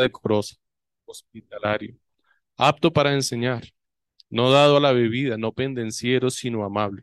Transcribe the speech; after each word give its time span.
decorosa, 0.00 0.56
hospitalario, 1.06 1.96
apto 2.56 2.92
para 2.92 3.14
enseñar, 3.14 3.64
no 4.30 4.50
dado 4.50 4.78
a 4.78 4.80
la 4.80 4.92
bebida, 4.92 5.36
no 5.36 5.52
pendenciero, 5.52 6.30
sino 6.30 6.64
amable, 6.64 7.02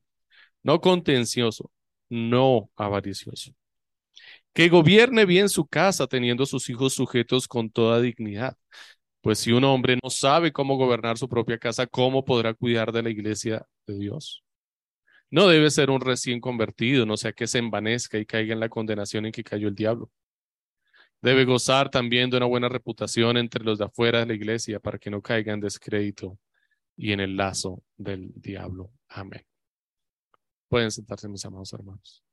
no 0.63 0.81
contencioso, 0.81 1.71
no 2.09 2.69
avaricioso. 2.75 3.53
Que 4.53 4.69
gobierne 4.69 5.25
bien 5.25 5.49
su 5.49 5.67
casa, 5.67 6.07
teniendo 6.07 6.45
sus 6.45 6.69
hijos 6.69 6.93
sujetos 6.93 7.47
con 7.47 7.69
toda 7.69 8.01
dignidad. 8.01 8.57
Pues 9.21 9.39
si 9.39 9.51
un 9.51 9.63
hombre 9.65 9.97
no 10.01 10.09
sabe 10.09 10.51
cómo 10.53 10.77
gobernar 10.77 11.17
su 11.17 11.29
propia 11.29 11.57
casa, 11.59 11.87
¿cómo 11.87 12.25
podrá 12.25 12.53
cuidar 12.53 12.91
de 12.91 13.03
la 13.03 13.09
iglesia 13.09 13.67
de 13.85 13.97
Dios? 13.99 14.43
No 15.29 15.47
debe 15.47 15.69
ser 15.69 15.89
un 15.89 16.01
recién 16.01 16.39
convertido, 16.39 17.05
no 17.05 17.17
sea 17.17 17.33
que 17.33 17.47
se 17.47 17.59
envanezca 17.59 18.17
y 18.17 18.25
caiga 18.25 18.53
en 18.53 18.59
la 18.59 18.69
condenación 18.69 19.25
en 19.25 19.31
que 19.31 19.43
cayó 19.43 19.67
el 19.67 19.75
diablo. 19.75 20.09
Debe 21.21 21.45
gozar 21.45 21.89
también 21.89 22.29
de 22.29 22.37
una 22.37 22.45
buena 22.45 22.69
reputación 22.69 23.37
entre 23.37 23.63
los 23.63 23.79
de 23.79 23.85
afuera 23.85 24.19
de 24.19 24.27
la 24.27 24.33
iglesia 24.33 24.79
para 24.79 24.99
que 24.99 25.09
no 25.09 25.21
caiga 25.21 25.53
en 25.53 25.59
descrédito 25.59 26.37
y 26.95 27.11
en 27.11 27.19
el 27.19 27.35
lazo 27.35 27.83
del 27.95 28.31
diablo. 28.35 28.91
Amén. 29.09 29.45
Pueden 30.67 30.91
sentarse, 30.91 31.27
mis 31.27 31.45
amados 31.45 31.73
hermanos. 31.73 32.23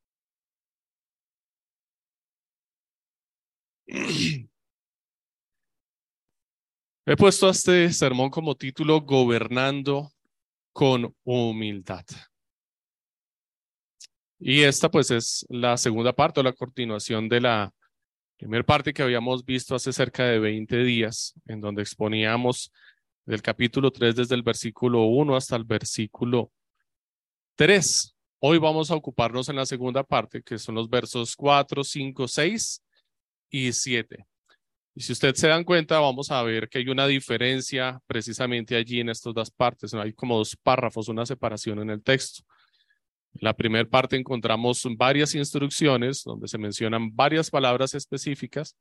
He 7.06 7.16
puesto 7.16 7.50
este 7.50 7.92
sermón 7.92 8.30
como 8.30 8.54
título 8.54 9.02
Gobernando 9.02 10.10
con 10.72 11.14
humildad. 11.22 12.04
Y 14.38 14.62
esta 14.62 14.90
pues 14.90 15.10
es 15.10 15.44
la 15.48 15.76
segunda 15.76 16.14
parte 16.14 16.40
o 16.40 16.42
la 16.42 16.54
continuación 16.54 17.28
de 17.28 17.40
la 17.42 17.74
primera 18.44 18.62
parte 18.62 18.92
que 18.92 19.02
habíamos 19.02 19.42
visto 19.42 19.74
hace 19.74 19.90
cerca 19.90 20.26
de 20.26 20.38
20 20.38 20.84
días, 20.84 21.32
en 21.46 21.62
donde 21.62 21.80
exponíamos 21.80 22.70
del 23.24 23.40
capítulo 23.40 23.90
3 23.90 24.16
desde 24.16 24.34
el 24.34 24.42
versículo 24.42 25.04
1 25.04 25.34
hasta 25.34 25.56
el 25.56 25.64
versículo 25.64 26.52
3. 27.54 28.14
Hoy 28.40 28.58
vamos 28.58 28.90
a 28.90 28.96
ocuparnos 28.96 29.48
en 29.48 29.56
la 29.56 29.64
segunda 29.64 30.04
parte, 30.04 30.42
que 30.42 30.58
son 30.58 30.74
los 30.74 30.90
versos 30.90 31.34
4, 31.36 31.82
5, 31.82 32.28
6 32.28 32.82
y 33.48 33.72
7. 33.72 34.26
Y 34.94 35.00
si 35.00 35.12
usted 35.12 35.34
se 35.36 35.48
dan 35.48 35.64
cuenta, 35.64 35.98
vamos 35.98 36.30
a 36.30 36.42
ver 36.42 36.68
que 36.68 36.80
hay 36.80 36.88
una 36.90 37.06
diferencia 37.06 37.98
precisamente 38.06 38.76
allí 38.76 39.00
en 39.00 39.08
estas 39.08 39.32
dos 39.32 39.50
partes. 39.50 39.94
Hay 39.94 40.12
como 40.12 40.36
dos 40.36 40.54
párrafos, 40.54 41.08
una 41.08 41.24
separación 41.24 41.78
en 41.78 41.88
el 41.88 42.02
texto. 42.02 42.44
En 43.34 43.40
la 43.40 43.54
primera 43.54 43.88
parte 43.88 44.16
encontramos 44.16 44.86
varias 44.96 45.34
instrucciones 45.34 46.22
donde 46.24 46.48
se 46.48 46.58
mencionan 46.58 47.14
varias 47.14 47.50
palabras 47.50 47.94
específicas 47.94 48.76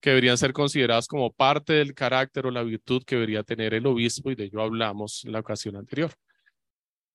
que 0.00 0.10
deberían 0.10 0.38
ser 0.38 0.52
consideradas 0.52 1.06
como 1.06 1.32
parte 1.32 1.74
del 1.74 1.94
carácter 1.94 2.46
o 2.46 2.50
la 2.50 2.62
virtud 2.62 3.02
que 3.04 3.16
debería 3.16 3.42
tener 3.42 3.74
el 3.74 3.86
obispo 3.86 4.30
y 4.30 4.34
de 4.34 4.44
ello 4.44 4.62
hablamos 4.62 5.24
en 5.24 5.32
la 5.32 5.40
ocasión 5.40 5.76
anterior. 5.76 6.12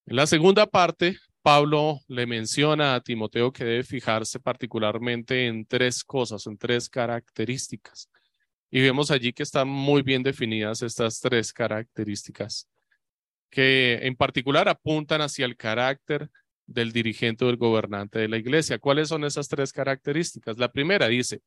En 0.05 0.17
la 0.17 0.27
segunda 0.27 0.67
parte, 0.67 1.17
Pablo 1.41 1.99
le 2.07 2.27
menciona 2.27 2.95
a 2.95 3.01
Timoteo 3.01 3.51
que 3.51 3.63
debe 3.63 3.83
fijarse 3.83 4.39
particularmente 4.39 5.47
en 5.47 5.65
tres 5.65 6.03
cosas, 6.03 6.45
en 6.45 6.57
tres 6.57 6.89
características. 6.89 8.09
Y 8.69 8.81
vemos 8.81 9.09
allí 9.09 9.31
que 9.31 9.43
están 9.43 9.67
muy 9.67 10.01
bien 10.01 10.21
definidas 10.21 10.81
estas 10.81 11.19
tres 11.19 11.53
características, 11.53 12.67
que 13.49 13.99
en 14.01 14.15
particular 14.15 14.67
apuntan 14.67 15.21
hacia 15.21 15.45
el 15.45 15.55
carácter 15.55 16.29
del 16.67 16.91
dirigente 16.91 17.45
o 17.45 17.47
del 17.47 17.57
gobernante 17.57 18.19
de 18.19 18.27
la 18.27 18.37
iglesia. 18.37 18.79
¿Cuáles 18.79 19.09
son 19.09 19.23
esas 19.23 19.47
tres 19.47 19.71
características? 19.71 20.57
La 20.57 20.71
primera 20.71 21.07
dice 21.07 21.41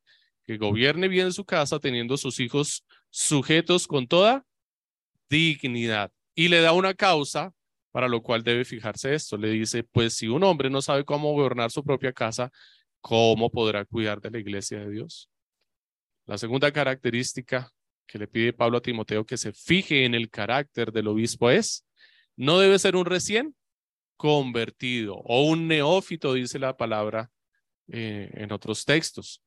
que 0.45 0.57
gobierne 0.57 1.09
bien 1.09 1.33
su 1.33 1.45
casa 1.45 1.79
teniendo 1.79 2.17
sus 2.17 2.41
hijos 2.41 2.85
sujetos 3.11 3.87
con 3.87 4.07
toda 4.07 4.45
dignidad. 5.29 6.11
Y 6.35 6.49
le 6.49 6.61
da 6.61 6.73
una 6.73 6.95
causa 6.95 7.53
para 7.91 8.09
lo 8.09 8.23
cual 8.23 8.43
debe 8.43 8.65
fijarse 8.65 9.15
esto. 9.15 9.37
Le 9.37 9.51
dice, 9.51 9.83
pues 9.83 10.15
si 10.15 10.29
un 10.29 10.45
hombre 10.45 10.71
no 10.71 10.81
sabe 10.83 11.05
cómo 11.05 11.33
gobernar 11.33 11.71
su 11.71 11.83
propia 11.83 12.13
casa, 12.13 12.51
¿cómo 13.01 13.51
podrá 13.51 13.85
cuidar 13.85 14.21
de 14.21 14.31
la 14.31 14.39
iglesia 14.39 14.79
de 14.81 14.91
Dios? 14.91 15.29
La 16.27 16.39
segunda 16.39 16.71
característica 16.71 17.71
que 18.07 18.19
le 18.19 18.29
pide 18.29 18.53
Pablo 18.53 18.79
a 18.79 18.83
Timoteo 18.83 19.25
que 19.25 19.37
se 19.37 19.53
fije 19.53 20.05
en 20.05 20.15
el 20.15 20.31
carácter 20.31 20.93
del 20.93 21.09
obispo 21.09 21.51
es, 21.51 21.85
no 22.37 22.59
debe 22.59 22.79
ser 22.79 22.97
un 22.97 23.05
recién 23.05 23.55
convertido 24.19 25.15
o 25.17 25.45
un 25.45 25.67
neófito, 25.67 26.35
dice 26.35 26.59
la 26.59 26.77
palabra 26.77 27.31
eh, 27.91 28.31
en 28.35 28.53
otros 28.53 28.85
textos. 28.85 29.43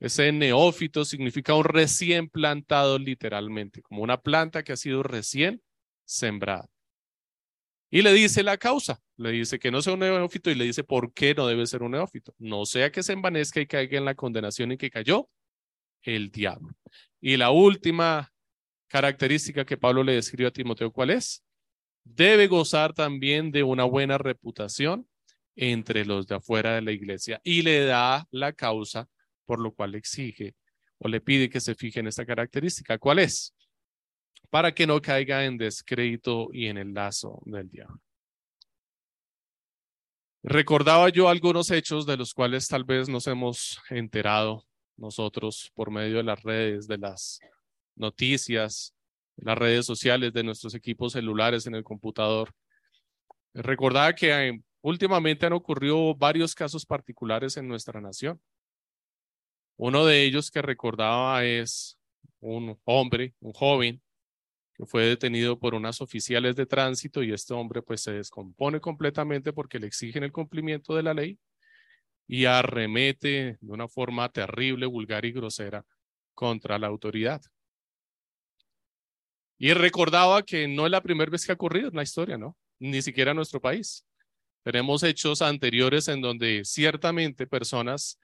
Ese 0.00 0.32
neófito 0.32 1.04
significa 1.04 1.54
un 1.54 1.64
recién 1.64 2.28
plantado 2.28 2.98
literalmente, 2.98 3.82
como 3.82 4.02
una 4.02 4.20
planta 4.20 4.64
que 4.64 4.72
ha 4.72 4.76
sido 4.76 5.04
recién 5.04 5.62
sembrada. 6.04 6.68
Y 7.90 8.02
le 8.02 8.12
dice 8.12 8.42
la 8.42 8.58
causa, 8.58 9.00
le 9.16 9.30
dice 9.30 9.60
que 9.60 9.70
no 9.70 9.80
sea 9.80 9.92
un 9.92 10.00
neófito 10.00 10.50
y 10.50 10.56
le 10.56 10.64
dice 10.64 10.82
por 10.82 11.12
qué 11.12 11.34
no 11.34 11.46
debe 11.46 11.64
ser 11.66 11.84
un 11.84 11.92
neófito. 11.92 12.34
No 12.38 12.66
sea 12.66 12.90
que 12.90 13.04
se 13.04 13.12
envanezca 13.12 13.60
y 13.60 13.66
caiga 13.68 13.96
en 13.96 14.04
la 14.04 14.16
condenación 14.16 14.72
en 14.72 14.78
que 14.78 14.90
cayó 14.90 15.28
el 16.02 16.32
diablo. 16.32 16.74
Y 17.20 17.36
la 17.36 17.50
última 17.50 18.32
característica 18.88 19.64
que 19.64 19.76
Pablo 19.76 20.02
le 20.02 20.14
describió 20.14 20.48
a 20.48 20.50
Timoteo, 20.50 20.90
¿cuál 20.90 21.10
es? 21.10 21.44
Debe 22.04 22.46
gozar 22.46 22.92
también 22.92 23.50
de 23.50 23.62
una 23.62 23.84
buena 23.84 24.18
reputación 24.18 25.08
entre 25.56 26.04
los 26.04 26.26
de 26.26 26.36
afuera 26.36 26.74
de 26.74 26.82
la 26.82 26.92
iglesia 26.92 27.40
y 27.44 27.62
le 27.62 27.84
da 27.84 28.26
la 28.30 28.52
causa 28.52 29.08
por 29.46 29.60
lo 29.60 29.72
cual 29.72 29.94
exige 29.94 30.54
o 30.98 31.08
le 31.08 31.20
pide 31.20 31.50
que 31.50 31.60
se 31.60 31.74
fije 31.74 32.00
en 32.00 32.06
esta 32.06 32.24
característica. 32.24 32.98
¿Cuál 32.98 33.18
es? 33.18 33.54
Para 34.50 34.72
que 34.72 34.86
no 34.86 35.00
caiga 35.00 35.44
en 35.44 35.58
descrédito 35.58 36.48
y 36.52 36.66
en 36.66 36.78
el 36.78 36.94
lazo 36.94 37.42
del 37.44 37.68
diablo. 37.68 38.00
Recordaba 40.42 41.08
yo 41.08 41.28
algunos 41.28 41.70
hechos 41.70 42.04
de 42.04 42.16
los 42.16 42.34
cuales 42.34 42.68
tal 42.68 42.84
vez 42.84 43.08
nos 43.08 43.26
hemos 43.26 43.80
enterado 43.88 44.66
nosotros 44.96 45.72
por 45.74 45.90
medio 45.90 46.18
de 46.18 46.22
las 46.22 46.42
redes, 46.42 46.86
de 46.86 46.98
las 46.98 47.40
noticias, 47.96 48.93
las 49.36 49.58
redes 49.58 49.86
sociales, 49.86 50.32
de 50.32 50.42
nuestros 50.42 50.74
equipos 50.74 51.12
celulares 51.12 51.66
en 51.66 51.74
el 51.74 51.84
computador. 51.84 52.52
Recordaba 53.52 54.14
que 54.14 54.48
eh, 54.48 54.60
últimamente 54.82 55.46
han 55.46 55.52
ocurrido 55.52 56.14
varios 56.14 56.54
casos 56.54 56.84
particulares 56.86 57.56
en 57.56 57.68
nuestra 57.68 58.00
nación. 58.00 58.40
Uno 59.76 60.04
de 60.04 60.22
ellos 60.22 60.50
que 60.50 60.62
recordaba 60.62 61.44
es 61.44 61.98
un 62.40 62.78
hombre, 62.84 63.34
un 63.40 63.52
joven, 63.52 64.00
que 64.74 64.86
fue 64.86 65.04
detenido 65.04 65.58
por 65.58 65.74
unas 65.74 66.00
oficiales 66.00 66.56
de 66.56 66.66
tránsito 66.66 67.22
y 67.22 67.32
este 67.32 67.54
hombre 67.54 67.80
pues 67.82 68.02
se 68.02 68.12
descompone 68.12 68.80
completamente 68.80 69.52
porque 69.52 69.78
le 69.78 69.86
exigen 69.86 70.24
el 70.24 70.32
cumplimiento 70.32 70.94
de 70.94 71.02
la 71.02 71.14
ley 71.14 71.38
y 72.26 72.46
arremete 72.46 73.58
de 73.60 73.72
una 73.72 73.86
forma 73.88 74.28
terrible, 74.30 74.86
vulgar 74.86 75.24
y 75.24 75.32
grosera 75.32 75.84
contra 76.34 76.78
la 76.78 76.88
autoridad. 76.88 77.40
Y 79.58 79.72
recordaba 79.72 80.42
que 80.42 80.66
no 80.68 80.86
es 80.86 80.90
la 80.90 81.02
primera 81.02 81.30
vez 81.30 81.46
que 81.46 81.52
ha 81.52 81.54
ocurrido 81.54 81.88
en 81.88 81.96
la 81.96 82.02
historia, 82.02 82.36
¿no? 82.36 82.56
Ni 82.78 83.02
siquiera 83.02 83.30
en 83.30 83.36
nuestro 83.36 83.60
país. 83.60 84.04
Tenemos 84.64 85.02
hechos 85.02 85.42
anteriores 85.42 86.08
en 86.08 86.20
donde 86.20 86.64
ciertamente 86.64 87.46
personas 87.46 88.18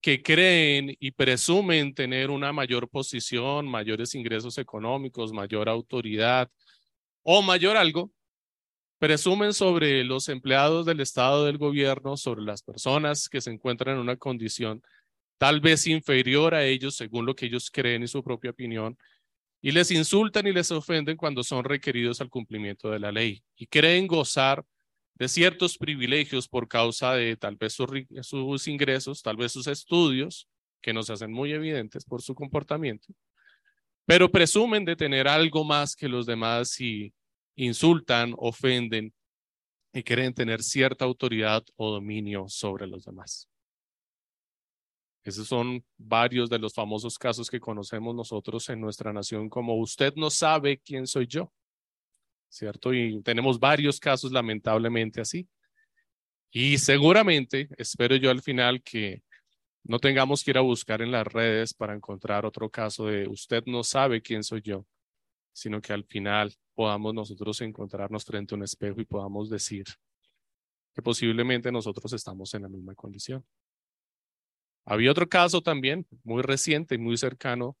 que 0.00 0.22
creen 0.22 0.94
y 1.00 1.10
presumen 1.10 1.94
tener 1.94 2.30
una 2.30 2.52
mayor 2.52 2.88
posición, 2.88 3.66
mayores 3.66 4.14
ingresos 4.14 4.58
económicos, 4.58 5.32
mayor 5.32 5.68
autoridad 5.68 6.48
o 7.22 7.42
mayor 7.42 7.76
algo, 7.76 8.12
presumen 8.98 9.52
sobre 9.52 10.04
los 10.04 10.28
empleados 10.28 10.86
del 10.86 11.00
Estado 11.00 11.44
del 11.44 11.58
gobierno, 11.58 12.16
sobre 12.16 12.42
las 12.42 12.62
personas 12.62 13.28
que 13.28 13.40
se 13.40 13.50
encuentran 13.50 13.96
en 13.96 14.02
una 14.02 14.16
condición 14.16 14.82
tal 15.38 15.60
vez 15.60 15.86
inferior 15.86 16.54
a 16.54 16.64
ellos 16.64 16.96
según 16.96 17.24
lo 17.24 17.34
que 17.34 17.46
ellos 17.46 17.70
creen 17.70 18.02
y 18.02 18.08
su 18.08 18.22
propia 18.22 18.50
opinión, 18.50 18.98
y 19.60 19.72
les 19.72 19.90
insultan 19.90 20.46
y 20.46 20.52
les 20.52 20.70
ofenden 20.70 21.16
cuando 21.16 21.42
son 21.42 21.64
requeridos 21.64 22.20
al 22.20 22.30
cumplimiento 22.30 22.90
de 22.90 23.00
la 23.00 23.10
ley 23.10 23.42
y 23.56 23.66
creen 23.66 24.06
gozar 24.06 24.64
de 25.14 25.28
ciertos 25.28 25.76
privilegios 25.76 26.48
por 26.48 26.68
causa 26.68 27.14
de 27.14 27.36
tal 27.36 27.56
vez 27.56 27.72
sus, 27.72 28.68
ingresos, 28.68 29.22
tal 29.22 29.36
vez 29.36 29.50
sus 29.50 29.66
estudios, 29.66 30.48
que 30.80 30.92
nos 30.92 31.10
hacen 31.10 31.32
muy 31.32 31.52
evidentes 31.52 32.04
por 32.04 32.22
su 32.22 32.36
comportamiento, 32.36 33.08
pero 34.06 34.30
presumen 34.30 34.84
de 34.84 34.94
tener 34.94 35.26
algo 35.26 35.64
más 35.64 35.96
que 35.96 36.08
los 36.08 36.24
demás 36.24 36.80
y 36.80 37.12
insultan, 37.56 38.32
ofenden 38.36 39.12
y 39.92 40.04
creen 40.04 40.34
tener 40.34 40.62
cierta 40.62 41.04
autoridad 41.04 41.64
o 41.74 41.90
dominio 41.90 42.46
sobre 42.48 42.86
los 42.86 43.04
demás. 43.04 43.48
Esos 45.24 45.48
son 45.48 45.84
varios 45.96 46.48
de 46.48 46.58
los 46.58 46.72
famosos 46.72 47.18
casos 47.18 47.50
que 47.50 47.60
conocemos 47.60 48.14
nosotros 48.14 48.68
en 48.70 48.80
nuestra 48.80 49.12
nación, 49.12 49.48
como 49.48 49.74
usted 49.76 50.14
no 50.16 50.30
sabe 50.30 50.78
quién 50.78 51.06
soy 51.06 51.26
yo, 51.26 51.52
¿cierto? 52.48 52.94
Y 52.94 53.20
tenemos 53.22 53.58
varios 53.60 54.00
casos 54.00 54.32
lamentablemente 54.32 55.20
así. 55.20 55.48
Y 56.50 56.78
seguramente, 56.78 57.68
espero 57.76 58.16
yo 58.16 58.30
al 58.30 58.40
final 58.42 58.82
que 58.82 59.22
No 59.84 59.98
tengamos 59.98 60.44
que 60.44 60.50
ir 60.50 60.58
a 60.58 60.62
buscar 60.62 61.00
en 61.00 61.10
las 61.10 61.26
redes 61.26 61.72
para 61.72 61.94
encontrar 61.94 62.44
otro 62.44 62.68
caso 62.70 63.06
de 63.06 63.26
usted 63.26 63.64
no 63.66 63.82
sabe 63.82 64.20
quién 64.20 64.42
soy 64.44 64.60
yo, 64.60 64.86
sino 65.52 65.80
que 65.80 65.94
al 65.94 66.04
final 66.04 66.54
podamos 66.74 67.14
nosotros 67.14 67.60
encontrarnos 67.62 68.24
frente 68.24 68.54
a 68.54 68.58
un 68.58 68.64
espejo 68.64 69.00
y 69.00 69.06
podamos 69.06 69.48
decir 69.48 69.86
que 70.94 71.02
posiblemente 71.02 71.72
nosotros 71.72 72.12
estamos 72.12 72.52
en 72.54 72.62
la 72.62 72.68
misma 72.68 72.94
condición. 72.94 73.44
Había 74.90 75.10
otro 75.10 75.28
caso 75.28 75.60
también 75.60 76.06
muy 76.24 76.40
reciente 76.40 76.94
y 76.94 76.98
muy 76.98 77.18
cercano, 77.18 77.76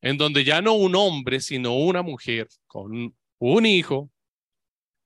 en 0.00 0.16
donde 0.16 0.44
ya 0.44 0.62
no 0.62 0.72
un 0.72 0.96
hombre, 0.96 1.40
sino 1.40 1.74
una 1.76 2.00
mujer 2.00 2.48
con 2.66 3.14
un 3.38 3.66
hijo 3.66 4.10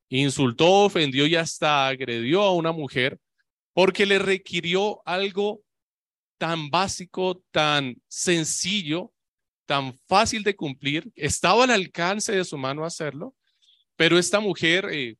insultó, 0.08 0.84
ofendió 0.84 1.26
y 1.26 1.34
hasta 1.34 1.88
agredió 1.88 2.43
a 2.43 2.55
una 2.55 2.70
mujer 2.70 3.19
porque 3.73 4.06
le 4.06 4.20
requirió 4.20 5.02
algo 5.05 5.62
tan 6.38 6.70
básico, 6.70 7.43
tan 7.50 8.00
sencillo, 8.06 9.12
tan 9.67 9.99
fácil 10.06 10.44
de 10.44 10.55
cumplir. 10.55 11.11
Estaba 11.17 11.64
al 11.64 11.70
alcance 11.73 12.31
de 12.31 12.44
su 12.44 12.56
mano 12.56 12.84
hacerlo, 12.84 13.34
pero 13.96 14.17
esta 14.17 14.38
mujer 14.38 14.87
eh, 14.93 15.17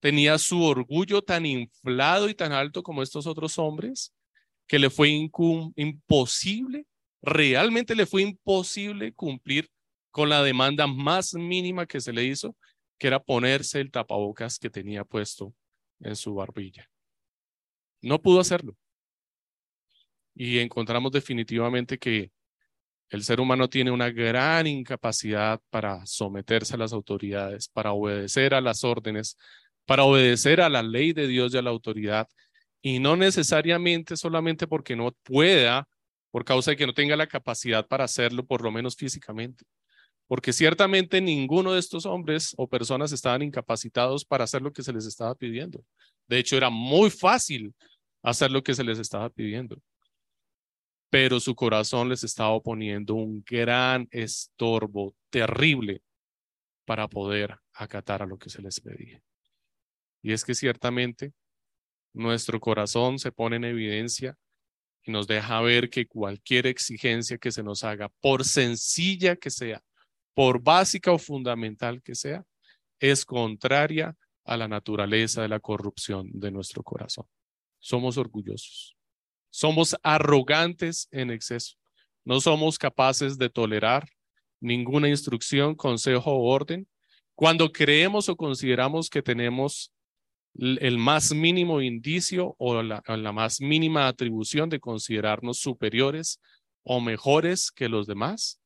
tenía 0.00 0.38
su 0.38 0.60
orgullo 0.64 1.22
tan 1.22 1.46
inflado 1.46 2.28
y 2.28 2.34
tan 2.34 2.50
alto 2.50 2.82
como 2.82 3.00
estos 3.00 3.28
otros 3.28 3.60
hombres 3.60 4.12
que 4.66 4.78
le 4.78 4.90
fue 4.90 5.08
imposible, 5.10 6.86
realmente 7.22 7.94
le 7.94 8.06
fue 8.06 8.22
imposible 8.22 9.12
cumplir 9.12 9.68
con 10.10 10.28
la 10.28 10.42
demanda 10.42 10.86
más 10.86 11.34
mínima 11.34 11.86
que 11.86 12.00
se 12.00 12.12
le 12.12 12.24
hizo, 12.24 12.56
que 12.98 13.06
era 13.08 13.22
ponerse 13.22 13.80
el 13.80 13.90
tapabocas 13.90 14.58
que 14.58 14.70
tenía 14.70 15.04
puesto 15.04 15.54
en 16.00 16.16
su 16.16 16.34
barbilla. 16.34 16.88
No 18.02 18.20
pudo 18.20 18.40
hacerlo. 18.40 18.76
Y 20.34 20.58
encontramos 20.58 21.12
definitivamente 21.12 21.98
que 21.98 22.30
el 23.08 23.22
ser 23.22 23.40
humano 23.40 23.68
tiene 23.68 23.90
una 23.90 24.10
gran 24.10 24.66
incapacidad 24.66 25.60
para 25.70 26.04
someterse 26.06 26.74
a 26.74 26.78
las 26.78 26.92
autoridades, 26.92 27.68
para 27.68 27.92
obedecer 27.92 28.52
a 28.54 28.60
las 28.60 28.84
órdenes, 28.84 29.36
para 29.84 30.04
obedecer 30.04 30.60
a 30.60 30.68
la 30.68 30.82
ley 30.82 31.12
de 31.12 31.28
Dios 31.28 31.54
y 31.54 31.58
a 31.58 31.62
la 31.62 31.70
autoridad, 31.70 32.28
y 32.82 32.98
no 32.98 33.16
necesariamente 33.16 34.16
solamente 34.16 34.66
porque 34.66 34.96
no 34.96 35.12
pueda, 35.22 35.88
por 36.30 36.44
causa 36.44 36.72
de 36.72 36.76
que 36.76 36.86
no 36.86 36.94
tenga 36.94 37.16
la 37.16 37.26
capacidad 37.26 37.86
para 37.86 38.04
hacerlo, 38.04 38.44
por 38.44 38.62
lo 38.62 38.70
menos 38.70 38.96
físicamente. 38.96 39.64
Porque 40.28 40.52
ciertamente 40.52 41.20
ninguno 41.20 41.72
de 41.72 41.78
estos 41.78 42.04
hombres 42.04 42.54
o 42.56 42.68
personas 42.68 43.12
estaban 43.12 43.42
incapacitados 43.42 44.24
para 44.24 44.44
hacer 44.44 44.60
lo 44.60 44.72
que 44.72 44.82
se 44.82 44.92
les 44.92 45.06
estaba 45.06 45.34
pidiendo. 45.34 45.84
De 46.28 46.38
hecho, 46.38 46.56
era 46.56 46.68
muy 46.68 47.10
fácil 47.10 47.74
hacer 48.22 48.50
lo 48.50 48.62
que 48.62 48.74
se 48.74 48.82
les 48.82 48.98
estaba 48.98 49.30
pidiendo. 49.30 49.78
Pero 51.10 51.38
su 51.38 51.54
corazón 51.54 52.08
les 52.08 52.24
estaba 52.24 52.60
poniendo 52.60 53.14
un 53.14 53.44
gran 53.48 54.08
estorbo 54.10 55.14
terrible 55.30 56.02
para 56.84 57.08
poder 57.08 57.56
acatar 57.72 58.22
a 58.22 58.26
lo 58.26 58.36
que 58.36 58.50
se 58.50 58.60
les 58.60 58.80
pedía. 58.80 59.22
Y 60.22 60.32
es 60.32 60.44
que 60.44 60.54
ciertamente 60.54 61.32
nuestro 62.16 62.58
corazón 62.60 63.18
se 63.18 63.30
pone 63.30 63.56
en 63.56 63.64
evidencia 63.64 64.36
y 65.04 65.12
nos 65.12 65.26
deja 65.26 65.60
ver 65.60 65.90
que 65.90 66.06
cualquier 66.06 66.66
exigencia 66.66 67.38
que 67.38 67.52
se 67.52 67.62
nos 67.62 67.84
haga, 67.84 68.10
por 68.20 68.44
sencilla 68.44 69.36
que 69.36 69.50
sea, 69.50 69.82
por 70.34 70.62
básica 70.62 71.12
o 71.12 71.18
fundamental 71.18 72.02
que 72.02 72.14
sea, 72.14 72.44
es 72.98 73.24
contraria 73.24 74.16
a 74.44 74.56
la 74.56 74.66
naturaleza 74.66 75.42
de 75.42 75.48
la 75.48 75.60
corrupción 75.60 76.30
de 76.32 76.50
nuestro 76.50 76.82
corazón. 76.82 77.26
Somos 77.78 78.16
orgullosos, 78.16 78.96
somos 79.50 79.94
arrogantes 80.02 81.08
en 81.10 81.30
exceso, 81.30 81.76
no 82.24 82.40
somos 82.40 82.78
capaces 82.78 83.36
de 83.36 83.50
tolerar 83.50 84.08
ninguna 84.60 85.08
instrucción, 85.08 85.74
consejo 85.74 86.32
o 86.32 86.50
orden. 86.50 86.88
Cuando 87.34 87.70
creemos 87.70 88.30
o 88.30 88.36
consideramos 88.36 89.10
que 89.10 89.22
tenemos 89.22 89.92
el 90.58 90.98
más 90.98 91.34
mínimo 91.34 91.80
indicio 91.80 92.54
o 92.58 92.82
la, 92.82 93.02
más 93.32 93.60
mínima 93.60 94.08
atribución 94.08 94.68
de 94.68 94.80
considerarnos 94.80 95.58
superiores 95.58 96.40
o 96.82 97.00
mejores 97.00 97.70
que 97.70 97.88
los 97.88 98.06
demás, 98.06 98.60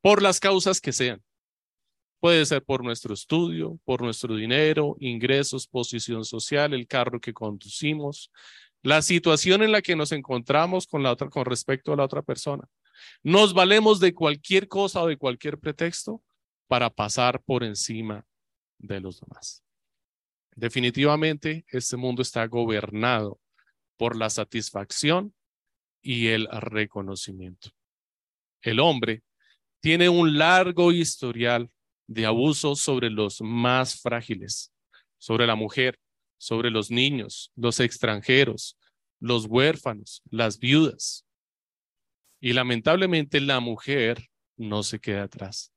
por 0.00 0.22
las 0.22 0.40
causas 0.40 0.80
que 0.80 0.92
sean. 0.92 1.22
Puede 2.20 2.44
ser 2.46 2.64
por 2.64 2.82
nuestro 2.82 3.12
estudio, 3.14 3.78
por 3.84 4.02
nuestro 4.02 4.34
dinero, 4.34 4.96
ingresos, 4.98 5.66
posición 5.66 6.24
social, 6.24 6.72
el 6.72 6.86
carro 6.86 7.20
que 7.20 7.34
conducimos, 7.34 8.32
la 8.82 9.02
situación 9.02 9.62
en 9.62 9.72
la 9.72 9.82
que 9.82 9.96
nos 9.96 10.12
encontramos 10.12 10.86
con 10.86 11.02
la 11.02 11.12
otra 11.12 11.28
con 11.28 11.44
respecto 11.44 11.92
a 11.92 11.96
la 11.96 12.04
otra 12.04 12.22
persona. 12.22 12.64
Nos 13.22 13.52
valemos 13.52 14.00
de 14.00 14.14
cualquier 14.14 14.68
cosa 14.68 15.02
o 15.02 15.08
de 15.08 15.18
cualquier 15.18 15.58
pretexto 15.58 16.22
para 16.66 16.88
pasar 16.88 17.42
por 17.42 17.62
encima 17.62 18.24
de 18.78 19.00
los 19.00 19.20
demás. 19.20 19.65
Definitivamente, 20.56 21.66
este 21.68 21.98
mundo 21.98 22.22
está 22.22 22.46
gobernado 22.46 23.38
por 23.98 24.16
la 24.16 24.30
satisfacción 24.30 25.34
y 26.00 26.28
el 26.28 26.48
reconocimiento. 26.50 27.70
El 28.62 28.80
hombre 28.80 29.22
tiene 29.80 30.08
un 30.08 30.38
largo 30.38 30.92
historial 30.92 31.70
de 32.06 32.24
abuso 32.24 32.74
sobre 32.74 33.10
los 33.10 33.42
más 33.42 34.00
frágiles, 34.00 34.72
sobre 35.18 35.46
la 35.46 35.56
mujer, 35.56 36.00
sobre 36.38 36.70
los 36.70 36.90
niños, 36.90 37.52
los 37.54 37.78
extranjeros, 37.78 38.78
los 39.20 39.44
huérfanos, 39.44 40.22
las 40.30 40.58
viudas. 40.58 41.26
Y 42.40 42.54
lamentablemente 42.54 43.42
la 43.42 43.60
mujer 43.60 44.30
no 44.56 44.82
se 44.82 45.00
queda 45.00 45.24
atrás. 45.24 45.70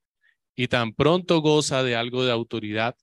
Y 0.55 0.69
tan 0.69 0.93
pronto 0.93 1.41
goza 1.41 1.83
de 1.83 1.97
algo 1.97 2.23
de 2.23 2.31
autoridad, 2.31 2.95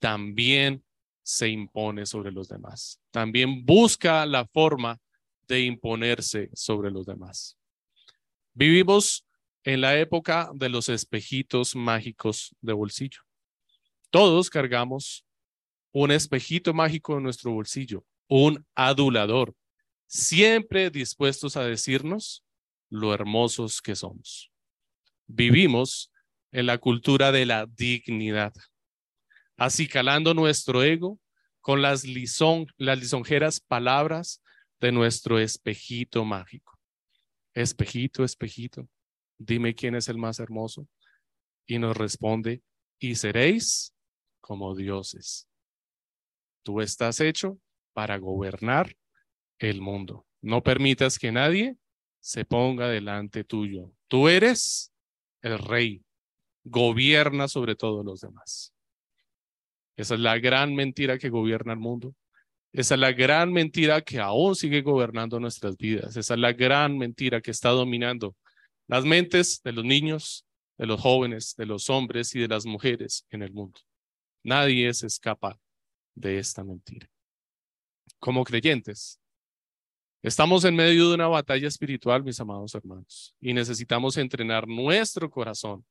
también 0.00 0.84
se 1.22 1.48
impone 1.48 2.06
sobre 2.06 2.32
los 2.32 2.48
demás. 2.48 3.00
También 3.10 3.64
busca 3.64 4.26
la 4.26 4.46
forma 4.46 5.00
de 5.46 5.60
imponerse 5.62 6.50
sobre 6.54 6.90
los 6.90 7.06
demás. 7.06 7.56
Vivimos 8.54 9.26
en 9.64 9.80
la 9.80 9.98
época 9.98 10.50
de 10.54 10.68
los 10.68 10.88
espejitos 10.88 11.76
mágicos 11.76 12.54
de 12.60 12.72
bolsillo. 12.72 13.20
Todos 14.10 14.50
cargamos 14.50 15.24
un 15.92 16.10
espejito 16.10 16.74
mágico 16.74 17.16
en 17.16 17.22
nuestro 17.22 17.52
bolsillo, 17.52 18.04
un 18.28 18.66
adulador, 18.74 19.54
siempre 20.06 20.90
dispuestos 20.90 21.56
a 21.56 21.64
decirnos 21.64 22.44
lo 22.88 23.14
hermosos 23.14 23.80
que 23.80 23.94
somos. 23.94 24.50
Vivimos 25.26 26.10
en 26.50 26.66
la 26.66 26.78
cultura 26.78 27.32
de 27.32 27.46
la 27.46 27.66
dignidad 27.66 28.52
acicalando 29.56 30.34
nuestro 30.34 30.82
ego 30.82 31.20
con 31.62 31.80
las, 31.80 32.04
las 32.76 32.98
lisonjeras 32.98 33.60
palabras 33.60 34.42
de 34.80 34.92
nuestro 34.92 35.38
espejito 35.38 36.24
mágico. 36.24 36.78
Espejito, 37.54 38.24
espejito, 38.24 38.88
dime 39.38 39.74
quién 39.74 39.94
es 39.94 40.08
el 40.08 40.18
más 40.18 40.40
hermoso. 40.40 40.86
Y 41.66 41.78
nos 41.78 41.96
responde, 41.96 42.62
y 42.98 43.14
seréis 43.14 43.94
como 44.40 44.74
dioses. 44.74 45.48
Tú 46.64 46.80
estás 46.80 47.20
hecho 47.20 47.58
para 47.92 48.18
gobernar 48.18 48.96
el 49.58 49.80
mundo. 49.80 50.26
No 50.40 50.62
permitas 50.62 51.18
que 51.18 51.30
nadie 51.30 51.76
se 52.20 52.44
ponga 52.44 52.88
delante 52.88 53.44
tuyo. 53.44 53.92
Tú 54.08 54.28
eres 54.28 54.92
el 55.40 55.58
rey. 55.58 56.04
Gobierna 56.64 57.48
sobre 57.48 57.76
todos 57.76 58.04
los 58.04 58.20
demás. 58.20 58.71
Esa 59.96 60.14
es 60.14 60.20
la 60.20 60.38
gran 60.38 60.74
mentira 60.74 61.18
que 61.18 61.28
gobierna 61.28 61.72
el 61.72 61.78
mundo. 61.78 62.14
Esa 62.72 62.94
es 62.94 63.00
la 63.00 63.12
gran 63.12 63.52
mentira 63.52 64.00
que 64.00 64.18
aún 64.18 64.56
sigue 64.56 64.80
gobernando 64.80 65.38
nuestras 65.38 65.76
vidas. 65.76 66.16
Esa 66.16 66.34
es 66.34 66.40
la 66.40 66.52
gran 66.52 66.96
mentira 66.96 67.40
que 67.40 67.50
está 67.50 67.70
dominando 67.70 68.34
las 68.88 69.04
mentes 69.04 69.62
de 69.62 69.72
los 69.72 69.84
niños, 69.84 70.46
de 70.78 70.86
los 70.86 71.00
jóvenes, 71.00 71.54
de 71.56 71.66
los 71.66 71.90
hombres 71.90 72.34
y 72.34 72.40
de 72.40 72.48
las 72.48 72.66
mujeres 72.66 73.26
en 73.30 73.42
el 73.42 73.52
mundo. 73.52 73.80
Nadie 74.42 74.92
se 74.94 75.06
escapa 75.06 75.58
de 76.14 76.38
esta 76.38 76.64
mentira. 76.64 77.08
Como 78.18 78.44
creyentes, 78.44 79.18
estamos 80.22 80.64
en 80.64 80.76
medio 80.76 81.08
de 81.08 81.14
una 81.14 81.28
batalla 81.28 81.68
espiritual, 81.68 82.22
mis 82.22 82.38
amados 82.40 82.74
hermanos, 82.74 83.34
y 83.40 83.52
necesitamos 83.52 84.16
entrenar 84.16 84.66
nuestro 84.68 85.30
corazón 85.30 85.84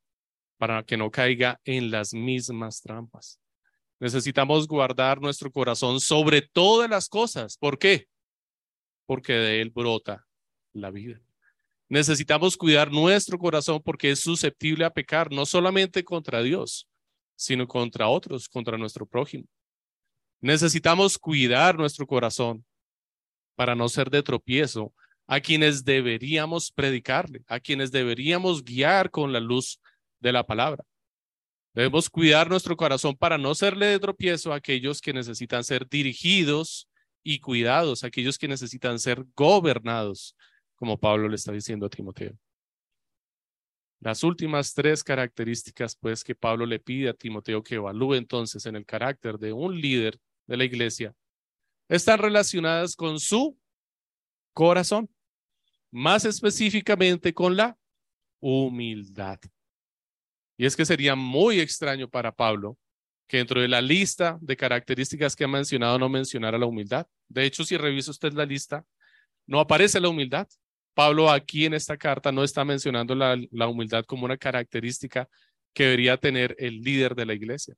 para 0.58 0.84
que 0.84 0.96
no 0.96 1.10
caiga 1.10 1.60
en 1.66 1.90
las 1.90 2.14
mismas 2.14 2.82
trampas. 2.82 3.41
Necesitamos 4.02 4.68
guardar 4.68 5.22
nuestro 5.22 5.52
corazón 5.52 6.00
sobre 6.00 6.42
todas 6.42 6.90
las 6.90 7.08
cosas. 7.08 7.56
¿Por 7.56 7.78
qué? 7.78 8.08
Porque 9.06 9.34
de 9.34 9.62
él 9.62 9.70
brota 9.70 10.26
la 10.74 10.90
vida. 10.90 11.22
Necesitamos 11.88 12.58
cuidar 12.58 12.92
nuestro 12.92 13.38
corazón 13.38 13.80
porque 13.86 14.10
es 14.10 14.20
susceptible 14.20 14.86
a 14.86 14.90
pecar, 14.90 15.32
no 15.32 15.46
solamente 15.46 16.04
contra 16.04 16.42
Dios, 16.42 16.90
sino 17.36 17.68
contra 17.68 18.08
otros, 18.08 18.50
contra 18.50 18.76
nuestro 18.76 19.06
prójimo. 19.06 19.46
Necesitamos 20.40 21.20
cuidar 21.20 21.78
nuestro 21.78 22.08
corazón 22.08 22.66
para 23.56 23.76
no 23.76 23.88
ser 23.88 24.10
de 24.10 24.24
tropiezo 24.24 24.96
a 25.28 25.40
quienes 25.42 25.86
deberíamos 25.86 26.72
predicarle, 26.72 27.44
a 27.46 27.60
quienes 27.60 27.92
deberíamos 27.92 28.64
guiar 28.64 29.12
con 29.12 29.32
la 29.32 29.40
luz 29.40 29.80
de 30.20 30.32
la 30.32 30.44
palabra. 30.44 30.84
Debemos 31.74 32.10
cuidar 32.10 32.50
nuestro 32.50 32.76
corazón 32.76 33.16
para 33.16 33.38
no 33.38 33.56
serle 33.56 33.86
de 33.86 34.00
tropiezo 34.00 34.52
a 34.52 34.58
aquellos 34.58 35.00
que 35.00 35.14
necesitan 35.14 35.64
ser 35.64 35.88
dirigidos 35.88 36.90
y 37.24 37.40
cuidados, 37.40 38.04
aquellos 38.04 38.38
que 38.38 38.48
necesitan 38.48 39.00
ser 39.00 39.26
gobernados, 39.36 40.36
como 40.76 41.00
Pablo 41.00 41.30
le 41.30 41.36
está 41.36 41.52
diciendo 41.52 41.86
a 41.86 41.90
Timoteo. 41.90 42.38
Las 44.02 44.24
últimas 44.24 44.74
tres 44.74 45.04
características, 45.04 45.96
pues, 45.96 46.24
que 46.24 46.36
Pablo 46.36 46.66
le 46.66 46.80
pide 46.80 47.10
a 47.10 47.14
Timoteo 47.14 47.64
que 47.64 47.76
evalúe 47.76 48.16
entonces 48.16 48.66
en 48.66 48.76
el 48.76 48.86
carácter 48.86 49.38
de 49.38 49.54
un 49.54 49.80
líder 49.80 50.20
de 50.48 50.58
la 50.58 50.64
iglesia, 50.66 51.14
están 51.88 52.18
relacionadas 52.18 52.96
con 52.96 53.20
su 53.20 53.58
corazón, 54.54 55.10
más 55.92 56.26
específicamente 56.26 57.34
con 57.34 57.56
la 57.56 57.78
humildad. 58.40 59.40
Y 60.62 60.68
es 60.68 60.76
que 60.76 60.86
sería 60.86 61.16
muy 61.16 61.60
extraño 61.60 62.08
para 62.08 62.32
Pablo 62.32 62.78
que 63.28 63.38
dentro 63.38 63.60
de 63.60 63.68
la 63.68 63.82
lista 63.82 64.38
de 64.42 64.56
características 64.56 65.36
que 65.36 65.46
ha 65.46 65.48
mencionado 65.48 65.98
no 65.98 66.08
mencionara 66.08 66.60
la 66.60 66.68
humildad. 66.68 67.08
De 67.28 67.46
hecho, 67.46 67.64
si 67.64 67.78
revisa 67.78 68.12
usted 68.12 68.32
la 68.34 68.46
lista, 68.46 68.86
no 69.48 69.60
aparece 69.60 70.00
la 70.00 70.10
humildad. 70.10 70.48
Pablo 70.94 71.32
aquí 71.32 71.66
en 71.66 71.74
esta 71.74 71.98
carta 71.98 72.32
no 72.32 72.44
está 72.44 72.64
mencionando 72.64 73.16
la, 73.16 73.68
humildad 73.68 74.06
como 74.06 74.26
una 74.26 74.38
característica 74.38 75.28
que 75.74 75.86
debería 75.86 76.18
tener 76.18 76.56
el 76.60 76.84
líder 76.84 77.16
de 77.16 77.26
la 77.26 77.34
iglesia, 77.34 77.74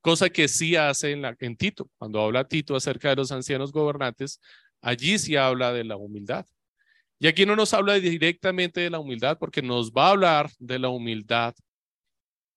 cosa 0.00 0.30
que 0.30 0.48
sí 0.48 0.74
hace 0.74 1.12
en, 1.12 1.56
Tito. 1.58 1.90
Cuando 1.98 2.22
habla 2.22 2.48
Tito 2.48 2.74
acerca 2.74 3.10
de 3.10 3.16
los 3.16 3.30
ancianos 3.30 3.72
gobernantes, 3.72 4.40
allí 4.80 5.18
sí 5.18 5.36
habla 5.36 5.74
de 5.74 5.84
la 5.84 5.96
humildad. 5.96 6.46
Y 7.18 7.26
aquí 7.26 7.44
no 7.44 7.56
nos 7.56 7.74
habla 7.74 7.92
directamente 7.96 8.80
de 8.80 8.88
la 8.88 9.00
humildad 9.00 9.36
porque 9.38 9.60
nos 9.60 9.92
va 9.92 10.06
a 10.06 10.10
hablar 10.12 10.50
de 10.58 10.78
la 10.78 10.88
humildad 10.88 11.54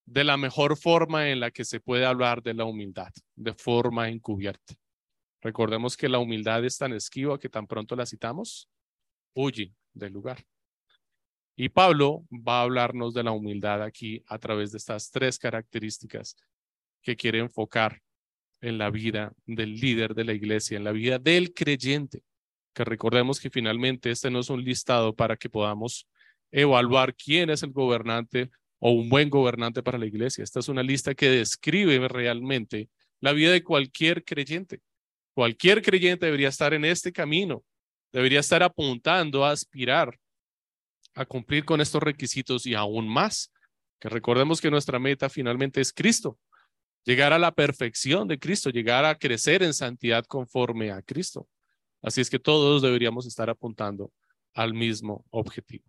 de 0.05 0.23
la 0.23 0.37
mejor 0.37 0.77
forma 0.77 1.29
en 1.29 1.39
la 1.39 1.51
que 1.51 1.65
se 1.65 1.79
puede 1.79 2.05
hablar 2.05 2.43
de 2.43 2.53
la 2.53 2.65
humildad, 2.65 3.11
de 3.35 3.53
forma 3.53 4.09
encubierta. 4.09 4.75
Recordemos 5.41 5.97
que 5.97 6.09
la 6.09 6.19
humildad 6.19 6.63
es 6.65 6.77
tan 6.77 6.93
esquiva 6.93 7.39
que 7.39 7.49
tan 7.49 7.67
pronto 7.67 7.95
la 7.95 8.05
citamos, 8.05 8.69
huye 9.33 9.75
del 9.93 10.13
lugar. 10.13 10.43
Y 11.55 11.69
Pablo 11.69 12.25
va 12.31 12.59
a 12.59 12.63
hablarnos 12.63 13.13
de 13.13 13.23
la 13.23 13.31
humildad 13.31 13.81
aquí 13.81 14.23
a 14.27 14.37
través 14.37 14.71
de 14.71 14.77
estas 14.77 15.09
tres 15.09 15.39
características 15.39 16.35
que 17.01 17.15
quiere 17.15 17.39
enfocar 17.39 18.01
en 18.61 18.77
la 18.77 18.89
vida 18.89 19.33
del 19.45 19.79
líder 19.79 20.15
de 20.15 20.23
la 20.25 20.33
iglesia, 20.33 20.77
en 20.77 20.83
la 20.83 20.91
vida 20.91 21.19
del 21.19 21.53
creyente. 21.53 22.23
Que 22.73 22.83
recordemos 22.83 23.39
que 23.39 23.49
finalmente 23.49 24.11
este 24.11 24.29
no 24.29 24.39
es 24.39 24.49
un 24.49 24.63
listado 24.63 25.15
para 25.15 25.37
que 25.37 25.49
podamos 25.49 26.07
evaluar 26.51 27.15
quién 27.15 27.49
es 27.49 27.63
el 27.63 27.71
gobernante 27.71 28.49
o 28.79 28.91
un 28.91 29.09
buen 29.09 29.29
gobernante 29.29 29.83
para 29.83 29.97
la 29.97 30.05
iglesia. 30.05 30.43
Esta 30.43 30.59
es 30.59 30.69
una 30.69 30.83
lista 30.83 31.15
que 31.15 31.29
describe 31.29 32.07
realmente 32.07 32.89
la 33.19 33.31
vida 33.33 33.51
de 33.51 33.63
cualquier 33.63 34.23
creyente. 34.23 34.81
Cualquier 35.33 35.81
creyente 35.81 36.25
debería 36.25 36.49
estar 36.49 36.73
en 36.73 36.85
este 36.85 37.11
camino 37.11 37.63
debería 38.15 38.39
estar 38.39 38.63
apuntando 38.63 39.43
a 39.43 39.51
aspirar 39.51 40.17
a 41.15 41.25
cumplir 41.25 41.65
con 41.65 41.81
estos 41.81 42.01
requisitos 42.01 42.65
y 42.65 42.73
aún 42.73 43.09
más, 43.09 43.51
que 43.99 44.07
recordemos 44.07 44.61
que 44.61 44.71
nuestra 44.71 44.99
meta 44.99 45.29
finalmente 45.29 45.81
es 45.81 45.91
Cristo, 45.91 46.39
llegar 47.03 47.33
a 47.33 47.39
la 47.39 47.53
perfección 47.53 48.29
de 48.29 48.39
Cristo, 48.39 48.69
llegar 48.69 49.03
a 49.03 49.15
crecer 49.15 49.63
en 49.63 49.73
santidad 49.73 50.25
conforme 50.25 50.91
a 50.91 51.01
Cristo. 51.01 51.49
Así 52.01 52.21
es 52.21 52.29
que 52.29 52.39
todos 52.39 52.81
deberíamos 52.81 53.25
estar 53.25 53.49
apuntando 53.49 54.13
al 54.53 54.73
mismo 54.73 55.25
objetivo. 55.29 55.83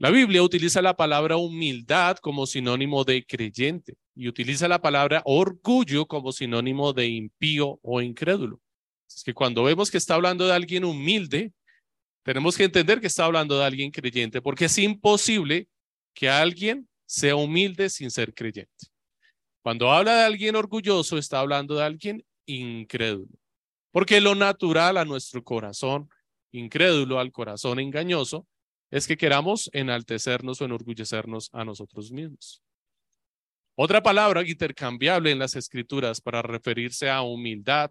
La 0.00 0.08
Biblia 0.08 0.42
utiliza 0.42 0.80
la 0.80 0.96
palabra 0.96 1.36
humildad 1.36 2.16
como 2.16 2.46
sinónimo 2.46 3.04
de 3.04 3.22
creyente 3.26 3.98
y 4.14 4.28
utiliza 4.28 4.66
la 4.66 4.80
palabra 4.80 5.20
orgullo 5.26 6.06
como 6.06 6.32
sinónimo 6.32 6.94
de 6.94 7.06
impío 7.06 7.78
o 7.82 8.00
incrédulo. 8.00 8.62
Es 9.06 9.22
que 9.22 9.34
cuando 9.34 9.62
vemos 9.62 9.90
que 9.90 9.98
está 9.98 10.14
hablando 10.14 10.46
de 10.46 10.54
alguien 10.54 10.86
humilde, 10.86 11.52
tenemos 12.22 12.56
que 12.56 12.64
entender 12.64 12.98
que 12.98 13.08
está 13.08 13.26
hablando 13.26 13.58
de 13.58 13.64
alguien 13.66 13.90
creyente, 13.90 14.40
porque 14.40 14.64
es 14.64 14.78
imposible 14.78 15.68
que 16.14 16.30
alguien 16.30 16.88
sea 17.04 17.36
humilde 17.36 17.90
sin 17.90 18.10
ser 18.10 18.32
creyente. 18.32 18.86
Cuando 19.62 19.90
habla 19.92 20.14
de 20.14 20.24
alguien 20.24 20.56
orgulloso, 20.56 21.18
está 21.18 21.40
hablando 21.40 21.74
de 21.74 21.84
alguien 21.84 22.24
incrédulo, 22.46 23.38
porque 23.92 24.22
lo 24.22 24.34
natural 24.34 24.96
a 24.96 25.04
nuestro 25.04 25.44
corazón 25.44 26.08
incrédulo, 26.52 27.20
al 27.20 27.32
corazón 27.32 27.78
engañoso, 27.80 28.46
es 28.90 29.06
que 29.06 29.16
queramos 29.16 29.70
enaltecernos 29.72 30.60
o 30.60 30.64
enorgullecernos 30.64 31.50
a 31.52 31.64
nosotros 31.64 32.10
mismos. 32.10 32.62
Otra 33.76 34.02
palabra 34.02 34.46
intercambiable 34.46 35.30
en 35.30 35.38
las 35.38 35.56
escrituras 35.56 36.20
para 36.20 36.42
referirse 36.42 37.08
a 37.08 37.22
humildad 37.22 37.90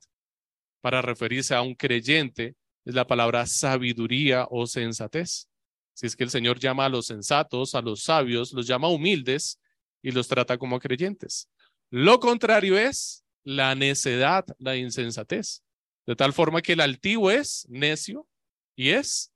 para 0.81 1.01
referirse 1.01 1.55
a 1.55 1.61
un 1.61 1.75
creyente 1.75 2.55
es 2.85 2.95
la 2.95 3.05
palabra 3.05 3.45
sabiduría 3.45 4.47
o 4.49 4.65
sensatez. 4.65 5.47
Si 5.93 6.05
es 6.05 6.15
que 6.15 6.23
el 6.23 6.29
Señor 6.29 6.59
llama 6.59 6.85
a 6.85 6.89
los 6.89 7.07
sensatos, 7.07 7.75
a 7.75 7.81
los 7.81 8.03
sabios, 8.03 8.53
los 8.53 8.67
llama 8.67 8.87
humildes 8.87 9.59
y 10.01 10.11
los 10.11 10.27
trata 10.27 10.57
como 10.57 10.79
creyentes. 10.79 11.49
Lo 11.89 12.19
contrario 12.19 12.77
es 12.77 13.25
la 13.43 13.75
necedad, 13.75 14.45
la 14.59 14.77
insensatez. 14.77 15.61
De 16.05 16.15
tal 16.15 16.33
forma 16.33 16.61
que 16.61 16.73
el 16.73 16.79
altivo 16.79 17.29
es 17.29 17.65
necio 17.69 18.27
y 18.75 18.89
es 18.89 19.31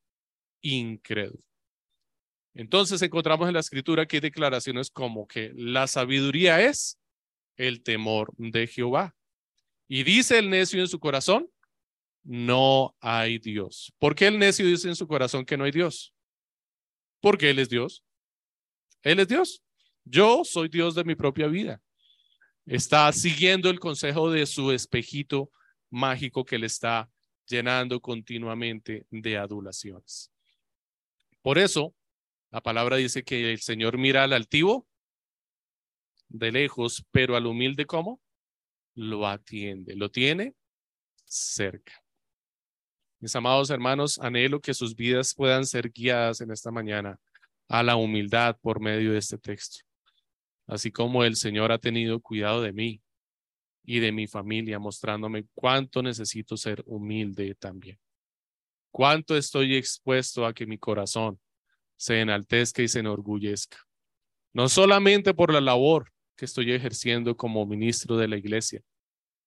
incrédulo. 0.62 1.44
Entonces 2.54 3.02
encontramos 3.02 3.48
en 3.48 3.54
la 3.54 3.60
escritura 3.60 4.06
que 4.06 4.18
hay 4.18 4.22
declaraciones 4.22 4.92
como 4.92 5.28
que 5.28 5.52
la 5.56 5.88
sabiduría 5.88 6.62
es 6.62 7.00
el 7.58 7.82
temor 7.82 8.32
de 8.38 8.68
Jehová. 8.68 9.16
Y 9.88 10.04
dice 10.04 10.40
el 10.40 10.50
necio 10.50 10.80
en 10.80 10.88
su 10.88 11.00
corazón, 11.00 11.50
no 12.24 12.96
hay 13.00 13.38
Dios. 13.40 13.94
¿Por 14.00 14.16
qué 14.16 14.28
el 14.28 14.40
necio 14.40 14.66
dice 14.66 14.88
en 14.88 14.96
su 14.96 15.08
corazón 15.08 15.46
que 15.46 15.58
no 15.58 15.66
hay 15.66 15.72
Dios? 15.72 16.14
Porque 17.20 17.50
Él 17.50 17.60
es 17.60 17.70
Dios. 17.70 18.04
Él 19.02 19.20
es 19.20 19.28
Dios. 19.28 19.62
Yo 20.06 20.44
soy 20.46 20.70
Dios 20.70 20.96
de 20.96 21.04
mi 21.04 21.16
propia 21.16 21.48
vida. 21.48 21.82
Está 22.66 23.12
siguiendo 23.12 23.70
el 23.70 23.80
consejo 23.80 24.32
de 24.32 24.46
su 24.46 24.72
espejito 24.72 25.52
mágico 25.90 26.46
que 26.46 26.58
le 26.58 26.68
está 26.68 27.10
llenando 27.46 28.00
continuamente 28.00 29.06
de 29.10 29.38
adulaciones. 29.38 30.32
Por 31.42 31.58
eso, 31.58 31.94
la 32.54 32.62
palabra 32.62 32.98
dice 32.98 33.24
que 33.24 33.52
el 33.52 33.62
Señor 33.62 33.98
mira 33.98 34.24
al 34.24 34.32
altivo 34.32 34.88
de 36.30 36.52
lejos, 36.52 37.04
pero 37.10 37.36
al 37.36 37.48
humilde 37.48 37.88
¿cómo? 37.88 38.22
lo 38.94 39.28
atiende, 39.28 39.96
lo 39.96 40.12
tiene 40.12 40.54
cerca. 41.26 41.94
Mis 43.20 43.36
amados 43.36 43.72
hermanos, 43.72 44.20
anhelo 44.20 44.62
que 44.62 44.76
sus 44.76 44.96
vidas 44.96 45.34
puedan 45.34 45.66
ser 45.66 45.90
guiadas 45.90 46.42
en 46.42 46.52
esta 46.52 46.70
mañana 46.70 47.20
a 47.70 47.82
la 47.82 47.96
humildad 47.96 48.56
por 48.62 48.80
medio 48.80 49.14
de 49.14 49.18
este 49.18 49.40
texto, 49.40 49.80
así 50.68 50.92
como 50.92 51.24
el 51.24 51.36
Señor 51.36 51.72
ha 51.72 51.80
tenido 51.80 52.20
cuidado 52.20 52.62
de 52.62 52.72
mí 52.72 53.02
y 53.84 54.00
de 54.00 54.12
mi 54.12 54.28
familia, 54.28 54.78
mostrándome 54.78 55.48
cuánto 55.56 56.04
necesito 56.04 56.56
ser 56.56 56.84
humilde 56.86 57.56
también, 57.56 57.98
cuánto 58.92 59.36
estoy 59.36 59.76
expuesto 59.76 60.46
a 60.46 60.54
que 60.54 60.68
mi 60.68 60.78
corazón 60.78 61.40
se 61.98 62.22
enaltezca 62.22 62.82
y 62.82 62.88
se 62.88 63.00
enorgullezca, 63.00 63.78
no 64.54 64.70
solamente 64.70 65.34
por 65.34 65.54
la 65.54 65.62
labor 65.62 66.12
que 66.36 66.46
estoy 66.46 66.72
ejerciendo 66.72 67.36
como 67.38 67.66
ministro 67.66 68.18
de 68.18 68.28
la 68.28 68.38
iglesia, 68.38 68.82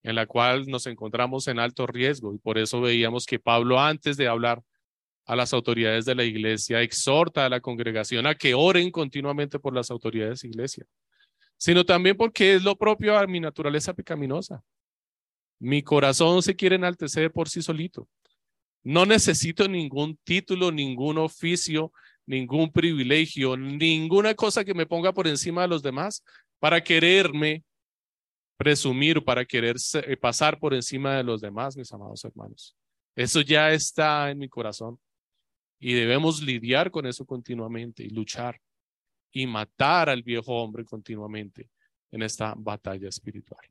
en 0.02 0.14
la 0.14 0.26
cual 0.26 0.66
nos 0.66 0.86
encontramos 0.86 1.48
en 1.48 1.58
alto 1.58 1.86
riesgo 1.86 2.34
y 2.34 2.38
por 2.38 2.58
eso 2.58 2.80
veíamos 2.80 3.26
que 3.26 3.38
Pablo 3.38 3.80
antes 3.80 4.16
de 4.16 4.28
hablar 4.28 4.62
a 5.26 5.34
las 5.34 5.52
autoridades 5.52 6.04
de 6.04 6.14
la 6.14 6.24
iglesia 6.24 6.80
exhorta 6.82 7.44
a 7.44 7.48
la 7.48 7.60
congregación 7.60 8.26
a 8.26 8.36
que 8.36 8.54
oren 8.54 8.90
continuamente 8.90 9.58
por 9.58 9.74
las 9.74 9.90
autoridades 9.90 10.40
de 10.40 10.48
la 10.48 10.54
iglesia, 10.54 10.86
sino 11.56 11.84
también 11.84 12.16
porque 12.16 12.54
es 12.54 12.62
lo 12.62 12.76
propio 12.76 13.18
a 13.18 13.26
mi 13.26 13.40
naturaleza 13.40 13.92
pecaminosa. 13.92 14.62
Mi 15.58 15.82
corazón 15.82 16.42
se 16.42 16.54
quiere 16.54 16.76
enaltecer 16.76 17.32
por 17.32 17.48
sí 17.48 17.62
solito. 17.62 18.08
No 18.84 19.04
necesito 19.04 19.66
ningún 19.66 20.16
título, 20.22 20.70
ningún 20.70 21.18
oficio, 21.18 21.92
ningún 22.26 22.70
privilegio, 22.70 23.56
ninguna 23.56 24.34
cosa 24.34 24.64
que 24.64 24.74
me 24.74 24.86
ponga 24.86 25.12
por 25.12 25.26
encima 25.26 25.62
de 25.62 25.68
los 25.68 25.82
demás 25.82 26.22
para 26.58 26.82
quererme 26.82 27.64
presumir, 28.56 29.24
para 29.24 29.44
querer 29.44 29.76
eh, 29.94 30.16
pasar 30.16 30.58
por 30.58 30.74
encima 30.74 31.16
de 31.16 31.22
los 31.22 31.40
demás, 31.40 31.76
mis 31.76 31.92
amados 31.92 32.24
hermanos. 32.24 32.76
Eso 33.14 33.40
ya 33.40 33.72
está 33.72 34.30
en 34.30 34.38
mi 34.38 34.48
corazón 34.48 34.98
y 35.78 35.94
debemos 35.94 36.42
lidiar 36.42 36.90
con 36.90 37.06
eso 37.06 37.24
continuamente 37.24 38.02
y 38.02 38.10
luchar 38.10 38.60
y 39.30 39.46
matar 39.46 40.08
al 40.08 40.22
viejo 40.22 40.54
hombre 40.54 40.84
continuamente 40.84 41.70
en 42.10 42.22
esta 42.22 42.54
batalla 42.56 43.08
espiritual. 43.08 43.64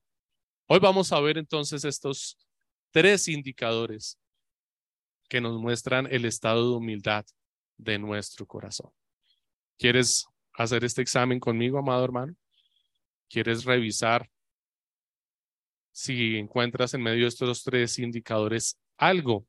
Hoy 0.67 0.79
vamos 0.79 1.11
a 1.11 1.19
ver 1.19 1.37
entonces 1.37 1.83
estos 1.83 2.37
tres 2.91 3.27
indicadores 3.27 4.19
que 5.27 5.41
nos 5.41 5.59
muestran 5.59 6.07
el 6.11 6.25
estado 6.25 6.69
de 6.69 6.77
humildad 6.77 7.25
de 7.77 7.99
nuestro 7.99 8.45
corazón. 8.45 8.91
¿Quieres 9.77 10.25
hacer 10.53 10.83
este 10.85 11.01
examen 11.01 11.39
conmigo, 11.39 11.77
amado 11.77 12.03
hermano? 12.03 12.35
¿Quieres 13.29 13.65
revisar 13.65 14.29
si 15.91 16.37
encuentras 16.37 16.93
en 16.93 17.01
medio 17.01 17.23
de 17.23 17.29
estos 17.29 17.63
tres 17.63 17.99
indicadores 17.99 18.79
algo 18.97 19.45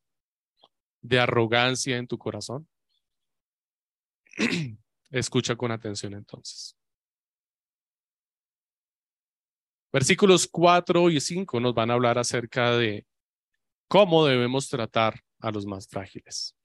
de 1.01 1.21
arrogancia 1.21 1.97
en 1.97 2.07
tu 2.07 2.19
corazón? 2.19 2.69
Escucha 5.11 5.55
con 5.57 5.71
atención 5.71 6.15
entonces. 6.15 6.77
Versículos 9.93 10.49
4 10.51 11.11
y 11.11 11.21
5 11.21 11.61
nos 11.61 11.75
van 11.75 11.91
a 11.91 11.95
hablar 11.95 12.19
acerca 12.19 12.73
de 12.73 13.07
cómo 13.89 14.27
debemos 14.27 14.69
tratar 14.69 15.23
a 15.39 15.51
los 15.51 15.65
más 15.65 15.87
frágiles. 15.87 16.56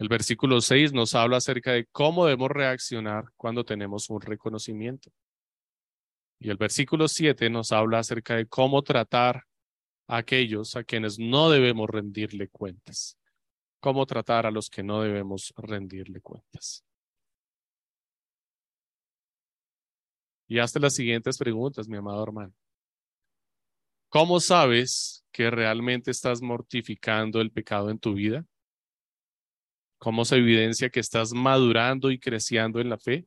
El 0.00 0.08
versículo 0.08 0.62
6 0.62 0.94
nos 0.94 1.14
habla 1.14 1.36
acerca 1.36 1.72
de 1.72 1.84
cómo 1.84 2.24
debemos 2.24 2.50
reaccionar 2.50 3.26
cuando 3.36 3.64
tenemos 3.64 4.08
un 4.08 4.22
reconocimiento. 4.22 5.12
Y 6.38 6.48
el 6.48 6.56
versículo 6.56 7.06
7 7.06 7.50
nos 7.50 7.70
habla 7.70 7.98
acerca 7.98 8.34
de 8.36 8.46
cómo 8.46 8.80
tratar 8.80 9.44
a 10.06 10.16
aquellos 10.16 10.74
a 10.74 10.84
quienes 10.84 11.18
no 11.18 11.50
debemos 11.50 11.90
rendirle 11.90 12.48
cuentas. 12.48 13.18
Cómo 13.78 14.06
tratar 14.06 14.46
a 14.46 14.50
los 14.50 14.70
que 14.70 14.82
no 14.82 15.02
debemos 15.02 15.52
rendirle 15.58 16.22
cuentas. 16.22 16.82
Y 20.48 20.60
hazte 20.60 20.80
las 20.80 20.94
siguientes 20.94 21.36
preguntas, 21.36 21.88
mi 21.88 21.98
amado 21.98 22.22
hermano. 22.22 22.54
¿Cómo 24.08 24.40
sabes 24.40 25.26
que 25.30 25.50
realmente 25.50 26.10
estás 26.10 26.40
mortificando 26.40 27.42
el 27.42 27.50
pecado 27.50 27.90
en 27.90 27.98
tu 27.98 28.14
vida? 28.14 28.46
¿Cómo 30.00 30.24
se 30.24 30.36
evidencia 30.36 30.88
que 30.88 30.98
estás 30.98 31.34
madurando 31.34 32.10
y 32.10 32.18
creciendo 32.18 32.80
en 32.80 32.88
la 32.88 32.96
fe? 32.96 33.26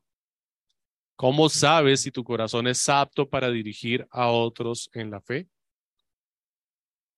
¿Cómo 1.16 1.48
sabes 1.48 2.02
si 2.02 2.10
tu 2.10 2.24
corazón 2.24 2.66
es 2.66 2.90
apto 2.90 3.30
para 3.30 3.52
dirigir 3.52 4.08
a 4.10 4.30
otros 4.30 4.90
en 4.92 5.12
la 5.12 5.22
fe? 5.22 5.48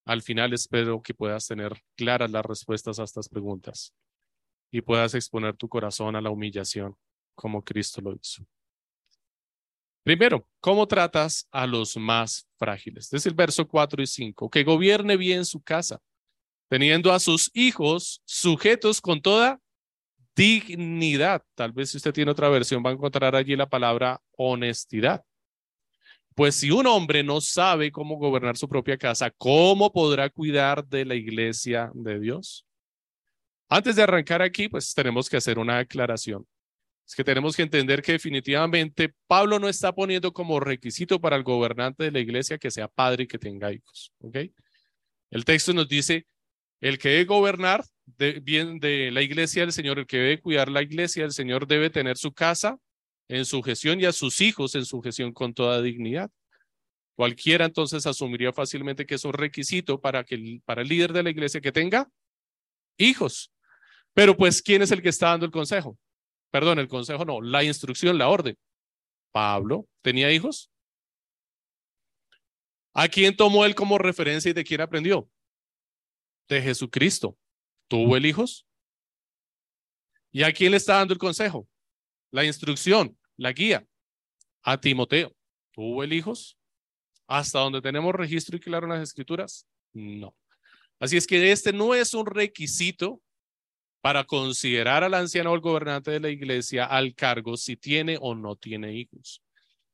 Al 0.03 0.21
final 0.21 0.51
espero 0.51 1.01
que 1.01 1.13
puedas 1.13 1.47
tener 1.47 1.71
claras 1.95 2.29
las 2.29 2.45
respuestas 2.45 2.99
a 2.99 3.05
estas 3.05 3.29
preguntas 3.29 3.95
y 4.71 4.81
puedas 4.81 5.15
exponer 5.15 5.55
tu 5.55 5.69
corazón 5.69 6.17
a 6.17 6.21
la 6.21 6.31
humillación 6.31 6.97
como 7.33 7.63
Cristo 7.63 8.01
lo 8.01 8.13
hizo. 8.13 8.45
Primero, 10.03 10.49
¿cómo 10.59 10.85
tratas 10.85 11.47
a 11.49 11.65
los 11.65 11.95
más 11.95 12.45
frágiles? 12.57 13.11
Es 13.13 13.25
el 13.25 13.33
verso 13.33 13.65
4 13.65 14.03
y 14.03 14.07
5. 14.07 14.49
Que 14.49 14.65
gobierne 14.65 15.15
bien 15.15 15.45
su 15.45 15.63
casa, 15.63 16.01
teniendo 16.67 17.11
a 17.11 17.19
sus 17.19 17.49
hijos 17.53 18.21
sujetos 18.25 19.01
con 19.01 19.21
toda 19.21 19.59
dignidad. 20.35 21.41
Tal 21.55 21.71
vez 21.71 21.91
si 21.91 21.97
usted 21.97 22.13
tiene 22.13 22.31
otra 22.31 22.49
versión 22.49 22.83
va 22.85 22.89
a 22.89 22.93
encontrar 22.93 23.35
allí 23.35 23.55
la 23.55 23.69
palabra 23.69 24.21
honestidad. 24.37 25.23
Pues 26.35 26.55
si 26.55 26.69
un 26.71 26.85
hombre 26.87 27.23
no 27.23 27.39
sabe 27.39 27.91
cómo 27.91 28.17
gobernar 28.17 28.57
su 28.57 28.67
propia 28.67 28.97
casa, 28.97 29.31
¿cómo 29.31 29.91
podrá 29.93 30.29
cuidar 30.29 30.85
de 30.85 31.05
la 31.05 31.15
iglesia 31.15 31.91
de 31.93 32.19
Dios? 32.19 32.65
Antes 33.69 33.95
de 33.95 34.03
arrancar 34.03 34.41
aquí, 34.41 34.67
pues 34.67 34.93
tenemos 34.93 35.29
que 35.29 35.37
hacer 35.37 35.57
una 35.57 35.79
aclaración 35.79 36.45
es 37.05 37.13
que 37.13 37.23
tenemos 37.23 37.55
que 37.55 37.61
entender 37.61 38.01
que 38.01 38.13
definitivamente 38.13 39.13
Pablo 39.27 39.59
no 39.59 39.69
está 39.69 39.93
poniendo 39.93 40.33
como 40.33 40.59
requisito 40.59 41.21
para 41.21 41.35
el 41.35 41.43
gobernante 41.43 42.05
de 42.05 42.11
la 42.11 42.19
iglesia 42.19 42.57
que 42.57 42.71
sea 42.71 42.87
padre 42.87 43.23
y 43.23 43.27
que 43.27 43.37
tenga 43.37 43.71
hijos. 43.71 44.11
El 45.29 45.45
texto 45.45 45.71
nos 45.73 45.87
dice, 45.87 46.25
el 46.87 46.99
que 46.99 47.09
debe 47.09 47.25
gobernar 47.25 47.83
bien 48.43 48.79
de 48.79 49.09
la 49.11 49.23
iglesia 49.23 49.63
del 49.63 49.71
Señor, 49.71 49.97
el 49.97 50.05
que 50.05 50.17
debe 50.17 50.39
cuidar 50.39 50.69
la 50.69 50.83
iglesia 50.83 51.23
del 51.23 51.31
Señor 51.31 51.65
debe 51.65 51.89
tener 51.89 52.15
su 52.15 52.31
casa 52.31 52.77
en 53.27 53.43
sujeción 53.45 53.99
y 53.99 54.05
a 54.05 54.11
sus 54.11 54.39
hijos 54.39 54.75
en 54.75 54.85
sujeción 54.85 55.33
con 55.33 55.55
toda 55.55 55.81
dignidad. 55.81 56.29
Cualquiera 57.15 57.65
entonces 57.65 58.05
asumiría 58.05 58.53
fácilmente 58.53 59.07
que 59.07 59.15
es 59.15 59.25
un 59.25 59.33
requisito 59.33 59.99
para, 59.99 60.23
que, 60.23 60.59
para 60.63 60.83
el 60.83 60.87
líder 60.87 61.11
de 61.11 61.23
la 61.23 61.31
iglesia 61.31 61.59
que 61.59 61.71
tenga 61.71 62.07
hijos. 62.97 63.51
Pero 64.13 64.37
pues, 64.37 64.61
¿quién 64.61 64.83
es 64.83 64.91
el 64.91 65.01
que 65.01 65.09
está 65.09 65.29
dando 65.29 65.47
el 65.47 65.51
consejo? 65.51 65.97
perdón, 66.51 66.79
el 66.79 66.87
consejo 66.87 67.25
no, 67.25 67.41
la 67.41 67.65
instrucción, 67.65 68.17
la 68.17 68.29
orden. 68.29 68.55
Pablo, 69.33 69.87
¿tenía 70.01 70.31
hijos? 70.31 70.71
¿A 72.93 73.09
quién 73.09 73.35
tomó 73.35 73.65
él 73.65 73.75
como 73.75 73.97
referencia 73.97 74.51
y 74.51 74.53
de 74.53 74.63
quién 74.63 74.79
aprendió? 74.79 75.27
De 76.47 76.61
Jesucristo. 76.61 77.37
¿Tuvo 77.87 78.17
él 78.17 78.25
hijos? 78.25 78.65
¿Y 80.31 80.43
a 80.43 80.51
quién 80.51 80.71
le 80.71 80.77
está 80.77 80.95
dando 80.95 81.13
el 81.13 81.19
consejo? 81.19 81.67
La 82.31 82.43
instrucción, 82.43 83.17
la 83.37 83.53
guía. 83.53 83.87
A 84.63 84.79
Timoteo. 84.79 85.35
¿Tuvo 85.71 86.03
él 86.03 86.13
hijos? 86.13 86.57
¿Hasta 87.27 87.59
donde 87.59 87.81
tenemos 87.81 88.13
registro 88.13 88.57
y 88.57 88.59
claro 88.59 88.85
en 88.85 88.93
las 88.93 89.03
escrituras? 89.03 89.67
No. 89.93 90.35
Así 90.99 91.17
es 91.17 91.27
que 91.27 91.51
este 91.51 91.73
no 91.73 91.93
es 91.93 92.13
un 92.13 92.25
requisito 92.25 93.21
para 94.01 94.23
considerar 94.23 95.03
al 95.03 95.13
anciano 95.13 95.51
o 95.51 95.53
al 95.55 95.61
gobernante 95.61 96.11
de 96.11 96.19
la 96.19 96.29
iglesia 96.29 96.85
al 96.85 97.15
cargo 97.15 97.57
si 97.57 97.75
tiene 97.75 98.17
o 98.21 98.35
no 98.35 98.55
tiene 98.55 98.93
hijos. 98.93 99.41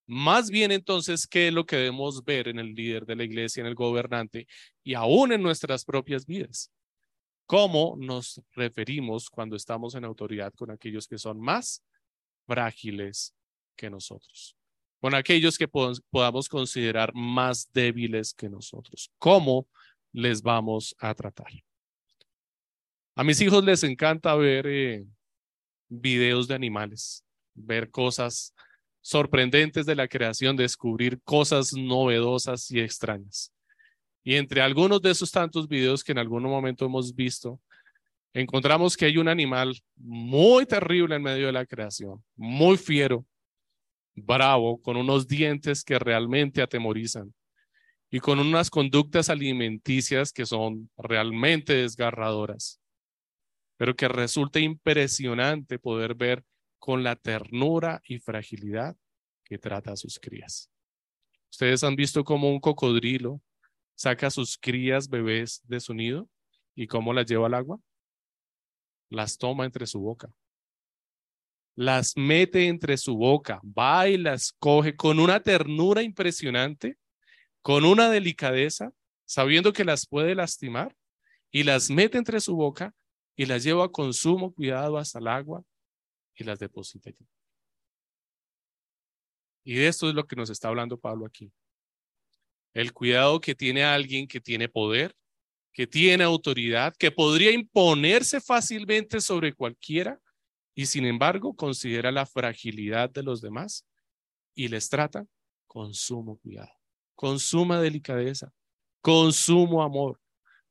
Más 0.08 0.50
bien 0.50 0.72
entonces, 0.72 1.28
¿qué 1.28 1.48
es 1.48 1.54
lo 1.54 1.66
que 1.66 1.78
debemos 1.78 2.24
ver 2.24 2.48
en 2.48 2.60
el 2.60 2.74
líder 2.74 3.06
de 3.06 3.16
la 3.16 3.24
iglesia, 3.24 3.62
en 3.62 3.68
el 3.68 3.76
gobernante 3.76 4.48
y 4.84 4.94
aún 4.94 5.32
en 5.32 5.42
nuestras 5.42 5.86
propias 5.86 6.26
vidas? 6.26 6.72
¿Cómo 7.46 7.96
nos 7.98 8.42
referimos 8.54 9.30
cuando 9.30 9.56
estamos 9.56 9.96
en 9.96 10.06
autoridad 10.06 10.54
con 10.54 10.72
aquellos 10.72 11.08
que 11.08 11.18
son 11.18 11.40
más 11.40 11.84
frágiles 12.46 13.34
que 13.76 13.90
nosotros? 13.90 14.56
Con 15.00 15.16
aquellos 15.16 15.58
que 15.58 15.68
podamos 15.68 16.48
considerar 16.48 17.14
más 17.14 17.70
débiles 17.74 18.34
que 18.34 18.50
nosotros. 18.50 19.12
¿Cómo 19.18 19.68
les 20.14 20.42
vamos 20.42 20.96
a 21.00 21.14
tratar? 21.14 21.52
A 23.16 23.24
mis 23.24 23.42
hijos 23.42 23.64
les 23.64 23.84
encanta 23.84 24.36
ver 24.36 24.68
eh, 24.68 25.06
videos 25.90 26.48
de 26.48 26.56
animales, 26.56 27.26
ver 27.54 27.92
cosas 27.92 28.54
sorprendentes 29.02 29.86
de 29.86 29.96
la 29.96 30.08
creación, 30.08 30.56
descubrir 30.56 31.20
cosas 31.24 31.74
novedosas 31.74 32.70
y 32.72 32.80
extrañas. 32.80 33.54
Y 34.24 34.36
entre 34.36 34.62
algunos 34.62 35.02
de 35.02 35.12
esos 35.12 35.32
tantos 35.32 35.68
videos 35.68 36.04
que 36.04 36.12
en 36.12 36.20
algún 36.20 36.44
momento 36.44 36.86
hemos 36.86 37.16
visto, 37.16 37.60
encontramos 38.34 38.96
que 38.96 39.06
hay 39.06 39.18
un 39.18 39.28
animal 39.28 39.76
muy 39.96 40.66
terrible 40.66 41.16
en 41.16 41.24
medio 41.24 41.48
de 41.48 41.52
la 41.52 41.66
creación, 41.66 42.24
muy 42.36 42.78
fiero, 42.78 43.26
bravo, 44.16 44.80
con 44.80 44.98
unos 44.98 45.28
dientes 45.28 45.84
que 45.84 45.98
realmente 45.98 46.62
atemorizan 46.62 47.34
y 48.12 48.20
con 48.20 48.40
unas 48.40 48.70
conductas 48.70 49.30
alimenticias 49.30 50.32
que 50.32 50.46
son 50.46 50.90
realmente 50.98 51.74
desgarradoras 51.74 52.82
pero 53.82 53.96
que 53.96 54.08
resulta 54.08 54.60
impresionante 54.60 55.80
poder 55.80 56.14
ver 56.14 56.44
con 56.82 57.04
la 57.04 57.16
ternura 57.16 58.02
y 58.06 58.18
fragilidad 58.18 58.98
que 59.44 59.60
trata 59.60 59.92
a 59.92 59.96
sus 59.96 60.20
crías. 60.20 60.72
Ustedes 61.52 61.84
han 61.84 61.96
visto 61.96 62.24
cómo 62.24 62.50
un 62.50 62.60
cocodrilo 62.60 63.40
saca 63.94 64.28
a 64.28 64.32
sus 64.32 64.58
crías 64.58 65.08
bebés 65.08 65.62
de 65.66 65.80
su 65.80 65.94
nido 65.94 66.28
y 66.74 66.88
cómo 66.88 67.14
las 67.14 67.28
lleva 67.28 67.46
al 67.46 67.54
agua. 67.54 67.80
Las 69.12 69.38
toma 69.38 69.66
entre 69.66 69.86
su 69.86 70.00
boca. 70.00 70.34
Las 71.76 72.18
mete 72.18 72.68
entre 72.68 72.98
su 72.98 73.16
boca, 73.16 73.62
va 73.64 74.08
y 74.08 74.18
las 74.18 74.52
coge 74.58 74.96
con 74.96 75.20
una 75.20 75.40
ternura 75.40 76.02
impresionante, 76.02 76.98
con 77.62 77.86
una 77.86 78.10
delicadeza, 78.10 78.92
sabiendo 79.26 79.72
que 79.72 79.86
las 79.86 80.08
puede 80.08 80.34
lastimar, 80.34 80.96
y 81.52 81.62
las 81.62 81.92
mete 81.92 82.18
entre 82.18 82.40
su 82.40 82.56
boca 82.56 82.96
y 83.36 83.46
las 83.46 83.64
lleva 83.64 83.92
con 83.92 84.14
sumo 84.14 84.52
cuidado 84.52 84.98
hasta 84.98 85.20
el 85.20 85.28
agua 85.28 85.64
y 86.36 86.44
las 86.44 86.60
deposita 86.60 87.10
allí. 87.10 87.28
Y 89.64 89.76
de 89.76 89.88
esto 89.88 90.10
es 90.10 90.16
lo 90.16 90.26
que 90.26 90.36
nos 90.36 90.50
está 90.50 90.70
hablando 90.70 91.00
Pablo 91.00 91.26
aquí. 91.26 91.52
El 92.74 92.94
cuidado 92.94 93.40
que 93.40 93.54
tiene 93.54 93.84
alguien 93.84 94.28
que 94.28 94.42
tiene 94.42 94.70
poder, 94.70 95.16
que 95.74 95.88
tiene 95.88 96.24
autoridad, 96.24 96.96
que 96.98 97.12
podría 97.12 97.52
imponerse 97.52 98.42
fácilmente 98.42 99.22
sobre 99.22 99.54
cualquiera 99.54 100.20
y 100.74 100.86
sin 100.86 101.06
embargo 101.06 101.56
considera 101.56 102.12
la 102.12 102.26
fragilidad 102.26 103.10
de 103.10 103.24
los 103.24 103.42
demás 103.42 103.86
y 104.56 104.68
les 104.68 104.90
trata 104.90 105.26
con 105.68 105.94
sumo 105.94 106.38
cuidado, 106.38 106.72
con 107.16 107.40
suma 107.40 107.80
delicadeza, 107.80 108.52
con 109.02 109.32
sumo 109.32 109.84
amor, 109.84 110.20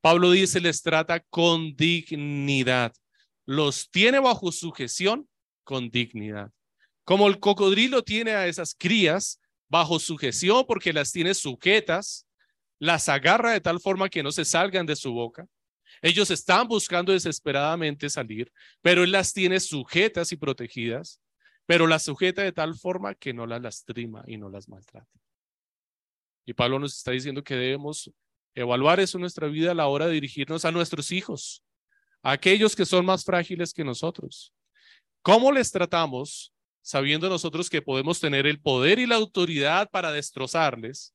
Pablo 0.01 0.31
dice, 0.31 0.61
les 0.61 0.83
trata 0.83 1.20
con 1.20 1.77
dignidad. 1.77 2.94
Los 3.44 3.90
tiene 3.90 4.18
bajo 4.18 4.51
sujeción 4.51 5.29
con 5.70 5.88
dignidad. 5.88 6.50
Como 7.04 7.28
el 7.28 7.38
cocodrilo 7.38 8.02
tiene 8.02 8.33
a 8.33 8.48
esas 8.48 8.74
crías 8.76 9.40
bajo 9.68 10.00
sujeción 10.00 10.64
porque 10.66 10.92
las 10.92 11.12
tiene 11.12 11.33
sujetas, 11.33 12.26
las 12.80 13.09
agarra 13.09 13.52
de 13.52 13.61
tal 13.61 13.78
forma 13.78 14.09
que 14.09 14.24
no 14.24 14.33
se 14.33 14.44
salgan 14.44 14.85
de 14.85 14.96
su 14.96 15.12
boca. 15.12 15.46
Ellos 16.02 16.28
están 16.33 16.66
buscando 16.66 17.12
desesperadamente 17.12 18.11
salir, 18.11 18.50
pero 18.83 19.04
Él 19.04 19.12
las 19.12 19.33
tiene 19.33 19.61
sujetas 19.61 20.33
y 20.33 20.37
protegidas, 20.37 21.20
pero 21.66 21.87
las 21.87 22.02
sujeta 22.02 22.42
de 22.42 22.50
tal 22.50 22.74
forma 22.74 23.14
que 23.14 23.33
no 23.33 23.46
las 23.46 23.62
lastima 23.62 24.24
y 24.26 24.38
no 24.38 24.50
las 24.50 24.68
maltrata. 24.68 25.20
Y 26.46 26.52
Pablo 26.52 26.80
nos 26.80 26.96
está 26.96 27.12
diciendo 27.12 27.44
que 27.44 27.54
debemos 27.54 28.11
evaluar 28.56 28.98
eso 28.98 29.18
en 29.18 29.20
nuestra 29.20 29.46
vida 29.46 29.70
a 29.70 29.74
la 29.74 29.87
hora 29.87 30.09
de 30.09 30.14
dirigirnos 30.14 30.64
a 30.64 30.72
nuestros 30.72 31.12
hijos, 31.12 31.62
a 32.24 32.33
aquellos 32.33 32.74
que 32.74 32.85
son 32.85 33.06
más 33.06 33.24
frágiles 33.24 33.72
que 33.72 33.85
nosotros. 33.85 34.52
¿Cómo 35.22 35.52
les 35.52 35.70
tratamos 35.70 36.52
sabiendo 36.83 37.28
nosotros 37.28 37.68
que 37.68 37.83
podemos 37.83 38.20
tener 38.20 38.46
el 38.46 38.61
poder 38.61 38.98
y 38.98 39.06
la 39.06 39.16
autoridad 39.16 39.88
para 39.90 40.12
destrozarles? 40.12 41.14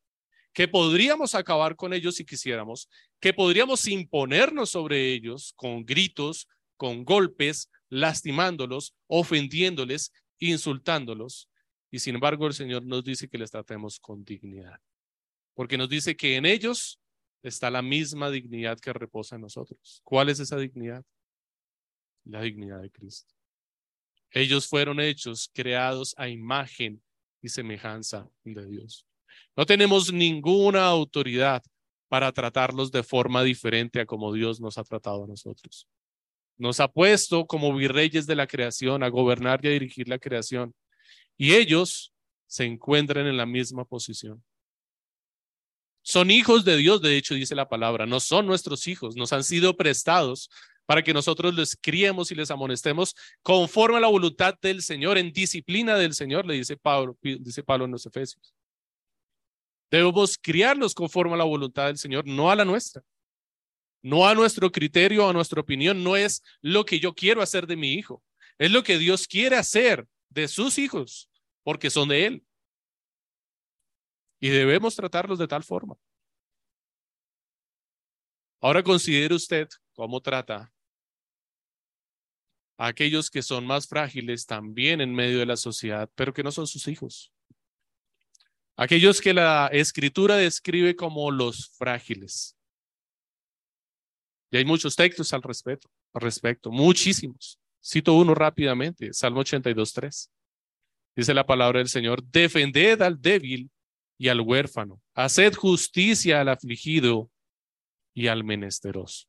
que 0.55 0.69
podríamos 0.69 1.35
acabar 1.35 1.75
con 1.75 1.93
ellos 1.93 2.15
si 2.15 2.23
quisiéramos, 2.23 2.89
que 3.19 3.33
podríamos 3.33 3.85
imponernos 3.89 4.69
sobre 4.69 5.11
ellos 5.11 5.51
con 5.57 5.85
gritos, 5.85 6.47
con 6.77 7.03
golpes, 7.03 7.69
lastimándolos, 7.89 8.95
ofendiéndoles, 9.07 10.13
insultándolos. 10.39 11.49
Y 11.91 11.99
sin 11.99 12.15
embargo 12.15 12.47
el 12.47 12.53
Señor 12.53 12.85
nos 12.85 13.03
dice 13.03 13.27
que 13.27 13.37
les 13.37 13.51
tratemos 13.51 13.99
con 13.99 14.23
dignidad, 14.23 14.79
porque 15.55 15.77
nos 15.77 15.89
dice 15.89 16.15
que 16.15 16.37
en 16.37 16.45
ellos 16.45 17.01
está 17.43 17.69
la 17.69 17.81
misma 17.81 18.31
dignidad 18.31 18.79
que 18.79 18.93
reposa 18.93 19.35
en 19.35 19.41
nosotros. 19.41 19.99
¿Cuál 20.05 20.29
es 20.29 20.39
esa 20.39 20.55
dignidad? 20.55 21.03
La 22.23 22.41
dignidad 22.41 22.81
de 22.81 22.89
Cristo. 22.91 23.34
Ellos 24.35 24.67
fueron 24.67 24.99
hechos, 24.99 25.49
creados 25.53 26.13
a 26.17 26.27
imagen 26.27 27.01
y 27.41 27.47
semejanza 27.47 28.29
de 28.43 28.67
Dios. 28.67 29.07
No 29.55 29.65
tenemos 29.65 30.11
ninguna 30.11 30.85
autoridad 30.87 31.63
para 32.09 32.33
tratarlos 32.33 32.91
de 32.91 33.01
forma 33.01 33.43
diferente 33.43 34.01
a 34.01 34.05
como 34.05 34.33
Dios 34.33 34.59
nos 34.59 34.77
ha 34.77 34.83
tratado 34.83 35.23
a 35.23 35.27
nosotros. 35.27 35.87
Nos 36.57 36.81
ha 36.81 36.89
puesto 36.89 37.47
como 37.47 37.73
virreyes 37.73 38.27
de 38.27 38.35
la 38.35 38.45
creación 38.45 39.03
a 39.03 39.07
gobernar 39.07 39.63
y 39.63 39.69
a 39.69 39.71
dirigir 39.71 40.09
la 40.09 40.19
creación. 40.19 40.75
Y 41.37 41.53
ellos 41.53 42.13
se 42.45 42.65
encuentran 42.65 43.27
en 43.27 43.37
la 43.37 43.45
misma 43.45 43.85
posición. 43.85 44.43
Son 46.01 46.29
hijos 46.29 46.65
de 46.65 46.75
Dios, 46.75 47.01
de 47.01 47.15
hecho, 47.15 47.35
dice 47.35 47.55
la 47.55 47.69
palabra. 47.69 48.05
No 48.05 48.19
son 48.19 48.47
nuestros 48.47 48.85
hijos, 48.87 49.15
nos 49.15 49.31
han 49.31 49.45
sido 49.45 49.77
prestados 49.77 50.49
para 50.85 51.03
que 51.03 51.13
nosotros 51.13 51.53
les 51.55 51.75
criemos 51.75 52.31
y 52.31 52.35
les 52.35 52.51
amonestemos 52.51 53.15
conforme 53.41 53.97
a 53.97 54.01
la 54.01 54.07
voluntad 54.07 54.55
del 54.61 54.81
Señor, 54.81 55.17
en 55.17 55.31
disciplina 55.31 55.95
del 55.95 56.13
Señor, 56.13 56.45
le 56.45 56.55
dice 56.55 56.77
Pablo, 56.77 57.17
dice 57.21 57.63
Pablo 57.63 57.85
en 57.85 57.91
los 57.91 58.05
Efesios. 58.05 58.53
Debemos 59.89 60.37
criarlos 60.37 60.93
conforme 60.93 61.33
a 61.33 61.37
la 61.37 61.43
voluntad 61.43 61.87
del 61.87 61.97
Señor, 61.97 62.25
no 62.27 62.51
a 62.51 62.55
la 62.55 62.65
nuestra. 62.65 63.03
No 64.01 64.27
a 64.27 64.35
nuestro 64.35 64.71
criterio, 64.71 65.27
a 65.27 65.33
nuestra 65.33 65.61
opinión, 65.61 66.03
no 66.03 66.15
es 66.15 66.43
lo 66.61 66.85
que 66.85 66.99
yo 66.99 67.15
quiero 67.15 67.41
hacer 67.41 67.65
de 67.65 67.75
mi 67.75 67.93
hijo. 67.93 68.21
Es 68.59 68.69
lo 68.69 68.83
que 68.83 68.99
Dios 68.99 69.27
quiere 69.27 69.55
hacer 69.55 70.07
de 70.29 70.47
sus 70.47 70.77
hijos, 70.77 71.29
porque 71.63 71.89
son 71.89 72.09
de 72.09 72.27
Él. 72.27 72.45
Y 74.39 74.49
debemos 74.49 74.95
tratarlos 74.95 75.39
de 75.39 75.47
tal 75.47 75.63
forma. 75.63 75.97
Ahora 78.61 78.83
considere 78.83 79.33
usted 79.33 79.67
cómo 79.93 80.21
trata 80.21 80.71
aquellos 82.77 83.29
que 83.29 83.41
son 83.41 83.65
más 83.65 83.87
frágiles 83.87 84.45
también 84.45 85.01
en 85.01 85.13
medio 85.13 85.39
de 85.39 85.45
la 85.45 85.57
sociedad, 85.57 86.09
pero 86.15 86.33
que 86.33 86.43
no 86.43 86.51
son 86.51 86.67
sus 86.67 86.87
hijos. 86.87 87.31
Aquellos 88.77 89.21
que 89.21 89.33
la 89.33 89.69
escritura 89.71 90.35
describe 90.35 90.95
como 90.95 91.31
los 91.31 91.69
frágiles. 91.77 92.57
Y 94.51 94.57
hay 94.57 94.65
muchos 94.65 94.95
textos 94.95 95.33
al 95.33 95.41
respecto, 95.41 95.89
al 96.13 96.21
respecto, 96.21 96.71
muchísimos. 96.71 97.59
Cito 97.83 98.13
uno 98.13 98.35
rápidamente, 98.35 99.13
Salmo 99.13 99.41
82.3. 99.41 100.29
Dice 101.15 101.33
la 101.33 101.45
palabra 101.45 101.79
del 101.79 101.87
Señor, 101.87 102.23
defended 102.23 103.01
al 103.01 103.21
débil 103.21 103.69
y 104.17 104.27
al 104.27 104.41
huérfano, 104.41 105.01
haced 105.13 105.53
justicia 105.53 106.41
al 106.41 106.49
afligido 106.49 107.29
y 108.13 108.27
al 108.27 108.43
menesteroso. 108.43 109.27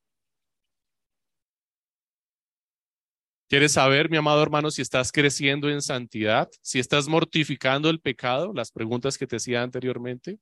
¿Quieres 3.49 3.73
saber, 3.73 4.11
mi 4.11 4.17
amado 4.17 4.43
hermano, 4.43 4.73
si 4.73 4.83
estás 4.83 5.13
creciendo 5.13 5.71
en 5.71 5.81
santidad? 5.81 6.51
Si 6.63 6.81
estás 6.81 7.07
mortificando 7.07 7.89
el 7.89 8.01
pecado, 8.01 8.53
las 8.53 8.73
preguntas 8.73 9.17
que 9.17 9.27
te 9.29 9.37
hacía 9.37 9.63
anteriormente, 9.63 10.41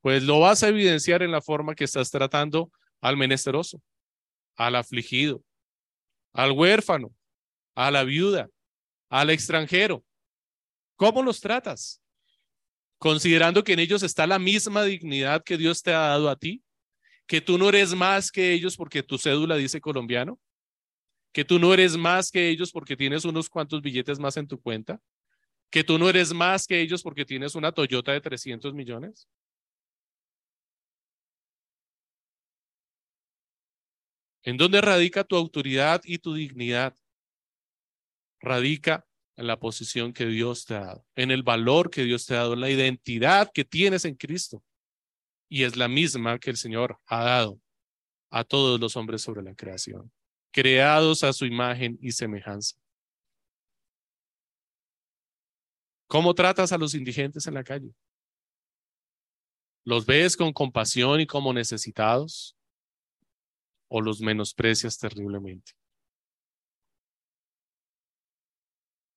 pues 0.00 0.22
lo 0.22 0.38
vas 0.38 0.62
a 0.62 0.68
evidenciar 0.68 1.24
en 1.24 1.32
la 1.32 1.42
forma 1.42 1.74
que 1.74 1.82
estás 1.82 2.12
tratando 2.12 2.70
al 3.00 3.16
menesteroso, 3.16 3.82
al 4.54 4.76
afligido, 4.76 5.42
al 6.32 6.52
huérfano, 6.52 7.12
a 7.74 7.90
la 7.90 8.04
viuda, 8.04 8.48
al 9.08 9.30
extranjero. 9.30 10.04
¿Cómo 10.94 11.20
los 11.20 11.40
tratas? 11.40 12.00
Considerando 12.98 13.64
que 13.64 13.72
en 13.72 13.80
ellos 13.80 14.04
está 14.04 14.24
la 14.28 14.38
misma 14.38 14.84
dignidad 14.84 15.42
que 15.42 15.56
Dios 15.56 15.82
te 15.82 15.92
ha 15.92 15.98
dado 15.98 16.30
a 16.30 16.36
ti, 16.36 16.62
que 17.26 17.40
tú 17.40 17.58
no 17.58 17.70
eres 17.70 17.92
más 17.92 18.30
que 18.30 18.52
ellos 18.52 18.76
porque 18.76 19.02
tu 19.02 19.18
cédula 19.18 19.56
dice 19.56 19.80
colombiano, 19.80 20.38
que 21.34 21.44
tú 21.44 21.58
no 21.58 21.74
eres 21.74 21.96
más 21.96 22.30
que 22.30 22.48
ellos 22.48 22.70
porque 22.70 22.96
tienes 22.96 23.24
unos 23.24 23.50
cuantos 23.50 23.82
billetes 23.82 24.20
más 24.20 24.36
en 24.36 24.46
tu 24.46 24.60
cuenta, 24.60 25.02
que 25.68 25.82
tú 25.82 25.98
no 25.98 26.08
eres 26.08 26.32
más 26.32 26.64
que 26.64 26.80
ellos 26.80 27.02
porque 27.02 27.24
tienes 27.24 27.56
una 27.56 27.72
Toyota 27.72 28.12
de 28.12 28.20
300 28.20 28.72
millones. 28.72 29.28
¿En 34.44 34.56
dónde 34.56 34.80
radica 34.80 35.24
tu 35.24 35.34
autoridad 35.34 36.02
y 36.04 36.18
tu 36.18 36.34
dignidad? 36.34 36.96
Radica 38.40 39.04
en 39.36 39.48
la 39.48 39.58
posición 39.58 40.12
que 40.12 40.26
Dios 40.26 40.64
te 40.66 40.76
ha 40.76 40.80
dado, 40.80 41.06
en 41.16 41.32
el 41.32 41.42
valor 41.42 41.90
que 41.90 42.04
Dios 42.04 42.26
te 42.26 42.34
ha 42.34 42.38
dado, 42.38 42.54
en 42.54 42.60
la 42.60 42.70
identidad 42.70 43.50
que 43.52 43.64
tienes 43.64 44.04
en 44.04 44.14
Cristo. 44.14 44.62
Y 45.48 45.64
es 45.64 45.76
la 45.76 45.88
misma 45.88 46.38
que 46.38 46.50
el 46.50 46.56
Señor 46.56 47.00
ha 47.06 47.24
dado 47.24 47.60
a 48.30 48.44
todos 48.44 48.78
los 48.78 48.94
hombres 48.94 49.22
sobre 49.22 49.42
la 49.42 49.56
creación 49.56 50.12
creados 50.54 51.24
a 51.24 51.32
su 51.32 51.46
imagen 51.46 51.98
y 52.00 52.12
semejanza. 52.12 52.76
¿Cómo 56.06 56.32
tratas 56.32 56.70
a 56.70 56.78
los 56.78 56.94
indigentes 56.94 57.48
en 57.48 57.54
la 57.54 57.64
calle? 57.64 57.92
¿Los 59.84 60.06
ves 60.06 60.36
con 60.36 60.52
compasión 60.52 61.20
y 61.20 61.26
como 61.26 61.52
necesitados? 61.52 62.56
¿O 63.88 64.00
los 64.00 64.20
menosprecias 64.20 64.96
terriblemente? 64.96 65.72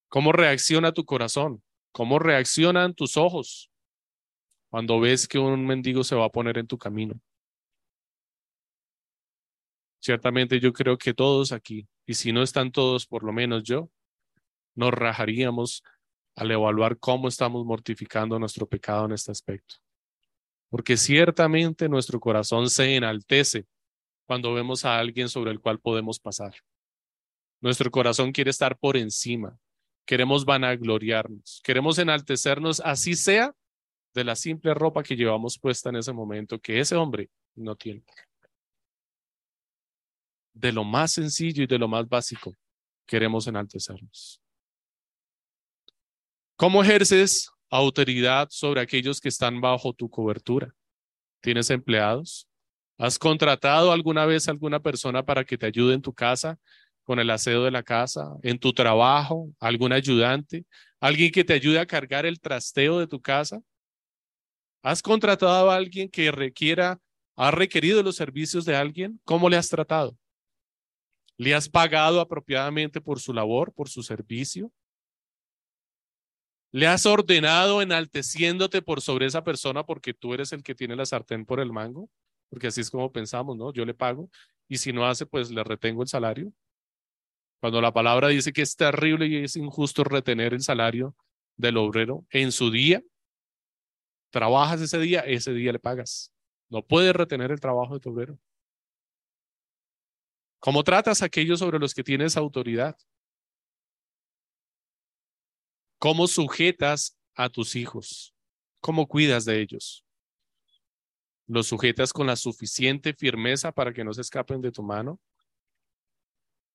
¿Cómo 0.09 0.31
reacciona 0.31 0.91
tu 0.91 1.05
corazón? 1.05 1.61
¿Cómo 1.91 2.17
reaccionan 2.17 2.95
tus 2.95 3.15
ojos 3.15 3.69
cuando 4.71 4.99
ves 4.99 5.27
que 5.27 5.37
un 5.37 5.67
mendigo 5.67 6.03
se 6.03 6.15
va 6.15 6.25
a 6.25 6.29
poner 6.31 6.57
en 6.57 6.65
tu 6.65 6.79
camino? 6.79 7.21
Ciertamente 10.07 10.61
yo 10.61 10.71
creo 10.71 10.97
que 10.97 11.13
todos 11.13 11.51
aquí, 11.51 11.85
y 12.05 12.13
si 12.13 12.31
no 12.31 12.41
están 12.41 12.71
todos, 12.71 13.05
por 13.05 13.25
lo 13.25 13.33
menos 13.33 13.63
yo, 13.63 13.91
nos 14.73 14.93
rajaríamos 14.93 15.83
al 16.33 16.49
evaluar 16.49 16.97
cómo 16.97 17.27
estamos 17.27 17.65
mortificando 17.65 18.39
nuestro 18.39 18.65
pecado 18.65 19.03
en 19.03 19.11
este 19.11 19.33
aspecto. 19.33 19.75
Porque 20.69 20.95
ciertamente 20.95 21.89
nuestro 21.89 22.21
corazón 22.21 22.69
se 22.69 22.95
enaltece 22.95 23.65
cuando 24.25 24.53
vemos 24.53 24.85
a 24.85 24.97
alguien 24.97 25.27
sobre 25.27 25.51
el 25.51 25.59
cual 25.59 25.77
podemos 25.77 26.21
pasar. 26.21 26.55
Nuestro 27.59 27.91
corazón 27.91 28.31
quiere 28.31 28.51
estar 28.51 28.77
por 28.77 28.95
encima. 28.95 29.59
Queremos 30.05 30.45
vanagloriarnos. 30.45 31.59
Queremos 31.65 31.99
enaltecernos, 31.99 32.79
así 32.79 33.13
sea, 33.13 33.53
de 34.13 34.23
la 34.23 34.37
simple 34.37 34.73
ropa 34.73 35.03
que 35.03 35.17
llevamos 35.17 35.59
puesta 35.59 35.89
en 35.89 35.97
ese 35.97 36.13
momento 36.13 36.59
que 36.59 36.79
ese 36.79 36.95
hombre 36.95 37.29
no 37.55 37.75
tiene 37.75 38.05
de 40.59 40.71
lo 40.71 40.83
más 40.83 41.11
sencillo 41.13 41.63
y 41.63 41.67
de 41.67 41.77
lo 41.77 41.87
más 41.87 42.07
básico, 42.07 42.53
queremos 43.05 43.47
enaltecernos. 43.47 44.41
¿Cómo 46.55 46.81
ejerces 46.81 47.51
autoridad 47.69 48.47
sobre 48.49 48.81
aquellos 48.81 49.21
que 49.21 49.29
están 49.29 49.61
bajo 49.61 49.93
tu 49.93 50.09
cobertura? 50.09 50.73
¿Tienes 51.41 51.69
empleados? 51.69 52.47
¿Has 52.97 53.19
contratado 53.19 53.91
alguna 53.91 54.25
vez 54.25 54.47
a 54.47 54.51
alguna 54.51 54.79
persona 54.79 55.23
para 55.23 55.43
que 55.43 55.57
te 55.57 55.67
ayude 55.67 55.93
en 55.93 56.01
tu 56.01 56.13
casa 56.13 56.57
con 57.03 57.19
el 57.19 57.29
aseo 57.29 57.63
de 57.63 57.71
la 57.71 57.83
casa, 57.83 58.35
en 58.41 58.57
tu 58.57 58.73
trabajo, 58.73 59.49
algún 59.59 59.93
ayudante, 59.93 60.65
alguien 60.99 61.31
que 61.31 61.43
te 61.43 61.53
ayude 61.53 61.79
a 61.79 61.85
cargar 61.85 62.25
el 62.25 62.39
trasteo 62.39 62.97
de 62.97 63.07
tu 63.07 63.21
casa? 63.21 63.61
¿Has 64.81 65.03
contratado 65.03 65.69
a 65.69 65.75
alguien 65.75 66.09
que 66.09 66.31
requiera, 66.31 66.99
ha 67.35 67.51
requerido 67.51 68.01
los 68.01 68.15
servicios 68.15 68.65
de 68.65 68.75
alguien? 68.75 69.21
¿Cómo 69.23 69.47
le 69.47 69.57
has 69.57 69.69
tratado? 69.69 70.17
¿Le 71.37 71.53
has 71.53 71.69
pagado 71.69 72.19
apropiadamente 72.19 72.99
por 72.99 73.19
su 73.19 73.33
labor, 73.33 73.71
por 73.73 73.89
su 73.89 74.01
servicio? 74.01 74.71
¿Le 76.71 76.87
has 76.87 77.05
ordenado 77.05 77.81
enalteciéndote 77.81 78.81
por 78.81 79.01
sobre 79.01 79.25
esa 79.25 79.43
persona 79.43 79.85
porque 79.85 80.13
tú 80.13 80.33
eres 80.33 80.51
el 80.51 80.63
que 80.63 80.75
tiene 80.75 80.95
la 80.95 81.05
sartén 81.05 81.45
por 81.45 81.59
el 81.59 81.71
mango? 81.71 82.09
Porque 82.49 82.67
así 82.67 82.81
es 82.81 82.89
como 82.89 83.11
pensamos, 83.11 83.55
¿no? 83.55 83.71
Yo 83.71 83.85
le 83.85 83.93
pago 83.93 84.29
y 84.67 84.77
si 84.77 84.91
no 84.91 85.05
hace, 85.05 85.25
pues 85.25 85.51
le 85.51 85.63
retengo 85.63 86.01
el 86.01 86.07
salario. 86.07 86.51
Cuando 87.59 87.81
la 87.81 87.93
palabra 87.93 88.27
dice 88.27 88.51
que 88.51 88.61
es 88.61 88.75
terrible 88.75 89.27
y 89.27 89.37
es 89.37 89.55
injusto 89.55 90.03
retener 90.03 90.53
el 90.53 90.61
salario 90.61 91.15
del 91.55 91.77
obrero 91.77 92.25
en 92.29 92.51
su 92.51 92.69
día, 92.69 93.01
trabajas 94.29 94.81
ese 94.81 94.99
día, 94.99 95.21
ese 95.21 95.53
día 95.53 95.71
le 95.71 95.79
pagas. 95.79 96.31
No 96.69 96.83
puedes 96.83 97.15
retener 97.15 97.51
el 97.51 97.59
trabajo 97.59 97.93
de 97.93 97.99
tu 97.99 98.11
obrero. 98.11 98.37
¿Cómo 100.67 100.83
tratas 100.83 101.21
a 101.21 101.27
aquellos 101.27 101.59
sobre 101.59 101.79
los 101.79 101.93
que 101.93 102.03
tienes 102.03 102.35
autoridad? 102.35 102.97
¿Cómo 105.97 106.27
sujetas 106.27 107.17
a 107.35 107.47
tus 107.47 107.77
hijos? 107.77 108.35
¿Cómo 108.81 109.07
cuidas 109.07 109.45
de 109.45 109.61
ellos? 109.61 110.03
¿Los 111.47 111.67
sujetas 111.67 112.11
con 112.11 112.27
la 112.27 112.35
suficiente 112.35 113.13
firmeza 113.13 113.71
para 113.71 113.93
que 113.93 114.03
no 114.03 114.13
se 114.13 114.19
escapen 114.19 114.59
de 114.59 114.73
tu 114.73 114.83
mano? 114.83 115.21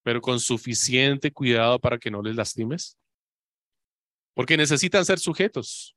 ¿Pero 0.02 0.22
con 0.22 0.40
suficiente 0.40 1.30
cuidado 1.30 1.78
para 1.78 1.98
que 1.98 2.10
no 2.10 2.22
les 2.22 2.34
lastimes? 2.34 2.96
Porque 4.32 4.56
necesitan 4.56 5.04
ser 5.04 5.18
sujetos. 5.18 5.94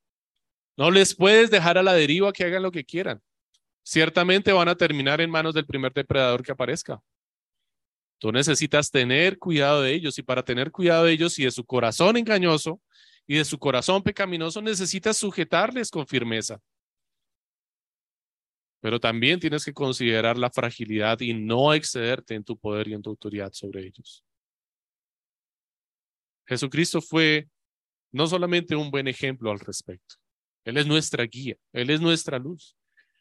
No 0.76 0.92
les 0.92 1.16
puedes 1.16 1.50
dejar 1.50 1.78
a 1.78 1.84
la 1.84 1.94
deriva 1.94 2.34
que 2.34 2.44
hagan 2.44 2.64
lo 2.64 2.72
que 2.72 2.84
quieran. 2.84 3.24
Ciertamente 3.84 4.52
van 4.52 4.68
a 4.68 4.76
terminar 4.76 5.22
en 5.22 5.32
manos 5.32 5.54
del 5.54 5.66
primer 5.66 5.94
depredador 5.94 6.44
que 6.44 6.52
aparezca. 6.52 7.02
Tú 8.18 8.32
necesitas 8.32 8.90
tener 8.90 9.38
cuidado 9.38 9.82
de 9.82 9.94
ellos 9.94 10.18
y 10.18 10.24
para 10.24 10.44
tener 10.44 10.72
cuidado 10.72 11.06
de 11.06 11.12
ellos 11.12 11.38
y 11.38 11.44
de 11.44 11.52
su 11.52 11.66
corazón 11.66 12.18
engañoso 12.18 12.82
y 13.28 13.38
de 13.38 13.46
su 13.46 13.58
corazón 13.60 14.04
pecaminoso 14.04 14.62
necesitas 14.62 15.18
sujetarles 15.18 15.90
con 15.90 16.08
firmeza. 16.08 16.60
Pero 18.80 19.00
también 19.00 19.40
tienes 19.40 19.66
que 19.66 19.74
considerar 19.74 20.38
la 20.38 20.52
fragilidad 20.52 21.20
y 21.20 21.34
no 21.34 21.74
excederte 21.74 22.36
en 22.36 22.44
tu 22.44 22.58
poder 22.58 22.88
y 22.88 22.94
en 22.94 23.02
tu 23.02 23.10
autoridad 23.10 23.52
sobre 23.52 23.86
ellos. 23.86 24.24
Jesucristo 26.48 27.02
fue 27.02 27.50
no 28.12 28.28
solamente 28.28 28.76
un 28.76 28.92
buen 28.92 29.08
ejemplo 29.08 29.52
al 29.52 29.60
respecto, 29.60 30.16
Él 30.64 30.78
es 30.78 30.86
nuestra 30.86 31.24
guía, 31.26 31.58
Él 31.74 31.90
es 31.90 32.00
nuestra 32.00 32.38
luz. 32.38 32.78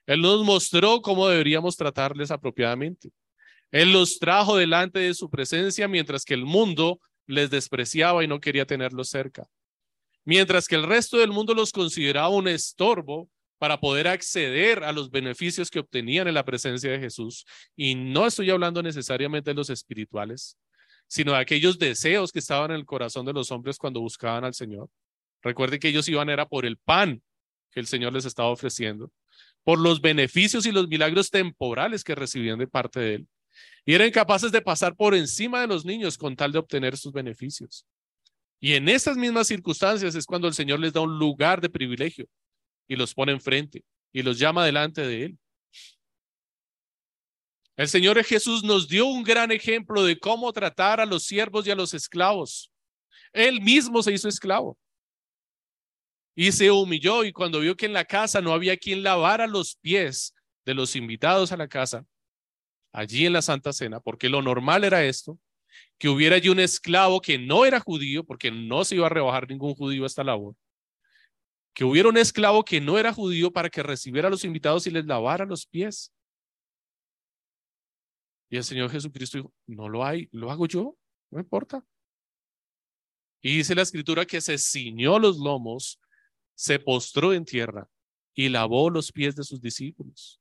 Él 0.06 0.20
nos 0.20 0.44
mostró 0.44 1.00
cómo 1.00 1.28
deberíamos 1.28 1.76
tratarles 1.76 2.30
apropiadamente. 2.30 3.10
Él 3.74 3.92
los 3.92 4.20
trajo 4.20 4.56
delante 4.56 5.00
de 5.00 5.14
su 5.14 5.28
presencia 5.28 5.88
mientras 5.88 6.24
que 6.24 6.34
el 6.34 6.44
mundo 6.44 7.00
les 7.26 7.50
despreciaba 7.50 8.22
y 8.22 8.28
no 8.28 8.38
quería 8.38 8.66
tenerlos 8.66 9.08
cerca. 9.08 9.48
Mientras 10.24 10.68
que 10.68 10.76
el 10.76 10.84
resto 10.84 11.18
del 11.18 11.32
mundo 11.32 11.54
los 11.54 11.72
consideraba 11.72 12.28
un 12.28 12.46
estorbo 12.46 13.28
para 13.58 13.80
poder 13.80 14.06
acceder 14.06 14.84
a 14.84 14.92
los 14.92 15.10
beneficios 15.10 15.70
que 15.70 15.80
obtenían 15.80 16.28
en 16.28 16.34
la 16.34 16.44
presencia 16.44 16.88
de 16.92 17.00
Jesús. 17.00 17.46
Y 17.74 17.96
no 17.96 18.28
estoy 18.28 18.48
hablando 18.50 18.80
necesariamente 18.80 19.50
de 19.50 19.54
los 19.54 19.70
espirituales, 19.70 20.56
sino 21.08 21.32
de 21.32 21.38
aquellos 21.38 21.76
deseos 21.76 22.30
que 22.30 22.38
estaban 22.38 22.70
en 22.70 22.76
el 22.76 22.86
corazón 22.86 23.26
de 23.26 23.32
los 23.32 23.50
hombres 23.50 23.76
cuando 23.76 24.00
buscaban 24.00 24.44
al 24.44 24.54
Señor. 24.54 24.88
Recuerden 25.42 25.80
que 25.80 25.88
ellos 25.88 26.08
iban 26.08 26.30
era 26.30 26.46
por 26.46 26.64
el 26.64 26.76
pan 26.76 27.20
que 27.72 27.80
el 27.80 27.88
Señor 27.88 28.12
les 28.12 28.24
estaba 28.24 28.50
ofreciendo, 28.50 29.10
por 29.64 29.80
los 29.80 30.00
beneficios 30.00 30.64
y 30.64 30.70
los 30.70 30.86
milagros 30.86 31.28
temporales 31.30 32.04
que 32.04 32.14
recibían 32.14 32.60
de 32.60 32.68
parte 32.68 33.00
de 33.00 33.14
Él. 33.16 33.28
Y 33.84 33.94
eran 33.94 34.10
capaces 34.10 34.50
de 34.52 34.62
pasar 34.62 34.96
por 34.96 35.14
encima 35.14 35.60
de 35.60 35.66
los 35.66 35.84
niños 35.84 36.16
con 36.16 36.36
tal 36.36 36.52
de 36.52 36.58
obtener 36.58 36.96
sus 36.96 37.12
beneficios. 37.12 37.86
Y 38.60 38.74
en 38.74 38.88
esas 38.88 39.16
mismas 39.16 39.46
circunstancias 39.46 40.14
es 40.14 40.24
cuando 40.24 40.48
el 40.48 40.54
Señor 40.54 40.80
les 40.80 40.92
da 40.92 41.00
un 41.00 41.18
lugar 41.18 41.60
de 41.60 41.68
privilegio 41.68 42.26
y 42.88 42.96
los 42.96 43.14
pone 43.14 43.32
enfrente 43.32 43.84
y 44.12 44.22
los 44.22 44.38
llama 44.38 44.64
delante 44.64 45.02
de 45.02 45.24
Él. 45.24 45.38
El 47.76 47.88
Señor 47.88 48.22
Jesús 48.24 48.62
nos 48.62 48.88
dio 48.88 49.06
un 49.06 49.24
gran 49.24 49.50
ejemplo 49.50 50.04
de 50.04 50.18
cómo 50.18 50.52
tratar 50.52 51.00
a 51.00 51.06
los 51.06 51.24
siervos 51.24 51.66
y 51.66 51.72
a 51.72 51.74
los 51.74 51.92
esclavos. 51.92 52.70
Él 53.32 53.60
mismo 53.60 54.02
se 54.02 54.12
hizo 54.12 54.28
esclavo 54.28 54.78
y 56.36 56.52
se 56.52 56.70
humilló 56.70 57.24
y 57.24 57.32
cuando 57.32 57.60
vio 57.60 57.76
que 57.76 57.86
en 57.86 57.92
la 57.92 58.04
casa 58.04 58.40
no 58.40 58.52
había 58.52 58.76
quien 58.76 59.02
lavara 59.02 59.46
los 59.46 59.76
pies 59.76 60.34
de 60.64 60.74
los 60.74 60.96
invitados 60.96 61.52
a 61.52 61.56
la 61.56 61.68
casa, 61.68 62.06
allí 62.94 63.26
en 63.26 63.32
la 63.32 63.42
Santa 63.42 63.72
Cena, 63.72 64.00
porque 64.00 64.28
lo 64.28 64.40
normal 64.40 64.84
era 64.84 65.04
esto, 65.04 65.38
que 65.98 66.08
hubiera 66.08 66.36
allí 66.36 66.48
un 66.48 66.60
esclavo 66.60 67.20
que 67.20 67.38
no 67.38 67.66
era 67.66 67.80
judío, 67.80 68.24
porque 68.24 68.50
no 68.52 68.84
se 68.84 68.94
iba 68.94 69.06
a 69.06 69.10
rebajar 69.10 69.48
ningún 69.48 69.74
judío 69.74 70.04
a 70.04 70.06
esta 70.06 70.22
labor, 70.22 70.54
que 71.74 71.84
hubiera 71.84 72.08
un 72.08 72.16
esclavo 72.16 72.64
que 72.64 72.80
no 72.80 72.96
era 72.96 73.12
judío 73.12 73.52
para 73.52 73.68
que 73.68 73.82
recibiera 73.82 74.28
a 74.28 74.30
los 74.30 74.44
invitados 74.44 74.86
y 74.86 74.90
les 74.90 75.04
lavara 75.06 75.44
los 75.44 75.66
pies. 75.66 76.14
Y 78.48 78.56
el 78.56 78.64
Señor 78.64 78.90
Jesucristo 78.90 79.38
dijo, 79.38 79.52
no 79.66 79.88
lo 79.88 80.04
hay, 80.04 80.28
lo 80.30 80.52
hago 80.52 80.66
yo, 80.66 80.96
no 81.30 81.40
importa. 81.40 81.84
Y 83.42 83.56
dice 83.56 83.74
la 83.74 83.82
escritura 83.82 84.24
que 84.24 84.40
se 84.40 84.56
ciñó 84.56 85.18
los 85.18 85.38
lomos, 85.38 86.00
se 86.54 86.78
postró 86.78 87.32
en 87.32 87.44
tierra 87.44 87.88
y 88.34 88.48
lavó 88.48 88.88
los 88.88 89.10
pies 89.10 89.34
de 89.34 89.42
sus 89.42 89.60
discípulos. 89.60 90.40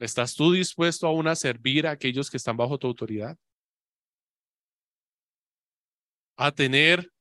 ¿Estás 0.00 0.34
tú 0.34 0.52
dispuesto 0.52 1.06
aún 1.06 1.28
a 1.28 1.36
servir 1.36 1.86
a 1.86 1.90
aquellos 1.90 2.30
que 2.30 2.38
están 2.38 2.56
bajo 2.56 2.78
tu 2.78 2.86
autoridad? 2.86 3.36
A 6.38 6.50
tener 6.52 7.12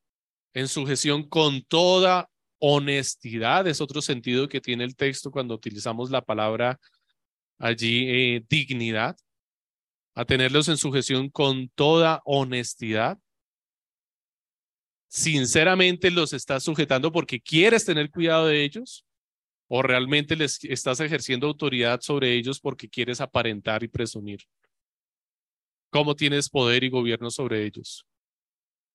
en 0.53 0.69
sujeción 0.69 1.27
con 1.27 1.61
toda 1.63 2.29
honestidad, 2.57 3.67
es 3.67 3.81
otro 3.81 4.01
sentido 4.01 4.47
que 4.47 4.61
tiene 4.61 4.85
el 4.85 4.95
texto 4.95 5.29
cuando 5.29 5.55
utilizamos 5.55 6.09
la 6.09 6.21
palabra 6.21 6.79
allí 7.57 8.07
eh, 8.09 8.45
dignidad, 8.49 9.17
a 10.15 10.23
tenerlos 10.23 10.69
en 10.69 10.77
sujeción 10.77 11.29
con 11.29 11.67
toda 11.75 12.21
honestidad. 12.23 13.19
Sinceramente 15.09 16.11
los 16.11 16.31
estás 16.31 16.63
sujetando 16.63 17.11
porque 17.11 17.41
quieres 17.41 17.83
tener 17.83 18.09
cuidado 18.09 18.47
de 18.47 18.63
ellos 18.63 19.05
o 19.69 19.81
realmente 19.81 20.35
les 20.35 20.61
estás 20.65 20.99
ejerciendo 20.99 21.47
autoridad 21.47 22.01
sobre 22.01 22.33
ellos 22.33 22.59
porque 22.59 22.89
quieres 22.89 23.21
aparentar 23.21 23.83
y 23.83 23.87
presumir. 23.87 24.41
¿Cómo 25.89 26.15
tienes 26.15 26.49
poder 26.49 26.83
y 26.83 26.89
gobierno 26.89 27.31
sobre 27.31 27.65
ellos? 27.65 28.05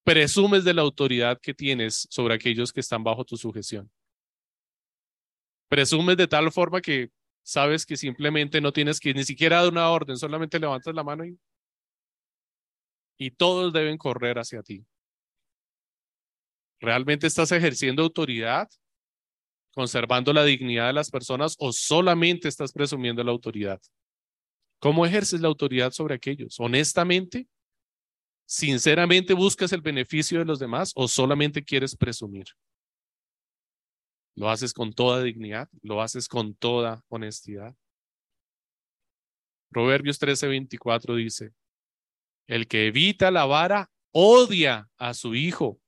presumes 0.05 0.65
de 0.65 0.75
la 0.75 0.83
autoridad 0.83 1.41
que 1.41 1.55
tienes 1.55 2.07
sobre 2.11 2.35
aquellos 2.35 2.73
que 2.73 2.81
están 2.81 3.03
bajo 3.03 3.25
tu 3.25 3.37
sujeción. 3.37 3.91
Presumes 5.69 6.17
de 6.17 6.29
tal 6.29 6.53
forma 6.53 6.81
que 6.81 7.11
sabes 7.43 7.87
que 7.87 7.97
simplemente 7.97 8.61
no 8.61 8.73
tienes 8.73 9.01
que 9.01 9.15
ni 9.15 9.25
siquiera 9.25 9.63
dar 9.63 9.73
una 9.73 9.89
orden, 9.89 10.17
solamente 10.17 10.61
levantas 10.61 10.95
la 10.95 11.03
mano 11.03 11.25
y, 11.25 11.39
y 13.19 13.31
todos 13.31 13.73
deben 13.73 13.97
correr 13.97 14.39
hacia 14.39 14.63
ti. 14.63 14.85
¿Realmente 16.81 17.27
estás 17.27 17.51
ejerciendo 17.51 18.03
autoridad, 18.03 18.69
conservando 19.75 20.33
la 20.33 20.45
dignidad 20.45 20.87
de 20.87 20.93
las 20.95 21.11
personas 21.11 21.57
o 21.59 21.73
solamente 21.73 22.49
estás 22.49 22.73
presumiendo 22.73 23.23
la 23.23 23.33
autoridad? 23.33 23.81
¿Cómo 24.79 25.05
ejerces 25.05 25.41
la 25.41 25.49
autoridad 25.49 25.93
sobre 25.93 26.15
aquellos? 26.15 26.59
¿Honestamente? 26.59 27.49
¿Sinceramente 28.47 29.35
buscas 29.35 29.73
el 29.73 29.81
beneficio 29.81 30.39
de 30.39 30.45
los 30.45 30.59
demás 30.59 30.93
o 30.95 31.09
solamente 31.09 31.65
quieres 31.65 31.97
presumir? 31.97 32.47
¿Lo 34.37 34.51
haces 34.51 34.73
con 34.73 34.93
toda 34.93 35.23
dignidad? 35.23 35.69
¿Lo 35.83 36.03
haces 36.03 36.29
con 36.29 36.55
toda 36.55 37.03
honestidad? 37.09 37.75
Proverbios 39.71 40.21
13:24 40.21 41.17
dice, 41.17 41.53
el 42.47 42.69
que 42.69 42.87
evita 42.87 43.31
la 43.31 43.45
vara 43.45 43.91
odia 44.13 44.89
a 44.99 45.15
su 45.15 45.35
hijo, 45.35 45.81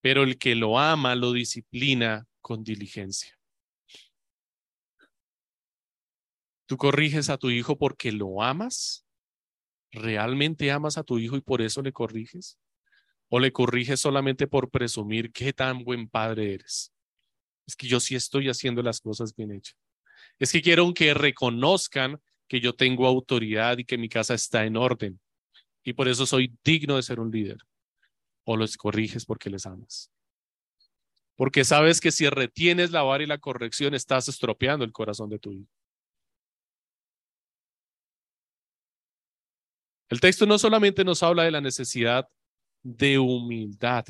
pero 0.00 0.22
el 0.22 0.38
que 0.38 0.54
lo 0.54 0.78
ama 0.78 1.14
lo 1.14 1.32
disciplina 1.32 2.26
con 2.40 2.64
diligencia. 2.64 3.38
¿Tú 6.66 6.76
corriges 6.76 7.30
a 7.30 7.36
tu 7.36 7.50
hijo 7.50 7.76
porque 7.76 8.12
lo 8.12 8.42
amas 8.42 9.04
¿Realmente 9.92 10.70
amas 10.70 10.98
a 10.98 11.02
tu 11.02 11.18
hijo 11.18 11.36
y 11.36 11.40
por 11.40 11.62
eso 11.62 11.82
le 11.82 11.92
corriges? 11.92 12.58
¿O 13.28 13.40
le 13.40 13.52
corriges 13.52 14.00
solamente 14.00 14.46
por 14.46 14.70
presumir 14.70 15.32
qué 15.32 15.52
tan 15.52 15.84
buen 15.84 16.08
padre 16.08 16.54
eres? 16.54 16.92
Es 17.66 17.76
que 17.76 17.88
yo 17.88 18.00
sí 18.00 18.14
estoy 18.14 18.48
haciendo 18.48 18.82
las 18.82 19.00
cosas 19.00 19.34
bien 19.34 19.52
hechas. 19.52 19.76
Es 20.38 20.52
que 20.52 20.62
quiero 20.62 20.92
que 20.94 21.14
reconozcan 21.14 22.20
que 22.48 22.60
yo 22.60 22.74
tengo 22.74 23.06
autoridad 23.06 23.78
y 23.78 23.84
que 23.84 23.98
mi 23.98 24.08
casa 24.08 24.34
está 24.34 24.64
en 24.64 24.76
orden. 24.76 25.20
Y 25.82 25.92
por 25.92 26.08
eso 26.08 26.26
soy 26.26 26.56
digno 26.64 26.96
de 26.96 27.02
ser 27.02 27.20
un 27.20 27.30
líder. 27.30 27.58
O 28.44 28.56
los 28.56 28.76
corriges 28.76 29.24
porque 29.24 29.50
les 29.50 29.66
amas. 29.66 30.10
Porque 31.40 31.64
sabes 31.64 32.02
que 32.02 32.12
si 32.12 32.28
retienes 32.28 32.90
la 32.90 33.02
vara 33.02 33.24
y 33.24 33.26
la 33.26 33.38
corrección, 33.38 33.94
estás 33.94 34.28
estropeando 34.28 34.84
el 34.84 34.92
corazón 34.92 35.30
de 35.30 35.38
tu 35.38 35.50
hijo. 35.52 35.70
El 40.10 40.20
texto 40.20 40.44
no 40.44 40.58
solamente 40.58 41.02
nos 41.02 41.22
habla 41.22 41.44
de 41.44 41.50
la 41.50 41.62
necesidad 41.62 42.28
de 42.82 43.18
humildad 43.18 44.04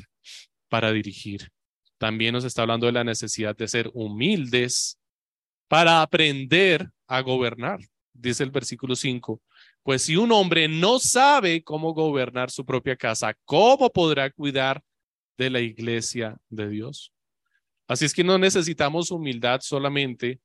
para 0.67 0.91
dirigir, 0.91 1.49
también 1.97 2.33
nos 2.33 2.43
está 2.43 2.63
hablando 2.63 2.87
de 2.87 2.91
la 2.91 3.05
necesidad 3.05 3.55
de 3.55 3.69
ser 3.69 3.89
humildes 3.93 4.99
para 5.69 6.01
aprender 6.01 6.89
a 7.07 7.21
gobernar. 7.21 7.79
dice 8.11 8.43
el 8.43 8.51
versículo 8.51 8.93
5, 8.93 9.41
pues 9.83 10.01
si 10.01 10.17
un 10.17 10.33
hombre 10.33 10.67
no 10.67 10.99
sabe 10.99 11.63
cómo 11.63 11.93
gobernar 11.93 12.51
su 12.51 12.65
propia 12.65 12.97
casa, 12.97 13.33
¿cómo 13.45 13.89
podrá 13.89 14.29
cuidar 14.31 14.83
de 15.37 15.49
la 15.49 15.61
iglesia 15.61 16.37
de 16.49 16.67
Dios? 16.67 17.13
Así 17.91 18.05
es 18.05 18.13
que 18.13 18.23
no 18.23 18.37
necesitamos 18.37 19.11
humildad 19.11 19.59
solamente 19.59 20.39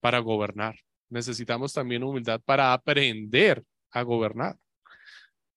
para 0.00 0.18
gobernar, 0.18 0.74
necesitamos 1.08 1.72
también 1.72 2.02
humildad 2.02 2.40
para 2.44 2.72
aprender 2.72 3.62
a 3.92 4.02
gobernar. 4.02 4.58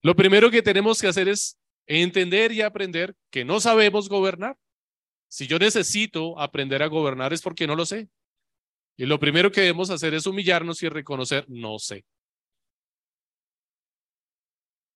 Lo 0.00 0.14
primero 0.14 0.48
que 0.48 0.62
tenemos 0.62 1.00
que 1.00 1.08
hacer 1.08 1.26
es 1.26 1.58
entender 1.88 2.52
y 2.52 2.60
aprender 2.60 3.16
que 3.32 3.44
no 3.44 3.58
sabemos 3.58 4.08
gobernar. 4.08 4.56
Si 5.26 5.48
yo 5.48 5.58
necesito 5.58 6.38
aprender 6.38 6.84
a 6.84 6.86
gobernar 6.86 7.32
es 7.32 7.42
porque 7.42 7.66
no 7.66 7.74
lo 7.74 7.84
sé. 7.84 8.08
Y 8.96 9.04
lo 9.04 9.18
primero 9.18 9.50
que 9.50 9.62
debemos 9.62 9.90
hacer 9.90 10.14
es 10.14 10.26
humillarnos 10.26 10.84
y 10.84 10.88
reconocer, 10.88 11.46
no 11.48 11.80
sé. 11.80 12.04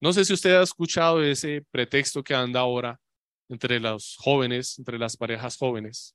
No 0.00 0.12
sé 0.12 0.24
si 0.24 0.34
usted 0.34 0.54
ha 0.54 0.62
escuchado 0.62 1.20
ese 1.20 1.66
pretexto 1.72 2.22
que 2.22 2.36
anda 2.36 2.60
ahora 2.60 3.00
entre 3.48 3.80
los 3.80 4.14
jóvenes, 4.20 4.78
entre 4.78 5.00
las 5.00 5.16
parejas 5.16 5.56
jóvenes. 5.56 6.14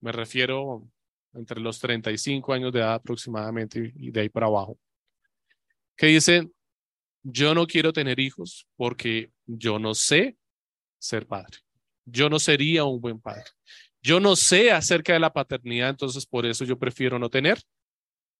Me 0.00 0.12
refiero 0.12 0.88
entre 1.34 1.60
los 1.60 1.78
35 1.78 2.52
años 2.52 2.72
de 2.72 2.80
edad 2.80 2.94
aproximadamente 2.94 3.92
y 3.96 4.10
de 4.10 4.20
ahí 4.20 4.28
para 4.28 4.46
abajo. 4.46 4.78
Que 5.96 6.06
dicen, 6.06 6.52
yo 7.22 7.54
no 7.54 7.66
quiero 7.66 7.92
tener 7.92 8.18
hijos 8.18 8.66
porque 8.76 9.30
yo 9.46 9.78
no 9.78 9.94
sé 9.94 10.36
ser 10.98 11.26
padre. 11.26 11.58
Yo 12.04 12.28
no 12.28 12.38
sería 12.38 12.84
un 12.84 13.00
buen 13.00 13.20
padre. 13.20 13.44
Yo 14.02 14.18
no 14.18 14.34
sé 14.34 14.72
acerca 14.72 15.12
de 15.12 15.20
la 15.20 15.32
paternidad, 15.32 15.90
entonces 15.90 16.26
por 16.26 16.46
eso 16.46 16.64
yo 16.64 16.78
prefiero 16.78 17.18
no 17.18 17.28
tener 17.28 17.62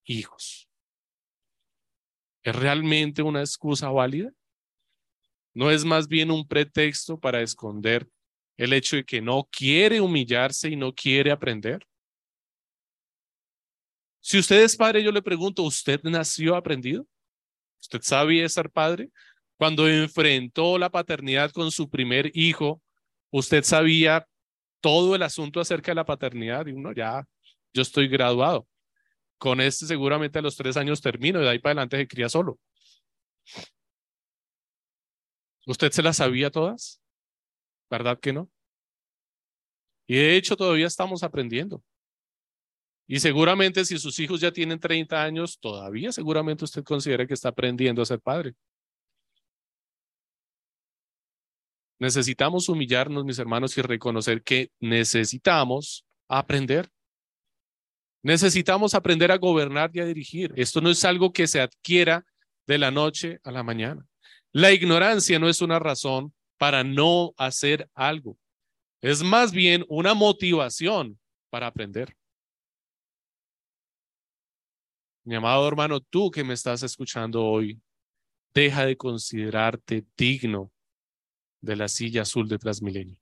hijos. 0.04 0.68
¿Es 2.42 2.56
realmente 2.56 3.22
una 3.22 3.40
excusa 3.40 3.90
válida? 3.90 4.32
¿No 5.52 5.70
es 5.70 5.84
más 5.84 6.08
bien 6.08 6.30
un 6.30 6.48
pretexto 6.48 7.18
para 7.18 7.42
esconder 7.42 8.08
el 8.62 8.72
hecho 8.72 8.96
de 8.96 9.04
que 9.04 9.20
no 9.20 9.48
quiere 9.50 10.00
humillarse 10.00 10.68
y 10.68 10.76
no 10.76 10.94
quiere 10.94 11.30
aprender? 11.30 11.86
Si 14.20 14.38
usted 14.38 14.62
es 14.62 14.76
padre, 14.76 15.02
yo 15.02 15.12
le 15.12 15.22
pregunto, 15.22 15.62
¿usted 15.62 16.00
nació 16.04 16.54
aprendido? 16.54 17.06
¿Usted 17.80 18.00
sabía 18.02 18.48
ser 18.48 18.70
padre? 18.70 19.10
Cuando 19.56 19.88
enfrentó 19.88 20.78
la 20.78 20.90
paternidad 20.90 21.50
con 21.52 21.70
su 21.70 21.88
primer 21.88 22.30
hijo, 22.34 22.82
¿usted 23.30 23.64
sabía 23.64 24.26
todo 24.80 25.14
el 25.14 25.22
asunto 25.22 25.60
acerca 25.60 25.92
de 25.92 25.96
la 25.96 26.04
paternidad 26.04 26.66
y 26.66 26.72
uno 26.72 26.92
ya, 26.92 27.26
yo 27.72 27.82
estoy 27.82 28.08
graduado. 28.08 28.66
Con 29.38 29.60
este 29.60 29.86
seguramente 29.86 30.38
a 30.38 30.42
los 30.42 30.56
tres 30.56 30.76
años 30.76 31.00
termino 31.00 31.40
y 31.40 31.44
de 31.44 31.50
ahí 31.50 31.58
para 31.58 31.72
adelante 31.72 31.96
se 31.98 32.08
cría 32.08 32.28
solo. 32.28 32.58
¿Usted 35.66 35.92
se 35.92 36.02
las 36.02 36.16
sabía 36.16 36.50
todas? 36.50 37.00
¿Verdad 37.90 38.18
que 38.20 38.32
no? 38.32 38.48
Y 40.06 40.14
de 40.14 40.36
hecho 40.36 40.56
todavía 40.56 40.86
estamos 40.86 41.22
aprendiendo. 41.22 41.82
Y 43.06 43.18
seguramente 43.18 43.84
si 43.84 43.98
sus 43.98 44.18
hijos 44.20 44.40
ya 44.40 44.52
tienen 44.52 44.78
30 44.78 45.20
años, 45.20 45.58
todavía 45.58 46.12
seguramente 46.12 46.64
usted 46.64 46.84
considera 46.84 47.26
que 47.26 47.34
está 47.34 47.48
aprendiendo 47.48 48.00
a 48.02 48.06
ser 48.06 48.20
padre. 48.20 48.54
Necesitamos 51.98 52.68
humillarnos, 52.68 53.24
mis 53.24 53.38
hermanos, 53.38 53.76
y 53.76 53.82
reconocer 53.82 54.42
que 54.42 54.70
necesitamos 54.80 56.06
aprender. 56.28 56.88
Necesitamos 58.22 58.94
aprender 58.94 59.32
a 59.32 59.38
gobernar 59.38 59.90
y 59.92 60.00
a 60.00 60.06
dirigir. 60.06 60.52
Esto 60.56 60.80
no 60.80 60.90
es 60.90 61.04
algo 61.04 61.32
que 61.32 61.46
se 61.46 61.60
adquiera 61.60 62.24
de 62.66 62.78
la 62.78 62.90
noche 62.90 63.40
a 63.42 63.50
la 63.50 63.62
mañana. 63.62 64.06
La 64.52 64.72
ignorancia 64.72 65.38
no 65.38 65.48
es 65.48 65.60
una 65.60 65.78
razón 65.78 66.32
para 66.60 66.84
no 66.84 67.32
hacer 67.38 67.88
algo. 67.94 68.36
Es 69.00 69.22
más 69.22 69.50
bien 69.50 69.82
una 69.88 70.12
motivación 70.12 71.18
para 71.48 71.66
aprender. 71.66 72.14
Mi 75.24 75.36
amado 75.36 75.66
hermano, 75.66 76.00
tú 76.00 76.30
que 76.30 76.44
me 76.44 76.52
estás 76.52 76.82
escuchando 76.82 77.42
hoy, 77.42 77.80
deja 78.52 78.84
de 78.84 78.94
considerarte 78.94 80.04
digno 80.14 80.70
de 81.62 81.76
la 81.76 81.88
silla 81.88 82.22
azul 82.22 82.46
de 82.46 82.58
Transmilenio. 82.58 83.16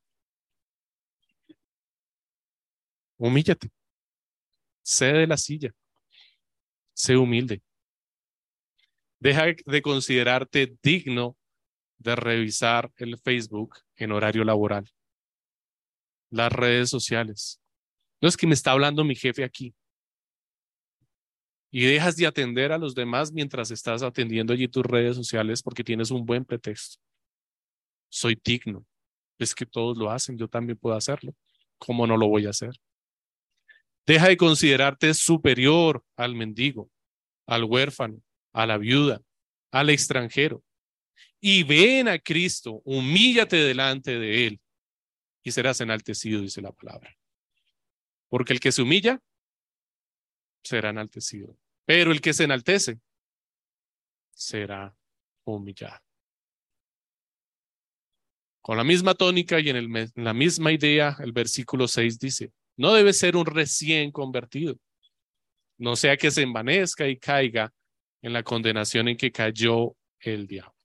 Humíllate. 3.18 3.70
Cede 4.82 5.28
la 5.28 5.36
silla. 5.36 5.70
Sé 6.92 7.16
humilde. 7.16 7.62
Deja 9.20 9.44
de 9.64 9.82
considerarte 9.82 10.76
digno 10.82 11.37
de 11.98 12.16
revisar 12.16 12.90
el 12.96 13.18
Facebook 13.18 13.76
en 13.96 14.12
horario 14.12 14.44
laboral. 14.44 14.88
Las 16.30 16.52
redes 16.52 16.90
sociales. 16.90 17.60
No 18.20 18.28
es 18.28 18.36
que 18.36 18.46
me 18.46 18.54
está 18.54 18.72
hablando 18.72 19.04
mi 19.04 19.14
jefe 19.14 19.44
aquí. 19.44 19.74
Y 21.70 21.84
dejas 21.84 22.16
de 22.16 22.26
atender 22.26 22.72
a 22.72 22.78
los 22.78 22.94
demás 22.94 23.32
mientras 23.32 23.70
estás 23.70 24.02
atendiendo 24.02 24.52
allí 24.52 24.68
tus 24.68 24.84
redes 24.84 25.16
sociales 25.16 25.62
porque 25.62 25.84
tienes 25.84 26.10
un 26.10 26.24
buen 26.24 26.44
pretexto 26.44 26.98
soy 28.08 28.40
digno. 28.42 28.86
Es 29.38 29.54
que 29.54 29.66
todos 29.66 29.96
lo 29.96 30.10
hacen, 30.10 30.36
yo 30.36 30.48
también 30.48 30.78
puedo 30.78 30.96
hacerlo. 30.96 31.34
¿Cómo 31.78 32.06
no 32.06 32.16
lo 32.16 32.28
voy 32.28 32.46
a 32.46 32.50
hacer? 32.50 32.72
Deja 34.06 34.28
de 34.28 34.36
considerarte 34.36 35.14
superior 35.14 36.02
al 36.16 36.34
mendigo, 36.34 36.90
al 37.46 37.64
huérfano, 37.64 38.22
a 38.52 38.66
la 38.66 38.78
viuda, 38.78 39.20
al 39.70 39.90
extranjero. 39.90 40.62
Y 41.40 41.62
ven 41.62 42.08
a 42.08 42.18
Cristo, 42.18 42.82
humíllate 42.84 43.56
delante 43.56 44.18
de 44.18 44.46
Él 44.46 44.60
y 45.42 45.52
serás 45.52 45.80
enaltecido, 45.80 46.42
dice 46.42 46.60
la 46.60 46.72
palabra. 46.72 47.16
Porque 48.28 48.52
el 48.52 48.60
que 48.60 48.72
se 48.72 48.82
humilla 48.82 49.20
será 50.62 50.90
enaltecido, 50.90 51.56
pero 51.84 52.12
el 52.12 52.20
que 52.20 52.34
se 52.34 52.44
enaltece 52.44 53.00
será 54.30 54.94
humillado. 55.44 56.00
Con 58.60 58.76
la 58.76 58.84
misma 58.84 59.14
tónica 59.14 59.58
y 59.60 59.70
en, 59.70 60.12
la 60.14 60.34
misma 60.34 60.72
idea, 60.72 61.16
el 61.20 61.32
versículo 61.32 61.88
6 61.88 62.18
dice, 62.18 62.52
no 62.76 62.92
debe 62.92 63.14
ser 63.14 63.34
un 63.34 63.46
recién 63.46 64.12
convertido, 64.12 64.78
no 65.78 65.96
sea 65.96 66.16
que 66.16 66.30
se 66.30 66.42
envanezca 66.42 67.08
y 67.08 67.16
caiga 67.16 67.72
en 68.20 68.32
la 68.34 68.42
condenación 68.42 69.08
en 69.08 69.16
que 69.16 69.32
cayó 69.32 69.96
el 70.20 70.46
diablo. 70.46 70.77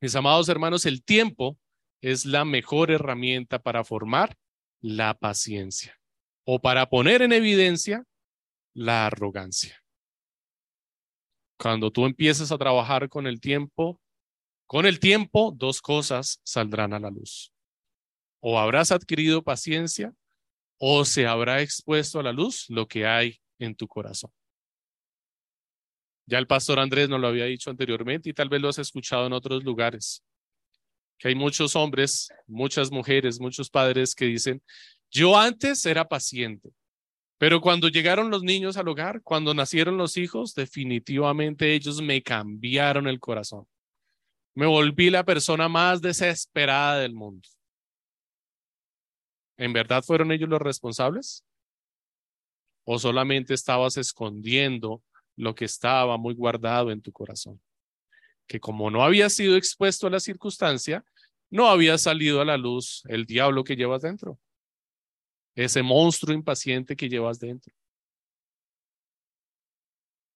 Mis 0.00 0.14
amados 0.14 0.48
hermanos, 0.48 0.86
el 0.86 1.02
tiempo 1.02 1.58
es 2.00 2.26
la 2.26 2.44
mejor 2.44 2.90
herramienta 2.90 3.58
para 3.58 3.84
formar 3.84 4.36
la 4.80 5.14
paciencia 5.14 5.98
o 6.44 6.60
para 6.60 6.88
poner 6.88 7.22
en 7.22 7.32
evidencia 7.32 8.04
la 8.74 9.06
arrogancia. 9.06 9.82
Cuando 11.58 11.90
tú 11.90 12.04
empiezas 12.04 12.52
a 12.52 12.58
trabajar 12.58 13.08
con 13.08 13.26
el 13.26 13.40
tiempo, 13.40 14.00
con 14.66 14.84
el 14.84 15.00
tiempo, 15.00 15.52
dos 15.56 15.80
cosas 15.80 16.40
saldrán 16.44 16.92
a 16.92 17.00
la 17.00 17.10
luz. 17.10 17.52
O 18.40 18.58
habrás 18.58 18.92
adquirido 18.92 19.42
paciencia 19.42 20.12
o 20.78 21.04
se 21.04 21.26
habrá 21.26 21.62
expuesto 21.62 22.20
a 22.20 22.22
la 22.22 22.32
luz 22.32 22.66
lo 22.68 22.86
que 22.86 23.06
hay 23.06 23.40
en 23.58 23.74
tu 23.74 23.88
corazón. 23.88 24.30
Ya 26.26 26.38
el 26.38 26.46
pastor 26.48 26.80
Andrés 26.80 27.08
nos 27.08 27.20
lo 27.20 27.28
había 27.28 27.44
dicho 27.44 27.70
anteriormente 27.70 28.30
y 28.30 28.32
tal 28.32 28.48
vez 28.48 28.60
lo 28.60 28.68
has 28.68 28.78
escuchado 28.78 29.26
en 29.26 29.32
otros 29.32 29.62
lugares, 29.62 30.24
que 31.18 31.28
hay 31.28 31.34
muchos 31.36 31.76
hombres, 31.76 32.28
muchas 32.46 32.90
mujeres, 32.90 33.40
muchos 33.40 33.70
padres 33.70 34.14
que 34.14 34.26
dicen, 34.26 34.60
yo 35.08 35.38
antes 35.38 35.86
era 35.86 36.08
paciente, 36.08 36.72
pero 37.38 37.60
cuando 37.60 37.88
llegaron 37.88 38.30
los 38.30 38.42
niños 38.42 38.76
al 38.76 38.88
hogar, 38.88 39.22
cuando 39.22 39.54
nacieron 39.54 39.98
los 39.98 40.16
hijos, 40.16 40.54
definitivamente 40.54 41.74
ellos 41.74 42.02
me 42.02 42.22
cambiaron 42.22 43.06
el 43.06 43.20
corazón. 43.20 43.66
Me 44.54 44.66
volví 44.66 45.10
la 45.10 45.22
persona 45.22 45.68
más 45.68 46.00
desesperada 46.00 46.98
del 46.98 47.12
mundo. 47.12 47.46
¿En 49.58 49.72
verdad 49.72 50.02
fueron 50.02 50.32
ellos 50.32 50.48
los 50.48 50.60
responsables? 50.60 51.44
¿O 52.84 52.98
solamente 52.98 53.52
estabas 53.52 53.96
escondiendo 53.96 55.02
lo 55.36 55.54
que 55.54 55.64
estaba 55.64 56.16
muy 56.16 56.34
guardado 56.34 56.90
en 56.90 57.00
tu 57.00 57.12
corazón? 57.12 57.60
Que 58.46 58.60
como 58.60 58.90
no 58.90 59.02
había 59.02 59.28
sido 59.30 59.56
expuesto 59.56 60.06
a 60.06 60.10
la 60.10 60.20
circunstancia, 60.20 61.04
no 61.50 61.68
había 61.68 61.98
salido 61.98 62.40
a 62.40 62.44
la 62.44 62.56
luz 62.56 63.02
el 63.08 63.24
diablo 63.26 63.64
que 63.64 63.76
llevas 63.76 64.02
dentro. 64.02 64.38
Ese 65.54 65.82
monstruo 65.82 66.34
impaciente 66.34 66.96
que 66.96 67.08
llevas 67.08 67.38
dentro 67.38 67.74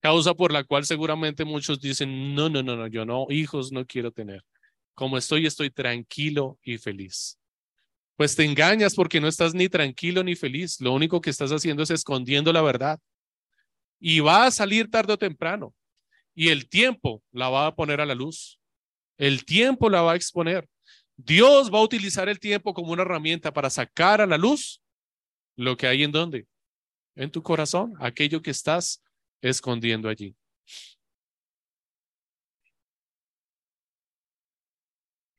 causa 0.00 0.34
por 0.34 0.52
la 0.52 0.64
cual 0.64 0.84
seguramente 0.84 1.44
muchos 1.44 1.80
dicen, 1.80 2.34
no, 2.34 2.48
no, 2.48 2.62
no, 2.62 2.76
no, 2.76 2.86
yo 2.86 3.04
no, 3.04 3.26
hijos 3.28 3.70
no 3.70 3.86
quiero 3.86 4.10
tener. 4.10 4.44
Como 4.94 5.16
estoy, 5.16 5.46
estoy 5.46 5.70
tranquilo 5.70 6.58
y 6.62 6.78
feliz. 6.78 7.38
Pues 8.16 8.34
te 8.34 8.44
engañas 8.44 8.94
porque 8.94 9.20
no 9.20 9.28
estás 9.28 9.54
ni 9.54 9.68
tranquilo 9.68 10.22
ni 10.22 10.34
feliz. 10.34 10.80
Lo 10.80 10.92
único 10.92 11.20
que 11.20 11.30
estás 11.30 11.52
haciendo 11.52 11.82
es 11.82 11.90
escondiendo 11.90 12.52
la 12.52 12.60
verdad. 12.60 12.98
Y 14.00 14.20
va 14.20 14.46
a 14.46 14.50
salir 14.50 14.90
tarde 14.90 15.12
o 15.12 15.18
temprano. 15.18 15.74
Y 16.34 16.48
el 16.48 16.68
tiempo 16.68 17.22
la 17.30 17.50
va 17.50 17.66
a 17.66 17.74
poner 17.74 18.00
a 18.00 18.06
la 18.06 18.14
luz. 18.14 18.58
El 19.18 19.44
tiempo 19.44 19.90
la 19.90 20.00
va 20.00 20.12
a 20.12 20.16
exponer. 20.16 20.68
Dios 21.16 21.72
va 21.72 21.78
a 21.78 21.82
utilizar 21.82 22.28
el 22.28 22.40
tiempo 22.40 22.72
como 22.72 22.92
una 22.92 23.02
herramienta 23.02 23.52
para 23.52 23.68
sacar 23.68 24.22
a 24.22 24.26
la 24.26 24.38
luz 24.38 24.82
lo 25.56 25.76
que 25.76 25.86
hay 25.86 26.02
en 26.02 26.12
donde? 26.12 26.48
En 27.14 27.30
tu 27.30 27.42
corazón, 27.42 27.94
aquello 28.00 28.40
que 28.40 28.50
estás 28.50 29.02
escondiendo 29.42 30.08
allí. 30.08 30.34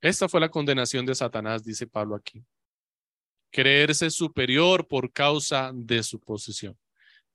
Esta 0.02 0.28
fue 0.28 0.40
la 0.40 0.50
condenación 0.50 1.06
de 1.06 1.16
Satanás, 1.16 1.64
dice 1.64 1.88
Pablo 1.88 2.16
aquí. 2.16 2.44
Creerse 3.52 4.10
superior 4.10 4.88
por 4.88 5.12
causa 5.12 5.72
de 5.74 6.04
su 6.04 6.20
posición. 6.20 6.78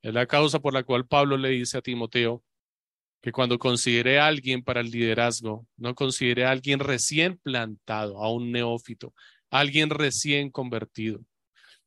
Es 0.01 0.13
la 0.13 0.25
causa 0.25 0.59
por 0.59 0.73
la 0.73 0.83
cual 0.83 1.07
Pablo 1.07 1.37
le 1.37 1.49
dice 1.49 1.77
a 1.77 1.81
Timoteo 1.81 2.43
que 3.21 3.31
cuando 3.31 3.57
considere 3.57 4.19
a 4.19 4.27
alguien 4.27 4.63
para 4.63 4.81
el 4.81 4.91
liderazgo, 4.91 5.67
no 5.75 5.95
considere 5.95 6.45
a 6.45 6.51
alguien 6.51 6.79
recién 6.79 7.37
plantado, 7.37 8.23
a 8.23 8.31
un 8.31 8.51
neófito, 8.51 9.13
a 9.49 9.59
alguien 9.59 9.89
recién 9.89 10.51
convertido. 10.51 11.19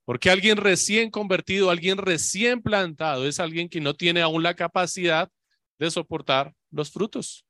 Porque 0.05 0.29
alguien 0.29 0.57
recién 0.57 1.11
convertido, 1.11 1.71
alguien 1.71 1.99
recién 1.99 2.63
plantado, 2.63 3.27
es 3.27 3.39
alguien 3.39 3.69
que 3.69 3.81
no 3.81 3.95
tiene 3.95 4.23
aún 4.23 4.43
la 4.43 4.55
capacidad 4.55 5.31
de 5.79 5.91
soportar 5.91 6.53
los 6.71 6.91
frutos. 6.91 7.47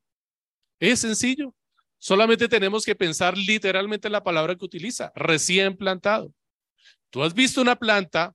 Es 0.78 1.00
sencillo. 1.00 1.54
Solamente 1.98 2.48
tenemos 2.48 2.84
que 2.84 2.94
pensar 2.94 3.36
literalmente 3.36 4.08
la 4.08 4.22
palabra 4.22 4.56
que 4.56 4.64
utiliza, 4.64 5.12
recién 5.14 5.76
plantado. 5.76 6.32
Tú 7.10 7.22
has 7.22 7.34
visto 7.34 7.60
una 7.60 7.76
planta 7.76 8.34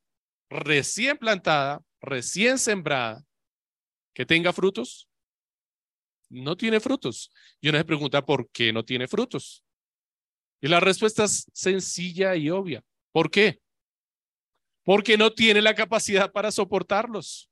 recién 0.50 1.18
plantada, 1.18 1.82
recién 2.06 2.58
sembrada, 2.58 3.26
que 4.14 4.26
tenga 4.26 4.54
frutos. 4.54 5.10
No 6.30 6.56
tiene 6.56 6.80
frutos. 6.80 7.32
Y 7.62 7.70
uno 7.70 7.78
se 7.78 7.86
pregunta, 7.86 8.26
¿por 8.26 8.50
qué 8.50 8.72
no 8.72 8.84
tiene 8.84 9.08
frutos? 9.08 9.64
Y 10.62 10.68
la 10.68 10.80
respuesta 10.80 11.26
es 11.26 11.46
sencilla 11.54 12.36
y 12.36 12.50
obvia. 12.50 12.84
¿Por 13.12 13.30
qué? 13.30 13.60
Porque 14.84 15.18
no 15.18 15.32
tiene 15.32 15.62
la 15.62 15.76
capacidad 15.76 16.32
para 16.32 16.52
soportarlos. 16.52 17.50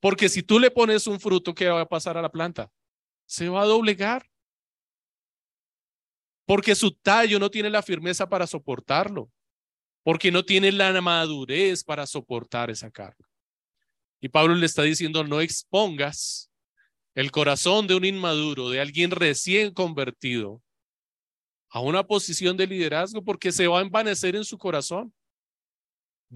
Porque 0.00 0.28
si 0.28 0.42
tú 0.42 0.58
le 0.58 0.70
pones 0.70 1.06
un 1.06 1.18
fruto, 1.18 1.54
¿qué 1.54 1.68
va 1.68 1.80
a 1.80 1.88
pasar 1.88 2.16
a 2.16 2.22
la 2.22 2.30
planta? 2.30 2.70
Se 3.26 3.48
va 3.48 3.62
a 3.62 3.66
doblegar 3.66 4.28
porque 6.48 6.74
su 6.74 6.92
tallo 6.92 7.38
no 7.38 7.50
tiene 7.50 7.68
la 7.68 7.82
firmeza 7.82 8.26
para 8.26 8.46
soportarlo, 8.46 9.30
porque 10.02 10.32
no 10.32 10.46
tiene 10.46 10.72
la 10.72 10.98
madurez 11.02 11.84
para 11.84 12.06
soportar 12.06 12.70
esa 12.70 12.90
carga. 12.90 13.27
Y 14.20 14.28
Pablo 14.28 14.54
le 14.54 14.66
está 14.66 14.82
diciendo, 14.82 15.24
no 15.24 15.40
expongas 15.40 16.50
el 17.14 17.30
corazón 17.30 17.86
de 17.86 17.94
un 17.94 18.04
inmaduro, 18.04 18.70
de 18.70 18.80
alguien 18.80 19.10
recién 19.10 19.72
convertido, 19.72 20.62
a 21.70 21.80
una 21.80 22.06
posición 22.06 22.56
de 22.56 22.66
liderazgo, 22.66 23.22
porque 23.22 23.52
se 23.52 23.66
va 23.66 23.78
a 23.78 23.82
envanecer 23.82 24.34
en 24.36 24.44
su 24.44 24.56
corazón. 24.56 25.12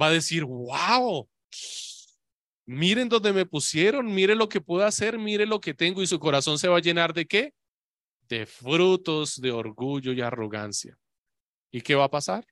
Va 0.00 0.06
a 0.06 0.10
decir, 0.10 0.44
wow, 0.44 1.28
miren 2.66 3.08
dónde 3.08 3.32
me 3.32 3.46
pusieron, 3.46 4.12
miren 4.12 4.38
lo 4.38 4.48
que 4.48 4.60
puedo 4.60 4.84
hacer, 4.84 5.18
miren 5.18 5.48
lo 5.48 5.60
que 5.60 5.74
tengo, 5.74 6.02
y 6.02 6.06
su 6.06 6.18
corazón 6.18 6.58
se 6.58 6.68
va 6.68 6.78
a 6.78 6.82
llenar 6.82 7.12
de 7.12 7.26
qué? 7.26 7.54
de 8.32 8.46
frutos 8.46 9.38
de 9.38 9.52
orgullo 9.52 10.12
y 10.12 10.22
arrogancia. 10.22 10.98
¿Y 11.70 11.82
qué 11.82 11.94
va 11.94 12.04
a 12.04 12.10
pasar? 12.10 12.46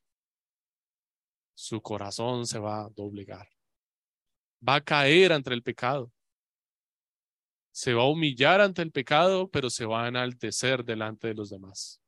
Su 1.55 1.81
corazón 1.81 2.47
se 2.47 2.59
va 2.59 2.85
a 2.85 2.91
doblegar. 2.91 3.49
Va 4.67 4.77
a 4.77 4.81
caer 4.81 5.33
ante 5.33 5.53
el 5.53 5.63
pecado. 5.63 6.13
Se 7.73 7.95
va 7.95 8.03
a 8.03 8.07
humillar 8.09 8.61
ante 8.61 8.83
el 8.83 8.91
pecado, 8.91 9.49
pero 9.49 9.71
se 9.71 9.87
va 9.87 10.05
a 10.05 10.09
enaltecer 10.09 10.85
delante 10.85 11.29
de 11.29 11.35
los 11.35 11.51
demás. 11.51 12.01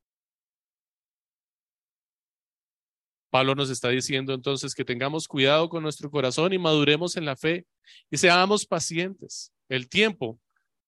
Pablo 3.33 3.55
nos 3.55 3.71
está 3.71 3.89
diciendo 3.89 4.35
entonces 4.35 4.75
que 4.75 4.85
tengamos 4.85 5.27
cuidado 5.27 5.71
con 5.71 5.83
nuestro 5.83 6.11
corazón 6.11 6.53
y 6.53 6.59
maduremos 6.59 7.17
en 7.17 7.25
la 7.25 7.35
fe 7.35 7.67
y 8.11 8.19
seamos 8.19 8.67
pacientes. 8.67 9.55
El 9.71 9.89
tiempo 9.89 10.39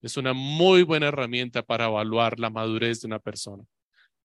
es 0.02 0.18
una 0.18 0.34
muy 0.34 0.82
buena 0.82 1.06
herramienta 1.06 1.62
para 1.62 1.86
evaluar 1.86 2.38
la 2.38 2.50
madurez 2.50 3.00
de 3.00 3.06
una 3.06 3.18
persona, 3.18 3.64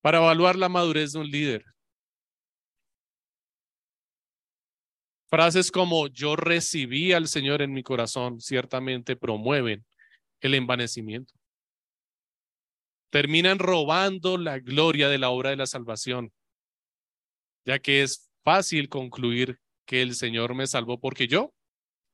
para 0.02 0.18
evaluar 0.18 0.56
la 0.56 0.68
madurez 0.68 1.12
de 1.12 1.20
un 1.20 1.30
líder. 1.30 1.64
Frases 5.30 5.70
como 5.70 6.08
yo 6.08 6.34
recibí 6.34 7.12
al 7.12 7.28
Señor 7.28 7.62
en 7.62 7.72
mi 7.72 7.84
corazón 7.84 8.40
ciertamente 8.40 9.14
promueven 9.14 9.86
el 10.40 10.54
envanecimiento. 10.54 11.32
Terminan 13.10 13.60
robando 13.60 14.38
la 14.38 14.58
gloria 14.58 15.08
de 15.08 15.18
la 15.18 15.30
obra 15.30 15.50
de 15.50 15.56
la 15.56 15.66
salvación, 15.66 16.32
ya 17.64 17.78
que 17.78 18.02
es 18.02 18.28
fácil 18.42 18.88
concluir 18.88 19.60
que 19.86 20.02
el 20.02 20.16
Señor 20.16 20.54
me 20.54 20.66
salvó 20.66 20.98
porque 20.98 21.28
yo 21.28 21.54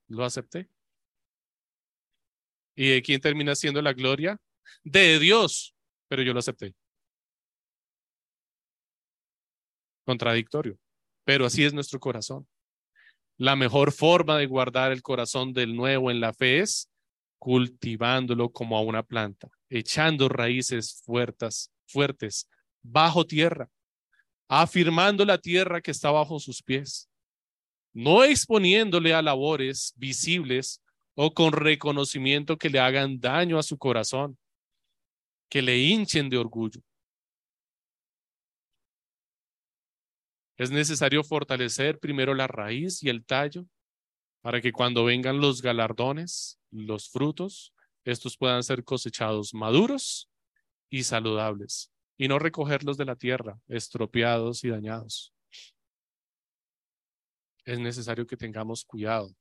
lo 0.07 0.23
acepté. 0.23 0.69
¿Y 2.75 2.89
de 2.89 3.01
quién 3.01 3.19
termina 3.19 3.55
siendo 3.55 3.81
la 3.81 3.93
gloria? 3.93 4.39
De 4.83 5.17
Dios, 5.17 5.73
pero 6.07 6.21
yo 6.21 6.33
lo 6.33 6.39
acepté. 6.39 6.75
Contradictorio, 10.05 10.77
pero 11.23 11.47
así 11.47 11.65
es 11.65 11.73
nuestro 11.73 11.99
corazón. 11.99 12.47
La 13.37 13.55
mejor 13.55 13.91
forma 13.91 14.37
de 14.37 14.47
guardar 14.47 14.91
el 14.91 15.03
corazón 15.03 15.53
del 15.53 15.75
nuevo 15.75 16.09
en 16.09 16.19
la 16.19 16.33
fe 16.33 16.59
es 16.59 16.89
cultivándolo 17.37 18.49
como 18.49 18.75
a 18.75 18.81
una 18.81 19.03
planta, 19.03 19.47
echando 19.69 20.27
raíces 20.27 21.03
fuertes, 21.05 21.71
fuertes 21.85 22.49
bajo 22.81 23.25
tierra, 23.25 23.69
afirmando 24.47 25.23
la 25.23 25.37
tierra 25.37 25.81
que 25.81 25.91
está 25.91 26.09
bajo 26.09 26.39
sus 26.39 26.63
pies, 26.63 27.09
no 27.93 28.23
exponiéndole 28.23 29.13
a 29.13 29.21
labores 29.21 29.93
visibles 29.97 30.81
o 31.13 31.31
con 31.31 31.51
reconocimiento 31.51 32.57
que 32.57 32.71
le 32.71 32.79
hagan 32.79 33.19
daño 33.19 33.59
a 33.59 33.63
su 33.63 33.77
corazón, 33.77 34.37
que 35.47 35.61
le 35.61 35.77
hinchen 35.77 36.27
de 36.29 36.37
orgullo. 36.37 36.81
Es 40.57 40.71
necesario 40.71 41.23
fortalecer 41.23 41.99
primero 41.99 42.33
la 42.33 42.47
raíz 42.47 43.03
y 43.03 43.09
el 43.09 43.23
tallo 43.25 43.65
para 44.41 44.61
que 44.61 44.71
cuando 44.71 45.05
vengan 45.05 45.39
los 45.39 45.61
galardones, 45.61 46.59
los 46.71 47.09
frutos, 47.09 47.73
estos 48.05 48.37
puedan 48.37 48.63
ser 48.63 48.83
cosechados 48.83 49.53
maduros 49.53 50.29
y 50.89 51.03
saludables 51.03 51.91
y 52.17 52.27
no 52.27 52.39
recogerlos 52.39 52.97
de 52.97 53.05
la 53.05 53.15
tierra, 53.15 53.59
estropeados 53.67 54.63
y 54.63 54.69
dañados. 54.69 55.33
Es 57.65 57.79
necesario 57.79 58.25
que 58.25 58.37
tengamos 58.37 58.83
cuidado 58.83 59.35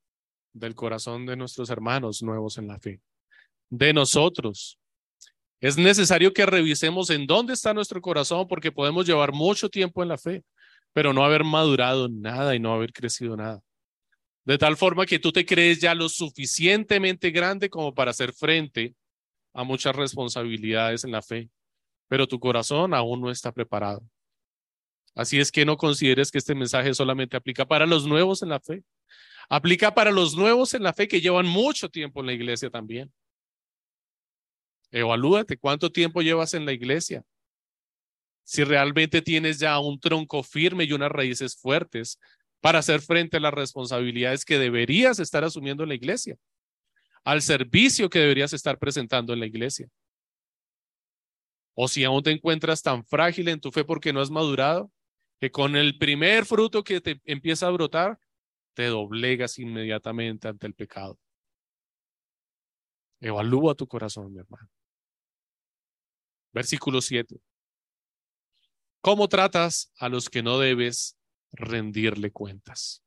del 0.53 0.75
corazón 0.75 1.25
de 1.27 1.37
nuestros 1.37 1.71
hermanos 1.71 2.23
nuevos 2.23 2.59
en 2.59 2.67
la 2.67 2.79
fe, 2.79 3.01
de 3.71 3.93
nosotros. 3.93 4.79
Es 5.61 5.79
necesario 5.79 6.33
que 6.33 6.45
revisemos 6.45 7.09
en 7.11 7.27
dónde 7.27 7.55
está 7.55 7.73
nuestro 7.73 8.01
corazón 8.03 8.47
porque 8.49 8.73
podemos 8.73 9.07
llevar 9.07 9.33
mucho 9.33 9.71
tiempo 9.71 10.03
en 10.03 10.09
la 10.09 10.19
fe, 10.19 10.45
pero 10.97 11.13
no 11.13 11.27
haber 11.27 11.45
madurado 11.45 12.09
nada 12.09 12.55
y 12.55 12.59
no 12.59 12.73
haber 12.73 12.91
crecido 12.91 13.37
nada. 13.37 13.61
De 14.47 14.57
tal 14.57 14.79
forma 14.79 15.05
que 15.05 15.19
tú 15.19 15.31
te 15.31 15.45
crees 15.45 15.79
ya 15.79 15.95
lo 15.95 16.09
suficientemente 16.09 17.31
grande 17.31 17.69
como 17.69 17.93
para 17.93 18.13
hacer 18.13 18.33
frente 18.33 18.95
a 19.53 19.63
muchas 19.63 19.95
responsabilidades 19.95 21.05
en 21.05 21.11
la 21.11 21.21
fe, 21.21 21.51
pero 22.09 22.27
tu 22.27 22.41
corazón 22.41 22.95
aún 22.95 23.21
no 23.21 23.31
está 23.31 23.53
preparado. 23.53 24.09
Así 25.15 25.39
es 25.39 25.53
que 25.53 25.67
no 25.67 25.77
consideres 25.77 26.31
que 26.31 26.39
este 26.39 26.55
mensaje 26.55 26.95
solamente 26.95 27.37
aplica 27.37 27.67
para 27.67 27.85
los 27.85 28.07
nuevos 28.07 28.43
en 28.43 28.49
la 28.49 28.61
fe, 28.61 28.83
Aplica 29.51 29.95
para 29.95 30.11
los 30.11 30.35
nuevos 30.35 30.73
en 30.73 30.83
la 30.83 30.95
fe 30.95 31.07
que 31.07 31.21
llevan 31.21 31.47
mucho 31.47 31.91
tiempo 31.91 32.21
en 32.21 32.27
la 32.27 32.33
iglesia 32.33 32.71
también. 32.71 33.13
Evalúate 34.91 35.59
cuánto 35.59 35.93
tiempo 35.93 36.23
llevas 36.23 36.55
en 36.55 36.65
la 36.65 36.73
iglesia. 36.73 37.23
Si 38.47 38.63
realmente 38.63 39.23
tienes 39.23 39.59
ya 39.59 39.81
un 39.81 39.99
tronco 39.99 40.45
firme 40.45 40.85
y 40.85 40.93
unas 40.93 41.11
raíces 41.11 41.57
fuertes 41.57 42.21
para 42.61 42.79
hacer 42.79 43.01
frente 43.01 43.39
a 43.39 43.41
las 43.41 43.53
responsabilidades 43.53 44.45
que 44.45 44.57
deberías 44.61 45.19
estar 45.19 45.43
asumiendo 45.43 45.83
en 45.83 45.89
la 45.89 45.97
iglesia, 45.97 46.37
al 47.25 47.43
servicio 47.43 48.09
que 48.09 48.21
deberías 48.21 48.53
estar 48.53 48.79
presentando 48.79 49.33
en 49.33 49.41
la 49.41 49.47
iglesia. 49.47 49.89
O 51.75 51.89
si 51.89 52.05
aún 52.05 52.23
te 52.23 52.31
encuentras 52.31 52.83
tan 52.83 53.05
frágil 53.05 53.49
en 53.49 53.61
tu 53.61 53.73
fe 53.73 53.85
porque 53.85 54.13
no 54.13 54.21
has 54.21 54.31
madurado, 54.31 54.93
que 55.41 55.51
con 55.51 55.75
el 55.75 55.99
primer 55.99 56.47
fruto 56.47 56.85
que 56.85 57.01
te 57.01 57.21
empieza 57.25 57.67
a 57.67 57.71
brotar, 57.71 58.17
te 58.75 58.85
doblegas 58.85 59.59
inmediatamente 59.59 60.47
ante 60.47 60.69
el 60.69 60.75
pecado. 60.75 61.19
Evalúa 63.21 63.75
tu 63.75 63.89
corazón, 63.89 64.33
mi 64.33 64.39
hermano. 64.39 64.71
Versículo 66.53 67.01
7. 67.01 67.41
¿Cómo 69.07 69.29
tratas 69.29 69.93
a 70.01 70.09
los 70.09 70.29
que 70.29 70.43
no 70.43 70.59
debes 70.59 71.17
rendirle 71.53 72.33
cuentas? 72.33 73.05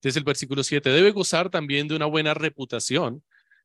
Desde 0.00 0.20
el 0.20 0.24
versículo 0.24 0.62
7, 0.62 0.90
debe 0.90 1.10
gozar 1.10 1.50
también 1.50 1.88
de 1.88 1.96
una 1.96 2.06
buena 2.06 2.32
reputación 2.32 3.24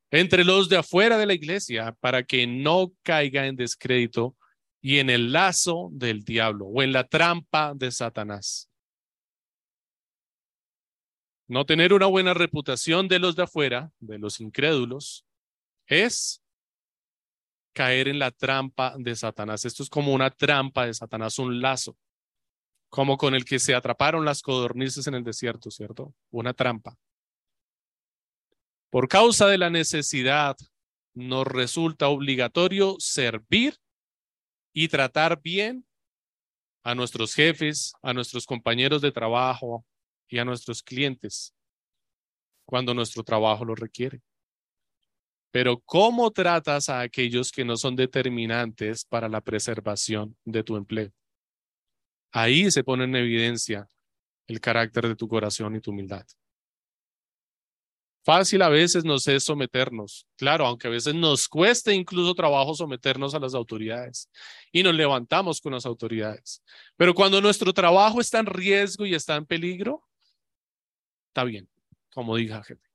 entre 0.10 0.44
los 0.44 0.68
de 0.68 0.78
afuera 0.78 1.20
de 1.20 1.28
la 1.28 1.36
iglesia 1.36 1.96
para 2.00 2.24
que 2.24 2.48
no 2.48 2.92
caiga 3.04 3.46
en 3.46 3.56
descrédito 3.56 4.36
y 4.82 4.98
en 4.98 5.12
el 5.12 5.32
lazo 5.32 5.90
del 5.92 6.24
diablo 6.24 6.66
o 6.66 6.82
en 6.82 6.92
la 6.92 7.08
trampa 7.08 7.74
de 7.76 7.92
Satanás. 7.92 8.68
No 11.48 11.68
tener 11.68 11.94
una 11.94 12.08
buena 12.08 12.34
reputación 12.34 13.08
de 13.08 13.20
los 13.20 13.36
de 13.36 13.44
afuera, 13.44 13.92
de 14.00 14.18
los 14.18 14.42
incrédulos, 14.42 15.24
es 15.86 16.42
caer 17.76 18.08
en 18.08 18.20
la 18.20 18.32
trampa 18.32 18.96
de 18.98 19.16
Satanás. 19.16 19.66
Esto 19.66 19.84
es 19.84 19.90
como 19.90 20.14
una 20.14 20.32
trampa 20.32 20.86
de 20.86 20.94
Satanás, 20.94 21.38
un 21.38 21.62
lazo, 21.62 21.98
como 22.90 23.18
con 23.18 23.36
el 23.36 23.44
que 23.44 23.60
se 23.60 23.76
atraparon 23.76 24.24
las 24.24 24.42
codornices 24.42 25.06
en 25.08 25.16
el 25.16 25.24
desierto, 25.24 25.70
¿cierto? 25.70 26.16
Una 26.32 26.54
trampa. 26.54 26.98
Por 28.90 29.10
causa 29.10 29.48
de 29.48 29.58
la 29.58 29.70
necesidad, 29.70 30.56
nos 31.14 31.46
resulta 31.46 32.08
obligatorio 32.08 32.96
servir 32.98 33.78
y 34.74 34.88
tratar 34.88 35.42
bien 35.42 35.86
a 36.84 36.96
nuestros 36.96 37.34
jefes, 37.34 37.94
a 38.02 38.14
nuestros 38.14 38.46
compañeros 38.46 39.02
de 39.02 39.12
trabajo 39.12 39.86
y 40.30 40.38
a 40.38 40.46
nuestros 40.46 40.82
clientes 40.82 41.54
cuando 42.66 42.94
nuestro 42.94 43.24
trabajo 43.24 43.66
lo 43.66 43.76
requiere. 43.76 44.22
Pero 45.56 45.80
¿cómo 45.86 46.32
tratas 46.32 46.90
a 46.90 47.00
aquellos 47.00 47.50
que 47.50 47.64
no 47.64 47.78
son 47.78 47.96
determinantes 47.96 49.06
para 49.06 49.30
la 49.30 49.40
preservación 49.40 50.36
de 50.44 50.64
tu 50.64 50.76
empleo? 50.76 51.14
Ahí 52.34 52.70
se 52.72 52.84
pone 52.84 53.06
en 53.06 53.16
evidencia 53.16 53.90
el 54.48 54.60
carácter 54.60 55.08
de 55.08 55.16
tu 55.16 55.30
corazón 55.30 55.74
y 55.78 55.80
tu 55.80 55.92
humildad. 55.92 56.26
Fácil 58.26 58.64
a 58.64 58.68
veces 58.68 59.06
nos 59.06 59.30
es 59.30 59.46
someternos, 59.46 60.28
claro, 60.36 60.66
aunque 60.66 60.90
a 60.90 60.92
veces 60.92 61.16
nos 61.16 61.48
cueste 61.48 61.94
incluso 61.94 62.36
trabajo 62.36 62.76
someternos 62.76 63.34
a 63.34 63.40
las 63.40 63.56
autoridades 63.56 64.30
y 64.74 64.84
nos 64.84 64.94
levantamos 64.94 65.62
con 65.62 65.72
las 65.72 65.86
autoridades. 65.86 66.62
Pero 66.98 67.14
cuando 67.14 67.40
nuestro 67.40 67.72
trabajo 67.72 68.20
está 68.20 68.40
en 68.40 68.48
riesgo 68.48 69.06
y 69.06 69.16
está 69.16 69.38
en 69.38 69.46
peligro, 69.46 70.04
está 71.30 71.46
bien, 71.46 71.70
como 72.14 72.36
diga 72.36 72.62
gente. 72.62 72.90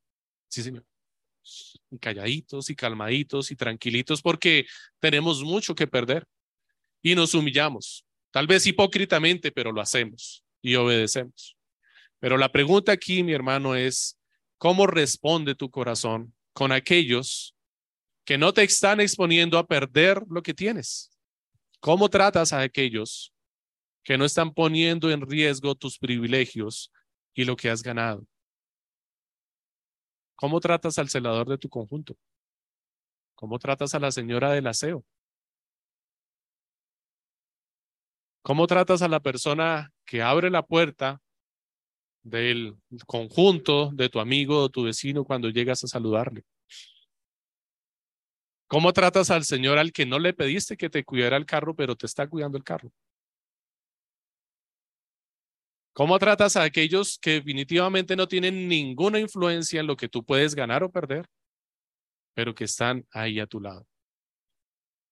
Sí, 0.50 0.62
señor. 0.62 0.89
Y 1.90 1.98
calladitos 1.98 2.70
y 2.70 2.76
calmaditos 2.76 3.50
y 3.50 3.56
tranquilitos 3.56 4.22
porque 4.22 4.66
tenemos 4.98 5.42
mucho 5.42 5.74
que 5.74 5.86
perder 5.86 6.26
y 7.02 7.14
nos 7.14 7.34
humillamos. 7.34 8.04
Tal 8.30 8.46
vez 8.46 8.66
hipócritamente, 8.66 9.50
pero 9.52 9.72
lo 9.72 9.80
hacemos 9.80 10.44
y 10.62 10.74
obedecemos. 10.76 11.56
Pero 12.18 12.36
la 12.36 12.52
pregunta 12.52 12.92
aquí, 12.92 13.22
mi 13.22 13.32
hermano, 13.32 13.74
es, 13.74 14.20
¿Cómo 14.60 14.86
responde 14.86 15.54
tu 15.54 15.70
corazón 15.70 16.34
con 16.52 16.70
aquellos 16.70 17.56
que 18.26 18.36
no 18.36 18.52
te 18.52 18.62
están 18.62 19.00
exponiendo 19.00 19.56
a 19.56 19.66
perder 19.66 20.22
lo 20.28 20.42
que 20.42 20.52
tienes? 20.52 21.10
¿Cómo 21.80 22.10
tratas 22.10 22.52
a 22.52 22.60
aquellos 22.60 23.32
que 24.04 24.18
no 24.18 24.26
están 24.26 24.52
poniendo 24.52 25.10
en 25.10 25.22
riesgo 25.22 25.74
tus 25.74 25.98
privilegios 25.98 26.92
y 27.32 27.46
lo 27.46 27.56
que 27.56 27.70
has 27.70 27.82
ganado? 27.82 28.26
¿Cómo 30.40 30.58
tratas 30.58 30.98
al 30.98 31.10
celador 31.10 31.46
de 31.50 31.58
tu 31.58 31.68
conjunto? 31.68 32.16
¿Cómo 33.34 33.58
tratas 33.58 33.94
a 33.94 33.98
la 33.98 34.10
señora 34.10 34.50
del 34.52 34.68
aseo? 34.68 35.04
¿Cómo 38.40 38.66
tratas 38.66 39.02
a 39.02 39.08
la 39.08 39.20
persona 39.20 39.92
que 40.06 40.22
abre 40.22 40.48
la 40.48 40.62
puerta 40.62 41.20
del 42.22 42.74
conjunto 43.06 43.90
de 43.92 44.08
tu 44.08 44.18
amigo 44.18 44.62
o 44.62 44.70
tu 44.70 44.84
vecino 44.84 45.24
cuando 45.24 45.50
llegas 45.50 45.84
a 45.84 45.88
saludarle? 45.88 46.46
¿Cómo 48.66 48.94
tratas 48.94 49.30
al 49.30 49.44
Señor 49.44 49.76
al 49.76 49.92
que 49.92 50.06
no 50.06 50.18
le 50.18 50.32
pediste 50.32 50.78
que 50.78 50.88
te 50.88 51.04
cuidara 51.04 51.36
el 51.36 51.44
carro, 51.44 51.76
pero 51.76 51.96
te 51.96 52.06
está 52.06 52.26
cuidando 52.26 52.56
el 52.56 52.64
carro? 52.64 52.90
¿Cómo 55.92 56.18
tratas 56.18 56.56
a 56.56 56.62
aquellos 56.62 57.18
que 57.18 57.32
definitivamente 57.32 58.14
no 58.14 58.28
tienen 58.28 58.68
ninguna 58.68 59.18
influencia 59.18 59.80
en 59.80 59.86
lo 59.86 59.96
que 59.96 60.08
tú 60.08 60.24
puedes 60.24 60.54
ganar 60.54 60.84
o 60.84 60.90
perder, 60.90 61.26
pero 62.34 62.54
que 62.54 62.64
están 62.64 63.06
ahí 63.10 63.40
a 63.40 63.46
tu 63.46 63.60
lado? 63.60 63.86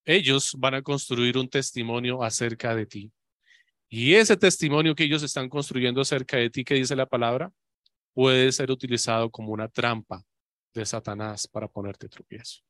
Ellos 0.04 0.54
van 0.56 0.74
a 0.74 0.82
construir 0.82 1.36
un 1.36 1.48
testimonio 1.48 2.22
acerca 2.22 2.74
de 2.74 2.86
ti. 2.86 3.12
Y 3.90 4.14
ese 4.14 4.36
testimonio 4.36 4.94
que 4.94 5.04
ellos 5.04 5.22
están 5.22 5.48
construyendo 5.48 6.00
acerca 6.00 6.36
de 6.36 6.50
ti, 6.50 6.64
que 6.64 6.74
dice 6.74 6.94
la 6.94 7.06
palabra, 7.06 7.50
puede 8.14 8.52
ser 8.52 8.70
utilizado 8.70 9.30
como 9.30 9.52
una 9.52 9.68
trampa 9.68 10.24
de 10.74 10.86
Satanás 10.86 11.46
para 11.48 11.68
ponerte 11.68 12.08
tropiezo. 12.08 12.62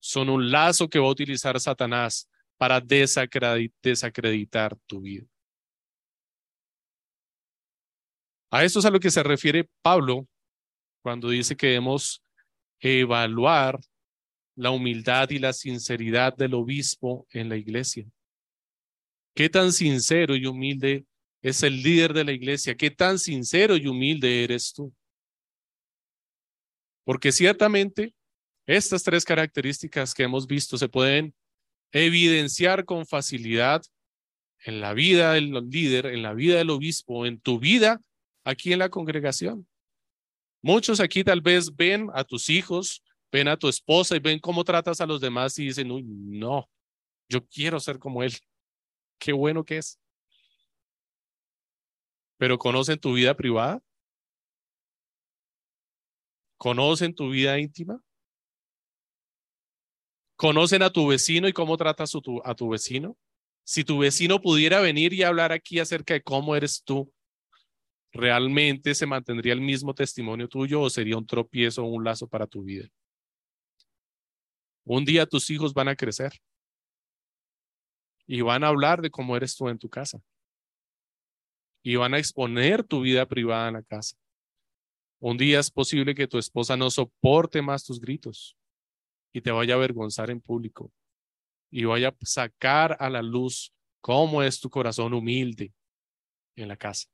Son 0.00 0.28
un 0.28 0.50
lazo 0.50 0.88
que 0.88 0.98
va 0.98 1.06
a 1.06 1.10
utilizar 1.10 1.58
Satanás 1.60 2.28
para 2.56 2.80
desacreditar 2.80 4.76
tu 4.86 5.00
vida. 5.00 5.26
A 8.52 8.64
esto 8.64 8.80
es 8.80 8.84
a 8.84 8.90
lo 8.90 9.00
que 9.00 9.10
se 9.10 9.22
refiere 9.22 9.70
Pablo 9.80 10.28
cuando 11.02 11.30
dice 11.30 11.56
que 11.56 11.68
debemos 11.68 12.22
evaluar 12.80 13.80
la 14.54 14.70
humildad 14.70 15.30
y 15.30 15.38
la 15.38 15.54
sinceridad 15.54 16.36
del 16.36 16.52
obispo 16.52 17.26
en 17.30 17.48
la 17.48 17.56
iglesia. 17.56 18.04
¿Qué 19.34 19.48
tan 19.48 19.72
sincero 19.72 20.36
y 20.36 20.44
humilde 20.44 21.06
es 21.40 21.62
el 21.62 21.82
líder 21.82 22.12
de 22.12 22.24
la 22.24 22.32
iglesia? 22.32 22.76
¿Qué 22.76 22.90
tan 22.90 23.18
sincero 23.18 23.74
y 23.74 23.86
humilde 23.86 24.44
eres 24.44 24.74
tú? 24.74 24.92
Porque 27.04 27.32
ciertamente 27.32 28.14
estas 28.66 29.02
tres 29.02 29.24
características 29.24 30.12
que 30.12 30.24
hemos 30.24 30.46
visto 30.46 30.76
se 30.76 30.90
pueden 30.90 31.34
evidenciar 31.90 32.84
con 32.84 33.06
facilidad 33.06 33.80
en 34.66 34.82
la 34.82 34.92
vida 34.92 35.32
del 35.32 35.52
líder, 35.70 36.04
en 36.04 36.22
la 36.22 36.34
vida 36.34 36.58
del 36.58 36.68
obispo, 36.68 37.24
en 37.24 37.40
tu 37.40 37.58
vida 37.58 37.98
aquí 38.44 38.72
en 38.72 38.78
la 38.78 38.88
congregación. 38.88 39.66
Muchos 40.62 41.00
aquí 41.00 41.24
tal 41.24 41.40
vez 41.40 41.74
ven 41.74 42.08
a 42.14 42.24
tus 42.24 42.48
hijos, 42.48 43.02
ven 43.32 43.48
a 43.48 43.56
tu 43.56 43.68
esposa 43.68 44.14
y 44.16 44.20
ven 44.20 44.38
cómo 44.38 44.62
tratas 44.64 45.00
a 45.00 45.06
los 45.06 45.20
demás 45.20 45.58
y 45.58 45.66
dicen, 45.66 45.90
uy, 45.90 46.04
no, 46.04 46.68
yo 47.28 47.44
quiero 47.46 47.80
ser 47.80 47.98
como 47.98 48.22
él 48.22 48.32
qué 49.18 49.32
bueno 49.32 49.64
que 49.64 49.78
es. 49.78 49.98
Pero 52.38 52.58
¿conocen 52.58 52.98
tu 52.98 53.14
vida 53.14 53.34
privada? 53.34 53.80
¿Conocen 56.58 57.14
tu 57.14 57.30
vida 57.30 57.58
íntima? 57.58 58.00
¿Conocen 60.36 60.82
a 60.82 60.90
tu 60.90 61.06
vecino 61.06 61.46
y 61.46 61.52
cómo 61.52 61.76
tratas 61.76 62.12
a 62.44 62.54
tu 62.54 62.68
vecino? 62.68 63.16
Si 63.64 63.84
tu 63.84 63.98
vecino 63.98 64.40
pudiera 64.40 64.80
venir 64.80 65.12
y 65.12 65.22
hablar 65.22 65.52
aquí 65.52 65.78
acerca 65.78 66.14
de 66.14 66.22
cómo 66.22 66.56
eres 66.56 66.82
tú, 66.82 67.12
¿realmente 68.12 68.94
se 68.94 69.06
mantendría 69.06 69.52
el 69.52 69.60
mismo 69.60 69.94
testimonio 69.94 70.48
tuyo 70.48 70.82
o 70.82 70.90
sería 70.90 71.16
un 71.16 71.26
tropiezo 71.26 71.84
o 71.84 71.88
un 71.88 72.04
lazo 72.04 72.28
para 72.28 72.46
tu 72.46 72.62
vida? 72.62 72.88
Un 74.84 75.04
día 75.04 75.26
tus 75.26 75.48
hijos 75.50 75.72
van 75.74 75.88
a 75.88 75.96
crecer 75.96 76.32
y 78.26 78.40
van 78.40 78.64
a 78.64 78.68
hablar 78.68 79.00
de 79.00 79.10
cómo 79.10 79.36
eres 79.36 79.56
tú 79.56 79.68
en 79.68 79.78
tu 79.78 79.88
casa. 79.88 80.20
Y 81.84 81.96
van 81.96 82.14
a 82.14 82.18
exponer 82.18 82.84
tu 82.84 83.00
vida 83.00 83.26
privada 83.26 83.68
en 83.68 83.74
la 83.74 83.82
casa. 83.82 84.16
Un 85.20 85.36
día 85.36 85.60
es 85.60 85.70
posible 85.70 86.14
que 86.14 86.26
tu 86.26 86.38
esposa 86.38 86.76
no 86.76 86.90
soporte 86.90 87.62
más 87.62 87.84
tus 87.84 88.00
gritos 88.00 88.56
y 89.32 89.40
te 89.40 89.50
vaya 89.50 89.74
a 89.74 89.76
avergonzar 89.76 90.30
en 90.30 90.40
público 90.40 90.92
y 91.70 91.84
vaya 91.84 92.08
a 92.08 92.16
sacar 92.24 92.96
a 93.00 93.08
la 93.08 93.22
luz 93.22 93.72
cómo 94.00 94.42
es 94.42 94.60
tu 94.60 94.68
corazón 94.68 95.14
humilde 95.14 95.72
en 96.56 96.68
la 96.68 96.76
casa. 96.76 97.11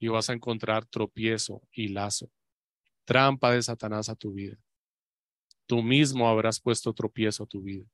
Y 0.00 0.08
vas 0.08 0.28
a 0.28 0.32
encontrar 0.32 0.84
tropiezo 0.86 1.62
y 1.70 1.88
lazo, 1.88 2.28
trampa 3.04 3.52
de 3.52 3.62
Satanás 3.62 4.08
a 4.08 4.16
tu 4.16 4.32
vida. 4.32 4.56
Tú 5.66 5.82
mismo 5.82 6.28
habrás 6.28 6.58
puesto 6.58 6.92
tropiezo 6.92 7.44
a 7.44 7.46
tu 7.46 7.62
vida. 7.62 7.86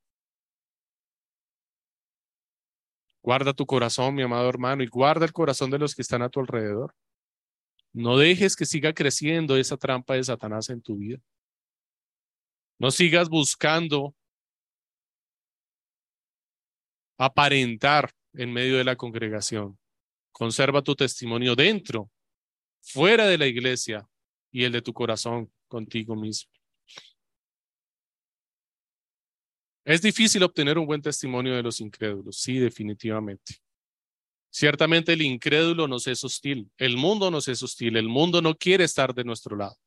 Guarda 3.22 3.52
tu 3.52 3.66
corazón, 3.66 4.14
mi 4.14 4.22
amado 4.22 4.48
hermano, 4.48 4.82
y 4.82 4.86
guarda 4.86 5.26
el 5.26 5.32
corazón 5.32 5.70
de 5.70 5.78
los 5.78 5.94
que 5.94 6.02
están 6.02 6.22
a 6.22 6.30
tu 6.30 6.40
alrededor. 6.40 6.94
No 7.92 8.16
dejes 8.16 8.54
que 8.54 8.66
siga 8.66 8.92
creciendo 8.94 9.56
esa 9.56 9.76
trampa 9.76 10.14
de 10.14 10.22
Satanás 10.22 10.70
en 10.70 10.80
tu 10.80 10.96
vida. 10.96 11.18
No 12.78 12.90
sigas 12.90 13.28
buscando 13.28 14.14
aparentar 17.18 18.12
en 18.34 18.52
medio 18.52 18.76
de 18.76 18.84
la 18.84 18.96
congregación. 18.96 19.78
Conserva 20.36 20.82
tu 20.82 20.94
testimonio 20.94 21.56
dentro, 21.56 22.10
fuera 22.82 23.26
de 23.26 23.38
la 23.38 23.46
iglesia 23.46 24.06
y 24.52 24.64
el 24.64 24.72
de 24.72 24.82
tu 24.82 24.92
corazón 24.92 25.50
contigo 25.66 26.14
mismo. 26.14 26.52
Es 29.82 30.02
difícil 30.02 30.42
obtener 30.42 30.76
un 30.76 30.84
buen 30.84 31.00
testimonio 31.00 31.54
de 31.54 31.62
los 31.62 31.80
incrédulos, 31.80 32.36
sí, 32.36 32.58
definitivamente. 32.58 33.54
Ciertamente 34.50 35.14
el 35.14 35.22
incrédulo 35.22 35.88
nos 35.88 36.06
es 36.06 36.22
hostil, 36.22 36.70
el 36.76 36.98
mundo 36.98 37.30
nos 37.30 37.48
es 37.48 37.62
hostil, 37.62 37.96
el 37.96 38.08
mundo 38.10 38.42
no 38.42 38.54
quiere 38.56 38.84
estar 38.84 39.14
de 39.14 39.24
nuestro 39.24 39.56
lado. 39.56 39.78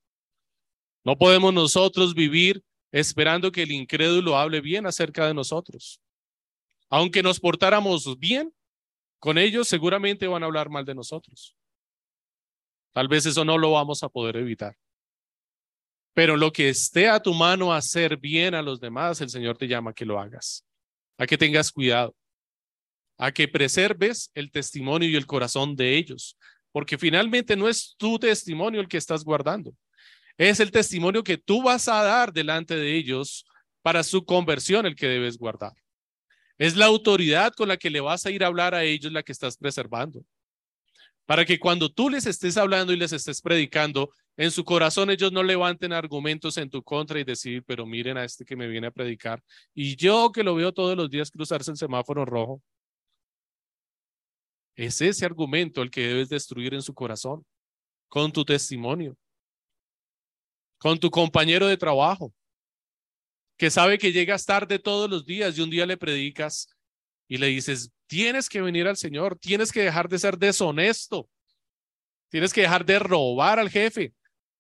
No 1.04 1.16
podemos 1.16 1.54
nosotros 1.54 2.16
vivir 2.16 2.64
esperando 2.91 3.52
que 3.52 3.62
el 3.62 3.72
incrédulo 3.72 4.36
hable 4.36 4.62
bien 4.62 4.88
acerca 4.88 5.28
de 5.28 5.36
nosotros. 5.36 6.02
Aunque 6.89 7.22
nos 7.22 7.39
portáramos 7.39 8.18
bien 8.18 8.52
con 9.20 9.38
ellos, 9.38 9.68
seguramente 9.68 10.28
van 10.28 10.44
a 10.44 10.46
hablar 10.46 10.70
mal 10.70 10.86
de 10.86 10.96
nosotros. 10.96 11.56
Tal 12.92 13.08
vez 13.08 13.26
eso 13.26 13.46
no 13.46 13.58
lo 13.58 13.72
vamos 13.72 14.04
a 14.04 14.10
poder 14.10 14.38
evitar. 14.38 14.76
Pero 16.14 16.36
lo 16.36 16.52
que 16.52 16.70
esté 16.70 17.08
a 17.08 17.22
tu 17.22 17.34
mano 17.34 17.74
hacer 17.74 18.18
bien 18.18 18.56
a 18.56 18.62
los 18.62 18.80
demás, 18.80 19.22
el 19.22 19.30
Señor 19.30 19.58
te 19.58 19.68
llama 19.68 19.92
a 19.92 19.94
que 19.94 20.06
lo 20.06 20.20
hagas, 20.20 20.66
a 21.18 21.26
que 21.26 21.38
tengas 21.38 21.72
cuidado, 21.72 22.16
a 23.18 23.32
que 23.32 23.48
preserves 23.48 24.32
el 24.34 24.52
testimonio 24.52 25.08
y 25.10 25.16
el 25.16 25.26
corazón 25.26 25.76
de 25.76 25.98
ellos, 25.98 26.38
porque 26.72 26.98
finalmente 26.98 27.56
no 27.56 27.70
es 27.70 27.96
tu 27.98 28.18
testimonio 28.18 28.82
el 28.82 28.88
que 28.88 28.98
estás 28.98 29.24
guardando, 29.24 29.74
es 30.38 30.60
el 30.60 30.72
testimonio 30.72 31.24
que 31.24 31.38
tú 31.38 31.62
vas 31.64 31.88
a 31.88 32.02
dar 32.04 32.34
delante 32.34 32.76
de 32.76 32.96
ellos 32.96 33.46
para 33.82 34.04
su 34.04 34.26
conversión 34.26 34.86
el 34.86 34.96
que 34.96 35.08
debes 35.08 35.38
guardar. 35.38 35.74
Es 36.60 36.76
la 36.76 36.86
autoridad 36.86 37.53
con 37.53 37.70
la 37.70 37.78
que 37.78 37.89
le 37.89 37.99
vas 37.99 38.24
a 38.26 38.32
ir 38.32 38.43
a 38.43 38.47
hablar 38.47 38.76
a 38.76 38.84
ellos 38.84 39.12
la 39.12 39.24
que 39.24 39.32
estás 39.32 39.57
preservando. 39.57 40.24
Para 41.26 41.45
que 41.45 41.57
cuando 41.57 41.89
tú 41.89 42.10
les 42.10 42.28
estés 42.28 42.57
hablando 42.57 42.93
y 42.93 42.97
les 42.97 43.14
estés 43.14 43.41
predicando, 43.41 44.12
en 44.38 44.51
su 44.51 44.64
corazón 44.64 45.10
ellos 45.10 45.32
no 45.32 45.41
levanten 45.41 45.93
argumentos 45.93 46.57
en 46.57 46.70
tu 46.70 46.84
contra 46.84 47.20
y 47.20 47.24
decir, 47.24 47.64
pero 47.66 47.88
miren 47.88 48.18
a 48.18 48.24
este 48.24 48.45
que 48.45 48.55
me 48.55 48.68
viene 48.68 48.88
a 48.88 48.91
predicar. 48.91 49.41
Y 49.74 49.95
yo 49.95 50.32
que 50.32 50.43
lo 50.43 50.53
veo 50.53 50.72
todos 50.72 50.95
los 50.95 51.10
días 51.10 51.32
cruzarse 51.32 51.72
el 51.72 51.78
semáforo 51.78 52.26
rojo. 52.26 52.62
Es 54.76 55.01
ese 55.01 55.26
argumento 55.26 55.82
el 55.82 55.89
que 55.89 56.07
debes 56.07 56.30
destruir 56.30 56.76
en 56.76 56.84
su 56.84 56.93
corazón 56.93 57.43
con 58.07 58.32
tu 58.32 58.45
testimonio 58.45 59.18
con 60.80 60.97
tu 60.97 61.12
compañero 61.12 61.68
de 61.68 61.78
trabajo, 61.78 62.34
que 63.60 63.70
sabe 63.70 63.97
que 63.97 64.14
llegas 64.14 64.45
tarde 64.45 64.80
todos 64.80 65.10
los 65.10 65.26
días 65.26 65.57
y 65.57 65.62
un 65.62 65.70
día 65.70 65.86
le 65.86 65.97
predicas 65.97 66.70
y 67.28 67.38
le 67.38 67.47
dices, 67.47 67.91
tienes 68.07 68.47
que 68.47 68.62
venir 68.62 68.88
al 68.88 68.95
Señor, 68.95 69.38
tienes 69.38 69.74
que 69.74 69.82
dejar 69.82 70.07
de 70.07 70.18
ser 70.18 70.38
deshonesto, 70.38 71.30
tienes 72.30 72.53
que 72.53 72.62
dejar 72.62 72.86
de 72.86 72.99
robar 72.99 73.60
al 73.60 73.70
jefe. 73.70 74.14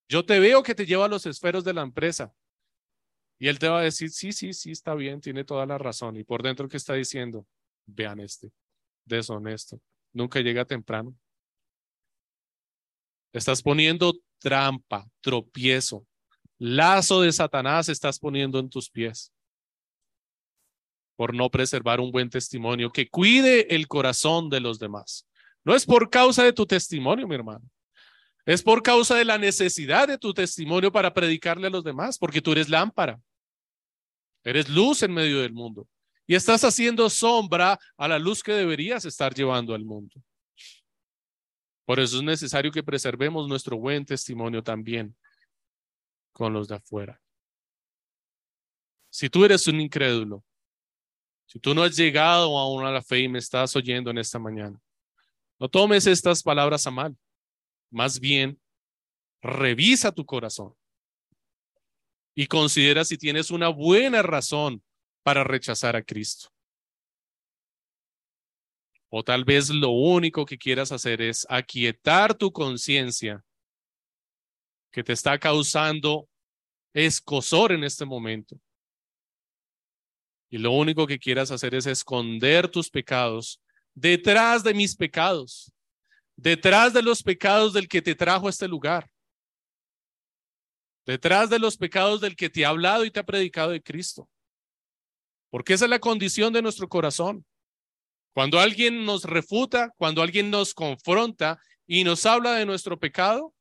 Yo 0.09 0.25
te 0.25 0.41
veo 0.41 0.63
que 0.63 0.75
te 0.75 0.85
lleva 0.85 1.05
a 1.05 1.07
los 1.07 1.25
esferos 1.25 1.63
de 1.63 1.73
la 1.73 1.81
empresa. 1.81 2.33
Y 3.39 3.47
él 3.47 3.57
te 3.57 3.69
va 3.69 3.79
a 3.79 3.83
decir, 3.83 4.09
sí, 4.09 4.33
sí, 4.33 4.51
sí, 4.51 4.71
está 4.71 4.93
bien, 4.95 5.21
tiene 5.21 5.45
toda 5.45 5.65
la 5.65 5.77
razón. 5.77 6.17
Y 6.17 6.25
por 6.25 6.43
dentro, 6.43 6.67
¿qué 6.67 6.75
está 6.75 6.93
diciendo? 6.93 7.47
Vean 7.85 8.19
este, 8.19 8.51
deshonesto, 9.05 9.79
nunca 10.11 10.41
llega 10.41 10.65
temprano. 10.65 11.17
Estás 13.31 13.61
poniendo 13.61 14.13
trampa, 14.39 15.09
tropiezo, 15.21 16.05
lazo 16.59 17.21
de 17.21 17.31
Satanás 17.31 17.89
estás 17.89 18.19
poniendo 18.19 18.59
en 18.59 18.69
tus 18.69 18.89
pies 18.89 19.33
por 21.15 21.33
no 21.33 21.49
preservar 21.49 21.99
un 21.99 22.11
buen 22.11 22.29
testimonio 22.29 22.91
que 22.91 23.09
cuide 23.09 23.75
el 23.75 23.87
corazón 23.87 24.49
de 24.49 24.59
los 24.59 24.79
demás. 24.79 25.27
No 25.65 25.75
es 25.75 25.85
por 25.85 26.09
causa 26.09 26.43
de 26.43 26.53
tu 26.53 26.65
testimonio, 26.65 27.27
mi 27.27 27.35
hermano. 27.35 27.69
Es 28.45 28.63
por 28.63 28.81
causa 28.81 29.15
de 29.15 29.25
la 29.25 29.37
necesidad 29.37 30.07
de 30.07 30.17
tu 30.17 30.33
testimonio 30.33 30.91
para 30.91 31.13
predicarle 31.13 31.67
a 31.67 31.69
los 31.69 31.83
demás, 31.83 32.17
porque 32.17 32.41
tú 32.41 32.53
eres 32.53 32.69
lámpara. 32.69 33.19
Eres 34.43 34.69
luz 34.69 35.03
en 35.03 35.13
medio 35.13 35.41
del 35.41 35.51
mundo 35.51 35.87
y 36.25 36.35
estás 36.35 36.63
haciendo 36.63 37.09
sombra 37.09 37.79
a 37.97 38.07
la 38.07 38.19
luz 38.19 38.41
que 38.41 38.53
deberías 38.53 39.03
estar 39.03 39.33
llevando 39.33 39.73
al 39.73 39.83
mundo. 39.83 40.15
Por 41.85 41.99
eso 41.99 42.17
es 42.17 42.23
necesario 42.23 42.71
que 42.71 42.83
preservemos 42.83 43.47
nuestro 43.47 43.77
buen 43.77 44.05
testimonio 44.05 44.63
también 44.63 45.15
con 46.39 46.53
los 46.53 46.69
de 46.69 46.75
afuera. 46.75 47.21
Si 49.09 49.29
tú 49.29 49.43
eres 49.43 49.67
un 49.67 49.81
incrédulo, 49.81 50.41
si 51.45 51.59
tú 51.59 51.73
no 51.75 51.83
has 51.83 51.97
llegado 51.97 52.57
aún 52.57 52.85
a 52.85 52.91
la 52.91 53.01
fe 53.01 53.19
y 53.19 53.27
me 53.27 53.39
estás 53.39 53.75
oyendo 53.75 54.09
en 54.09 54.19
esta 54.19 54.39
mañana, 54.39 54.79
no 55.59 55.67
tomes 55.67 56.07
estas 56.07 56.41
palabras 56.41 56.87
a 56.87 56.91
mal. 56.91 57.17
Más 57.91 58.21
bien, 58.21 58.57
revisa 59.41 60.13
tu 60.13 60.25
corazón 60.25 60.73
y 62.33 62.47
considera 62.47 63.03
si 63.03 63.17
tienes 63.17 63.51
una 63.51 63.67
buena 63.67 64.21
razón 64.21 64.81
para 65.23 65.43
rechazar 65.43 65.97
a 65.97 66.03
Cristo. 66.03 66.47
O 69.09 69.25
tal 69.25 69.43
vez 69.43 69.69
lo 69.69 69.89
único 69.89 70.45
que 70.45 70.57
quieras 70.57 70.93
hacer 70.93 71.21
es 71.21 71.45
aquietar 71.49 72.33
tu 72.33 72.53
conciencia 72.53 73.43
que 74.91 75.03
te 75.03 75.13
está 75.13 75.37
causando 75.37 76.27
escosor 76.93 77.71
en 77.71 77.83
este 77.83 78.05
momento. 78.05 78.59
Y 80.49 80.57
lo 80.57 80.71
único 80.71 81.05
que 81.05 81.19
quieras 81.19 81.51
hacer 81.51 81.75
es 81.75 81.85
esconder 81.85 82.67
tus 82.69 82.89
pecados 82.89 83.61
detrás 83.93 84.63
de 84.63 84.73
mis 84.73 84.95
pecados, 84.95 85.71
detrás 86.35 86.93
de 86.93 87.01
los 87.01 87.21
pecados 87.21 87.73
del 87.73 87.87
que 87.87 88.01
te 88.01 88.15
trajo 88.15 88.47
a 88.47 88.49
este 88.49 88.67
lugar, 88.67 89.09
detrás 91.05 91.49
de 91.49 91.59
los 91.59 91.77
pecados 91.77 92.21
del 92.21 92.35
que 92.35 92.49
te 92.49 92.65
ha 92.65 92.69
hablado 92.69 93.05
y 93.05 93.11
te 93.11 93.19
ha 93.19 93.25
predicado 93.25 93.71
de 93.71 93.81
Cristo. 93.81 94.29
Porque 95.49 95.73
esa 95.73 95.85
es 95.85 95.89
la 95.89 95.99
condición 95.99 96.53
de 96.53 96.61
nuestro 96.61 96.87
corazón. 96.87 97.45
Cuando 98.33 98.59
alguien 98.59 99.05
nos 99.05 99.23
refuta, 99.23 99.91
cuando 99.97 100.21
alguien 100.21 100.49
nos 100.49 100.73
confronta 100.73 101.59
y 101.87 102.03
nos 102.03 102.25
habla 102.25 102.53
de 102.53 102.65
nuestro 102.65 102.99
pecado, 102.99 103.53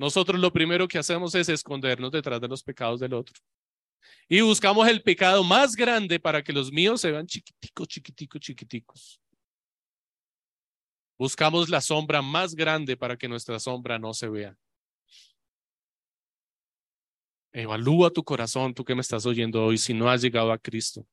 nosotros 0.00 0.40
lo 0.40 0.50
primero 0.50 0.88
que 0.88 0.96
hacemos 0.96 1.34
es 1.34 1.50
escondernos 1.50 2.10
detrás 2.10 2.40
de 2.40 2.48
los 2.48 2.62
pecados 2.62 3.00
del 3.00 3.12
otro. 3.12 3.38
Y 4.30 4.40
buscamos 4.40 4.88
el 4.88 5.02
pecado 5.02 5.44
más 5.44 5.76
grande 5.76 6.18
para 6.18 6.42
que 6.42 6.54
los 6.54 6.72
míos 6.72 7.02
se 7.02 7.10
vean 7.10 7.26
chiquiticos, 7.26 7.86
chiquiticos, 7.86 8.40
chiquiticos. 8.40 9.20
Buscamos 11.18 11.68
la 11.68 11.82
sombra 11.82 12.22
más 12.22 12.54
grande 12.54 12.96
para 12.96 13.14
que 13.14 13.28
nuestra 13.28 13.60
sombra 13.60 13.98
no 13.98 14.14
se 14.14 14.30
vea. 14.30 14.56
Evalúa 17.52 18.10
tu 18.10 18.24
corazón, 18.24 18.72
tú 18.72 18.86
que 18.86 18.94
me 18.94 19.02
estás 19.02 19.26
oyendo 19.26 19.62
hoy, 19.62 19.76
si 19.76 19.92
no 19.92 20.08
has 20.08 20.22
llegado 20.22 20.50
a 20.50 20.56
Cristo. 20.56 21.06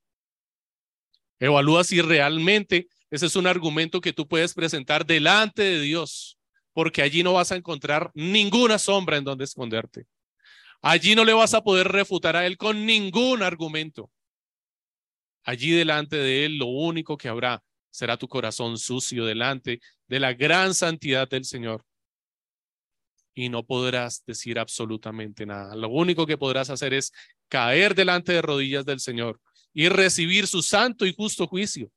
Evalúa 1.41 1.83
si 1.83 1.99
realmente 1.99 2.87
ese 3.11 3.25
es 3.25 3.35
un 3.35 3.47
argumento 3.47 3.99
que 3.99 4.13
tú 4.13 4.25
puedes 4.25 4.53
presentar 4.53 5.05
delante 5.05 5.61
de 5.61 5.81
Dios, 5.81 6.36
porque 6.77 7.01
allí 7.01 7.23
no 7.23 7.33
vas 7.33 7.51
a 7.51 7.55
encontrar 7.55 8.11
ninguna 8.13 8.77
sombra 8.77 9.17
en 9.17 9.23
donde 9.23 9.45
esconderte. 9.45 10.05
Allí 10.79 11.15
no 11.15 11.25
le 11.25 11.33
vas 11.33 11.55
a 11.55 11.63
poder 11.63 11.87
refutar 11.87 12.35
a 12.35 12.45
Él 12.45 12.55
con 12.55 12.85
ningún 12.85 13.41
argumento. 13.41 14.11
Allí 15.43 15.71
delante 15.71 16.17
de 16.17 16.45
Él 16.45 16.59
lo 16.59 16.67
único 16.67 17.17
que 17.17 17.29
habrá 17.29 17.63
será 17.89 18.15
tu 18.15 18.27
corazón 18.27 18.77
sucio 18.77 19.25
delante 19.25 19.81
de 20.07 20.19
la 20.19 20.33
gran 20.33 20.75
santidad 20.75 21.27
del 21.27 21.45
Señor. 21.45 21.83
Y 23.33 23.49
no 23.49 23.65
podrás 23.65 24.23
decir 24.27 24.59
absolutamente 24.59 25.47
nada. 25.47 25.75
Lo 25.75 25.89
único 25.89 26.27
que 26.27 26.37
podrás 26.37 26.69
hacer 26.69 26.93
es 26.93 27.11
caer 27.49 27.95
delante 27.95 28.33
de 28.33 28.43
rodillas 28.43 28.85
del 28.85 28.99
Señor 28.99 29.41
y 29.73 29.89
recibir 29.89 30.45
su 30.45 30.61
santo 30.61 31.07
y 31.07 31.15
justo 31.15 31.47
juicio. 31.47 31.91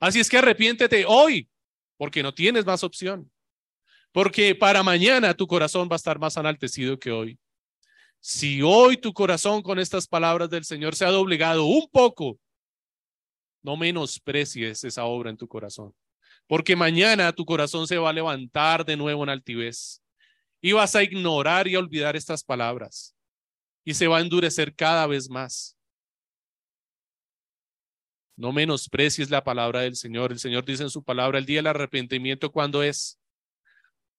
Así 0.00 0.18
es 0.18 0.28
que 0.28 0.38
arrepiéntete 0.38 1.04
hoy, 1.06 1.48
porque 1.96 2.24
no 2.24 2.34
tienes 2.34 2.66
más 2.66 2.82
opción. 2.82 3.30
Porque 4.12 4.54
para 4.54 4.82
mañana 4.82 5.34
tu 5.34 5.46
corazón 5.46 5.88
va 5.88 5.94
a 5.94 5.96
estar 5.96 6.18
más 6.18 6.36
enaltecido 6.36 6.98
que 6.98 7.10
hoy. 7.10 7.38
Si 8.18 8.60
hoy 8.62 8.96
tu 8.96 9.12
corazón 9.12 9.62
con 9.62 9.78
estas 9.78 10.06
palabras 10.06 10.50
del 10.50 10.64
Señor 10.64 10.94
se 10.94 11.04
ha 11.04 11.10
doblegado 11.10 11.64
un 11.64 11.88
poco, 11.90 12.38
no 13.62 13.76
menosprecies 13.76 14.84
esa 14.84 15.04
obra 15.04 15.30
en 15.30 15.36
tu 15.36 15.46
corazón. 15.46 15.94
Porque 16.46 16.74
mañana 16.74 17.32
tu 17.32 17.44
corazón 17.44 17.86
se 17.86 17.98
va 17.98 18.10
a 18.10 18.12
levantar 18.12 18.84
de 18.84 18.96
nuevo 18.96 19.22
en 19.22 19.30
altivez 19.30 20.02
y 20.60 20.72
vas 20.72 20.94
a 20.96 21.02
ignorar 21.02 21.68
y 21.68 21.76
olvidar 21.76 22.16
estas 22.16 22.42
palabras 22.42 23.14
y 23.84 23.94
se 23.94 24.08
va 24.08 24.18
a 24.18 24.20
endurecer 24.20 24.74
cada 24.74 25.06
vez 25.06 25.30
más. 25.30 25.76
No 28.36 28.52
menosprecies 28.52 29.30
la 29.30 29.44
palabra 29.44 29.82
del 29.82 29.96
Señor. 29.96 30.32
El 30.32 30.38
Señor 30.38 30.64
dice 30.64 30.82
en 30.82 30.90
su 30.90 31.04
palabra, 31.04 31.38
el 31.38 31.46
día 31.46 31.58
del 31.58 31.68
arrepentimiento, 31.68 32.50
¿cuándo 32.50 32.82
es? 32.82 33.19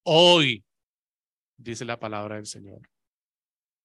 Hoy, 0.03 0.63
dice 1.57 1.85
la 1.85 1.99
palabra 1.99 2.35
del 2.37 2.47
Señor. 2.47 2.81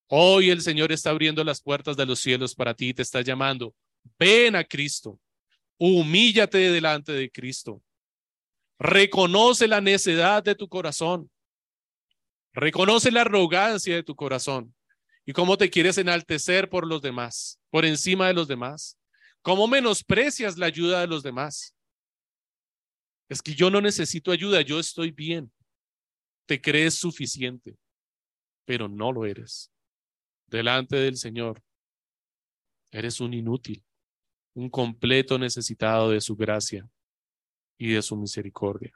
Hoy 0.07 0.49
el 0.49 0.61
Señor 0.61 0.91
está 0.91 1.11
abriendo 1.11 1.43
las 1.43 1.61
puertas 1.61 1.97
de 1.97 2.05
los 2.05 2.19
cielos 2.19 2.55
para 2.55 2.73
ti 2.73 2.89
y 2.89 2.93
te 2.93 3.01
está 3.01 3.21
llamando. 3.21 3.75
Ven 4.17 4.55
a 4.55 4.63
Cristo. 4.63 5.19
Humíllate 5.77 6.57
delante 6.57 7.11
de 7.11 7.29
Cristo. 7.29 7.83
Reconoce 8.79 9.67
la 9.67 9.81
necedad 9.81 10.43
de 10.43 10.55
tu 10.55 10.67
corazón. 10.67 11.29
Reconoce 12.53 13.11
la 13.11 13.21
arrogancia 13.21 13.95
de 13.95 14.03
tu 14.03 14.15
corazón 14.15 14.73
y 15.25 15.33
cómo 15.33 15.57
te 15.57 15.69
quieres 15.69 15.97
enaltecer 15.97 16.69
por 16.69 16.87
los 16.87 17.01
demás, 17.01 17.59
por 17.69 17.85
encima 17.85 18.27
de 18.27 18.33
los 18.33 18.47
demás. 18.47 18.97
¿Cómo 19.43 19.67
menosprecias 19.67 20.57
la 20.57 20.65
ayuda 20.65 21.01
de 21.01 21.07
los 21.07 21.21
demás? 21.21 21.75
Es 23.29 23.41
que 23.41 23.53
yo 23.53 23.69
no 23.69 23.81
necesito 23.81 24.31
ayuda, 24.31 24.61
yo 24.61 24.79
estoy 24.79 25.11
bien. 25.11 25.51
Te 26.47 26.61
crees 26.61 26.95
suficiente, 26.95 27.77
pero 28.65 28.87
no 28.87 29.11
lo 29.11 29.25
eres. 29.25 29.69
Delante 30.47 30.95
del 30.95 31.17
Señor, 31.17 31.61
eres 32.89 33.19
un 33.19 33.33
inútil, 33.33 33.83
un 34.53 34.69
completo 34.69 35.37
necesitado 35.37 36.09
de 36.09 36.21
su 36.21 36.37
gracia 36.37 36.89
y 37.77 37.89
de 37.89 38.01
su 38.01 38.15
misericordia. 38.15 38.93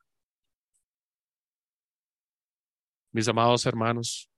Mis 3.11 3.27
amados 3.27 3.65
hermanos, 3.65 4.29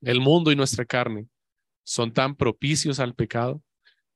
el 0.00 0.20
mundo 0.20 0.50
y 0.50 0.56
nuestra 0.56 0.84
carne 0.84 1.28
son 1.84 2.12
tan 2.12 2.34
propicios 2.34 2.98
al 2.98 3.14
pecado 3.14 3.62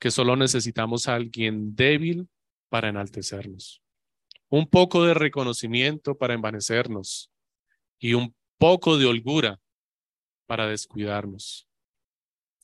que 0.01 0.11
solo 0.11 0.35
necesitamos 0.35 1.07
a 1.07 1.15
alguien 1.15 1.77
débil 1.77 2.29
para 2.69 2.89
enaltecernos, 2.89 3.81
un 4.49 4.67
poco 4.69 5.05
de 5.05 5.15
reconocimiento 5.15 6.19
para 6.19 6.35
envanecernos 6.35 7.31
y 7.99 8.15
un 8.15 8.35
poco 8.59 8.97
de 8.97 9.07
holgura 9.07 9.61
para 10.47 10.67
descuidarnos. 10.67 11.69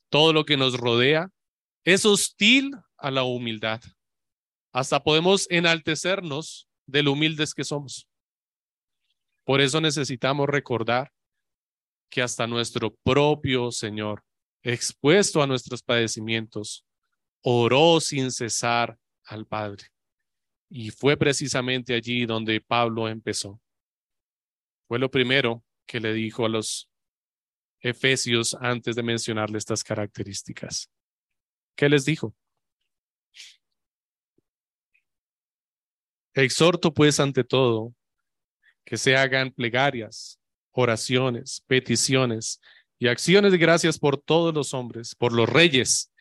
Todo 0.08 0.32
lo 0.32 0.44
que 0.44 0.56
nos 0.56 0.78
rodea 0.78 1.30
es 1.84 2.06
hostil 2.06 2.72
a 2.96 3.10
la 3.10 3.24
humildad. 3.24 3.80
Hasta 4.72 5.02
podemos 5.02 5.46
enaltecernos 5.50 6.68
de 6.86 7.02
lo 7.02 7.12
humildes 7.12 7.54
que 7.54 7.64
somos. 7.64 8.08
Por 9.44 9.60
eso 9.60 9.80
necesitamos 9.80 10.48
recordar 10.48 11.12
que 12.10 12.22
hasta 12.22 12.46
nuestro 12.46 12.94
propio 13.02 13.70
Señor, 13.70 14.24
expuesto 14.62 15.42
a 15.42 15.46
nuestros 15.46 15.82
padecimientos, 15.82 16.84
oró 17.42 18.00
sin 18.00 18.30
cesar 18.30 18.98
al 19.24 19.46
Padre. 19.46 19.84
Y 20.70 20.90
fue 20.90 21.16
precisamente 21.16 21.94
allí 21.94 22.24
donde 22.24 22.60
Pablo 22.60 23.08
empezó. 23.08 23.60
Fue 24.94 25.00
lo 25.00 25.10
primero 25.10 25.64
que 25.88 25.98
le 25.98 26.12
dijo 26.12 26.46
a 26.46 26.48
los 26.48 26.88
efesios 27.80 28.56
antes 28.60 28.94
de 28.94 29.02
mencionarle 29.02 29.58
estas 29.58 29.82
características. 29.82 30.88
¿Qué 31.74 31.88
les 31.88 32.04
dijo? 32.04 32.32
Exhorto 36.32 36.94
pues 36.94 37.18
ante 37.18 37.42
todo 37.42 37.92
que 38.84 38.96
se 38.96 39.16
hagan 39.16 39.50
plegarias, 39.50 40.38
oraciones, 40.70 41.64
peticiones 41.66 42.60
y 42.96 43.08
acciones 43.08 43.50
de 43.50 43.58
gracias 43.58 43.98
por 43.98 44.16
todos 44.16 44.54
los 44.54 44.74
hombres, 44.74 45.16
por 45.16 45.32
los 45.32 45.48
reyes 45.48 46.12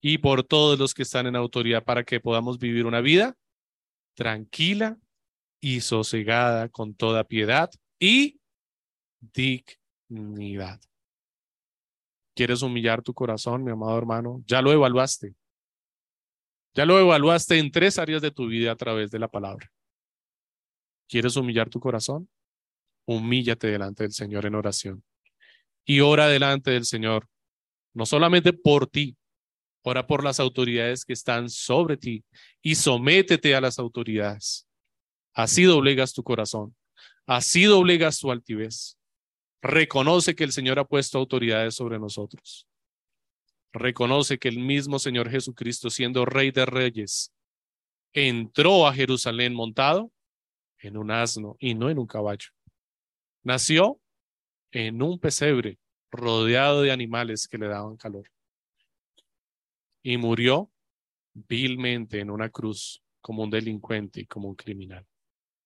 y 0.00 0.16
por 0.16 0.42
todos 0.42 0.78
los 0.78 0.94
que 0.94 1.02
están 1.02 1.26
en 1.26 1.36
autoridad 1.36 1.84
para 1.84 2.02
que 2.02 2.18
podamos 2.18 2.58
vivir 2.58 2.86
una 2.86 3.02
vida 3.02 3.36
tranquila 4.14 4.96
y 5.60 5.82
sosegada 5.82 6.70
con 6.70 6.94
toda 6.94 7.24
piedad 7.24 7.68
y 8.02 8.40
dignidad. 9.20 10.80
¿Quieres 12.34 12.62
humillar 12.62 13.00
tu 13.00 13.14
corazón, 13.14 13.62
mi 13.62 13.70
amado 13.70 13.96
hermano? 13.96 14.42
Ya 14.44 14.60
lo 14.60 14.72
evaluaste. 14.72 15.36
Ya 16.74 16.84
lo 16.84 16.98
evaluaste 16.98 17.60
en 17.60 17.70
tres 17.70 18.00
áreas 18.00 18.20
de 18.20 18.32
tu 18.32 18.48
vida 18.48 18.72
a 18.72 18.76
través 18.76 19.12
de 19.12 19.20
la 19.20 19.28
palabra. 19.28 19.70
¿Quieres 21.08 21.36
humillar 21.36 21.70
tu 21.70 21.78
corazón? 21.78 22.28
Humíllate 23.06 23.68
delante 23.68 24.02
del 24.02 24.12
Señor 24.12 24.46
en 24.46 24.56
oración. 24.56 25.04
Y 25.84 26.00
ora 26.00 26.26
delante 26.26 26.72
del 26.72 26.84
Señor, 26.84 27.28
no 27.94 28.04
solamente 28.04 28.52
por 28.52 28.88
ti, 28.88 29.16
ora 29.82 30.08
por 30.08 30.24
las 30.24 30.40
autoridades 30.40 31.04
que 31.04 31.12
están 31.12 31.48
sobre 31.48 31.96
ti 31.96 32.24
y 32.62 32.74
sométete 32.74 33.54
a 33.54 33.60
las 33.60 33.78
autoridades. 33.78 34.66
Así 35.34 35.62
doblegas 35.62 36.12
tu 36.12 36.24
corazón, 36.24 36.74
así 37.26 37.64
doblegas 37.64 38.18
tu 38.18 38.30
altivez. 38.30 38.98
Reconoce 39.62 40.34
que 40.34 40.44
el 40.44 40.52
Señor 40.52 40.78
ha 40.78 40.84
puesto 40.84 41.18
autoridades 41.18 41.74
sobre 41.74 41.98
nosotros. 41.98 42.66
Reconoce 43.72 44.38
que 44.38 44.48
el 44.48 44.58
mismo 44.58 44.98
Señor 44.98 45.30
Jesucristo, 45.30 45.88
siendo 45.88 46.24
Rey 46.24 46.50
de 46.50 46.66
Reyes, 46.66 47.32
entró 48.12 48.86
a 48.86 48.92
Jerusalén 48.92 49.54
montado 49.54 50.12
en 50.78 50.96
un 50.96 51.10
asno 51.10 51.56
y 51.58 51.74
no 51.74 51.88
en 51.88 51.98
un 51.98 52.06
caballo. 52.06 52.48
Nació 53.42 54.00
en 54.72 55.00
un 55.02 55.18
pesebre 55.18 55.78
rodeado 56.10 56.82
de 56.82 56.92
animales 56.92 57.48
que 57.48 57.58
le 57.58 57.68
daban 57.68 57.96
calor. 57.96 58.30
Y 60.02 60.16
murió 60.16 60.70
vilmente 61.32 62.20
en 62.20 62.30
una 62.30 62.50
cruz 62.50 63.02
como 63.20 63.44
un 63.44 63.50
delincuente 63.50 64.20
y 64.20 64.26
como 64.26 64.48
un 64.48 64.54
criminal. 64.54 65.06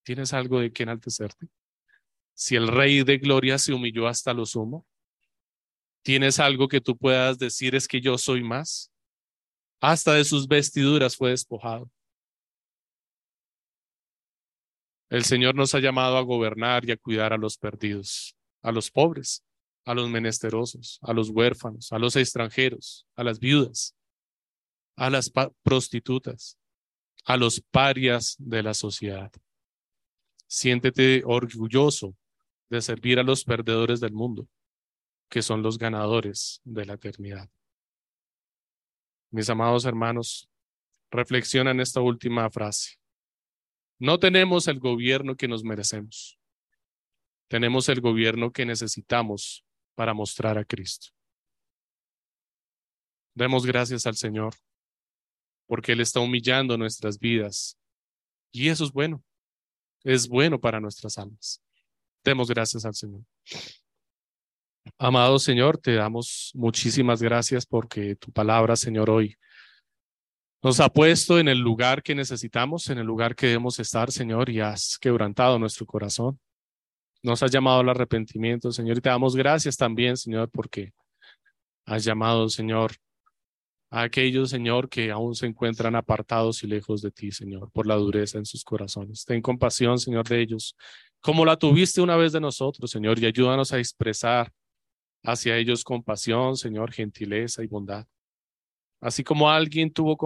¿Tienes 0.06 0.32
algo 0.32 0.60
de 0.60 0.72
qué 0.72 0.84
enaltecerte? 0.84 1.48
Si 2.32 2.54
el 2.54 2.68
Rey 2.68 3.02
de 3.02 3.18
Gloria 3.18 3.58
se 3.58 3.72
humilló 3.72 4.06
hasta 4.06 4.32
lo 4.32 4.46
sumo, 4.46 4.86
¿tienes 6.02 6.38
algo 6.38 6.68
que 6.68 6.80
tú 6.80 6.96
puedas 6.96 7.40
decir 7.40 7.74
es 7.74 7.88
que 7.88 8.00
yo 8.00 8.16
soy 8.16 8.44
más? 8.44 8.92
Hasta 9.80 10.14
de 10.14 10.24
sus 10.24 10.46
vestiduras 10.46 11.16
fue 11.16 11.30
despojado. 11.30 11.90
El 15.10 15.24
Señor 15.24 15.56
nos 15.56 15.74
ha 15.74 15.80
llamado 15.80 16.18
a 16.18 16.22
gobernar 16.22 16.84
y 16.84 16.92
a 16.92 16.96
cuidar 16.96 17.32
a 17.32 17.36
los 17.36 17.58
perdidos, 17.58 18.36
a 18.62 18.70
los 18.70 18.92
pobres, 18.92 19.42
a 19.84 19.92
los 19.92 20.08
menesterosos, 20.08 21.00
a 21.02 21.12
los 21.12 21.30
huérfanos, 21.30 21.90
a 21.90 21.98
los 21.98 22.14
extranjeros, 22.14 23.08
a 23.16 23.24
las 23.24 23.40
viudas, 23.40 23.96
a 24.94 25.10
las 25.10 25.32
prostitutas, 25.64 26.56
a 27.24 27.36
los 27.36 27.60
parias 27.60 28.36
de 28.38 28.62
la 28.62 28.72
sociedad. 28.72 29.32
Siéntete 30.46 31.22
orgulloso 31.24 32.16
de 32.68 32.80
servir 32.80 33.18
a 33.18 33.22
los 33.22 33.44
perdedores 33.44 34.00
del 34.00 34.12
mundo, 34.12 34.48
que 35.28 35.42
son 35.42 35.62
los 35.62 35.78
ganadores 35.78 36.60
de 36.64 36.86
la 36.86 36.94
eternidad. 36.94 37.50
Mis 39.30 39.50
amados 39.50 39.84
hermanos, 39.84 40.48
reflexionan 41.10 41.80
esta 41.80 42.00
última 42.00 42.48
frase. 42.50 42.96
No 43.98 44.18
tenemos 44.18 44.68
el 44.68 44.78
gobierno 44.78 45.36
que 45.36 45.48
nos 45.48 45.64
merecemos. 45.64 46.38
Tenemos 47.48 47.88
el 47.88 48.00
gobierno 48.00 48.52
que 48.52 48.66
necesitamos 48.66 49.64
para 49.94 50.14
mostrar 50.14 50.58
a 50.58 50.64
Cristo. 50.64 51.08
Demos 53.34 53.66
gracias 53.66 54.06
al 54.06 54.16
Señor 54.16 54.54
porque 55.66 55.92
Él 55.92 56.00
está 56.00 56.20
humillando 56.20 56.76
nuestras 56.76 57.18
vidas. 57.18 57.78
Y 58.52 58.68
eso 58.68 58.84
es 58.84 58.92
bueno. 58.92 59.22
Es 60.04 60.28
bueno 60.28 60.60
para 60.60 60.80
nuestras 60.80 61.18
almas. 61.18 61.62
Demos 62.24 62.48
gracias 62.48 62.84
al 62.84 62.94
Señor. 62.94 63.22
Amado 64.98 65.38
Señor, 65.38 65.78
te 65.78 65.94
damos 65.94 66.52
muchísimas 66.54 67.20
gracias 67.20 67.66
porque 67.66 68.14
tu 68.16 68.30
palabra, 68.30 68.76
Señor, 68.76 69.10
hoy 69.10 69.36
nos 70.62 70.80
ha 70.80 70.88
puesto 70.88 71.38
en 71.38 71.48
el 71.48 71.58
lugar 71.58 72.02
que 72.02 72.14
necesitamos, 72.14 72.88
en 72.88 72.98
el 72.98 73.06
lugar 73.06 73.36
que 73.36 73.46
debemos 73.46 73.78
estar, 73.78 74.10
Señor, 74.10 74.48
y 74.50 74.60
has 74.60 74.98
quebrantado 74.98 75.58
nuestro 75.58 75.86
corazón. 75.86 76.40
Nos 77.22 77.42
has 77.42 77.50
llamado 77.50 77.80
al 77.80 77.88
arrepentimiento, 77.88 78.72
Señor, 78.72 78.98
y 78.98 79.00
te 79.00 79.08
damos 79.08 79.36
gracias 79.36 79.76
también, 79.76 80.16
Señor, 80.16 80.50
porque 80.50 80.92
has 81.84 82.04
llamado, 82.04 82.48
Señor, 82.48 82.92
a 83.96 84.02
aquellos, 84.02 84.50
Señor, 84.50 84.90
que 84.90 85.10
aún 85.10 85.34
se 85.34 85.46
encuentran 85.46 85.96
apartados 85.96 86.62
y 86.62 86.66
lejos 86.66 87.00
de 87.00 87.10
ti, 87.10 87.32
Señor, 87.32 87.70
por 87.72 87.86
la 87.86 87.94
dureza 87.94 88.36
en 88.36 88.44
sus 88.44 88.62
corazones. 88.62 89.24
Ten 89.24 89.40
compasión, 89.40 89.98
Señor, 89.98 90.28
de 90.28 90.42
ellos 90.42 90.76
como 91.20 91.46
la 91.46 91.56
tuviste 91.56 92.02
una 92.02 92.14
vez 92.14 92.32
de 92.32 92.40
nosotros, 92.40 92.90
Señor, 92.90 93.18
y 93.18 93.24
ayúdanos 93.24 93.72
a 93.72 93.78
expresar 93.78 94.52
hacia 95.24 95.56
ellos 95.56 95.82
compasión, 95.82 96.56
Señor, 96.56 96.92
gentileza 96.92 97.64
y 97.64 97.66
bondad. 97.66 98.06
Así 99.00 99.24
como 99.24 99.50
alguien 99.50 99.90
tuvo 99.90 100.16
compasión 100.16 100.24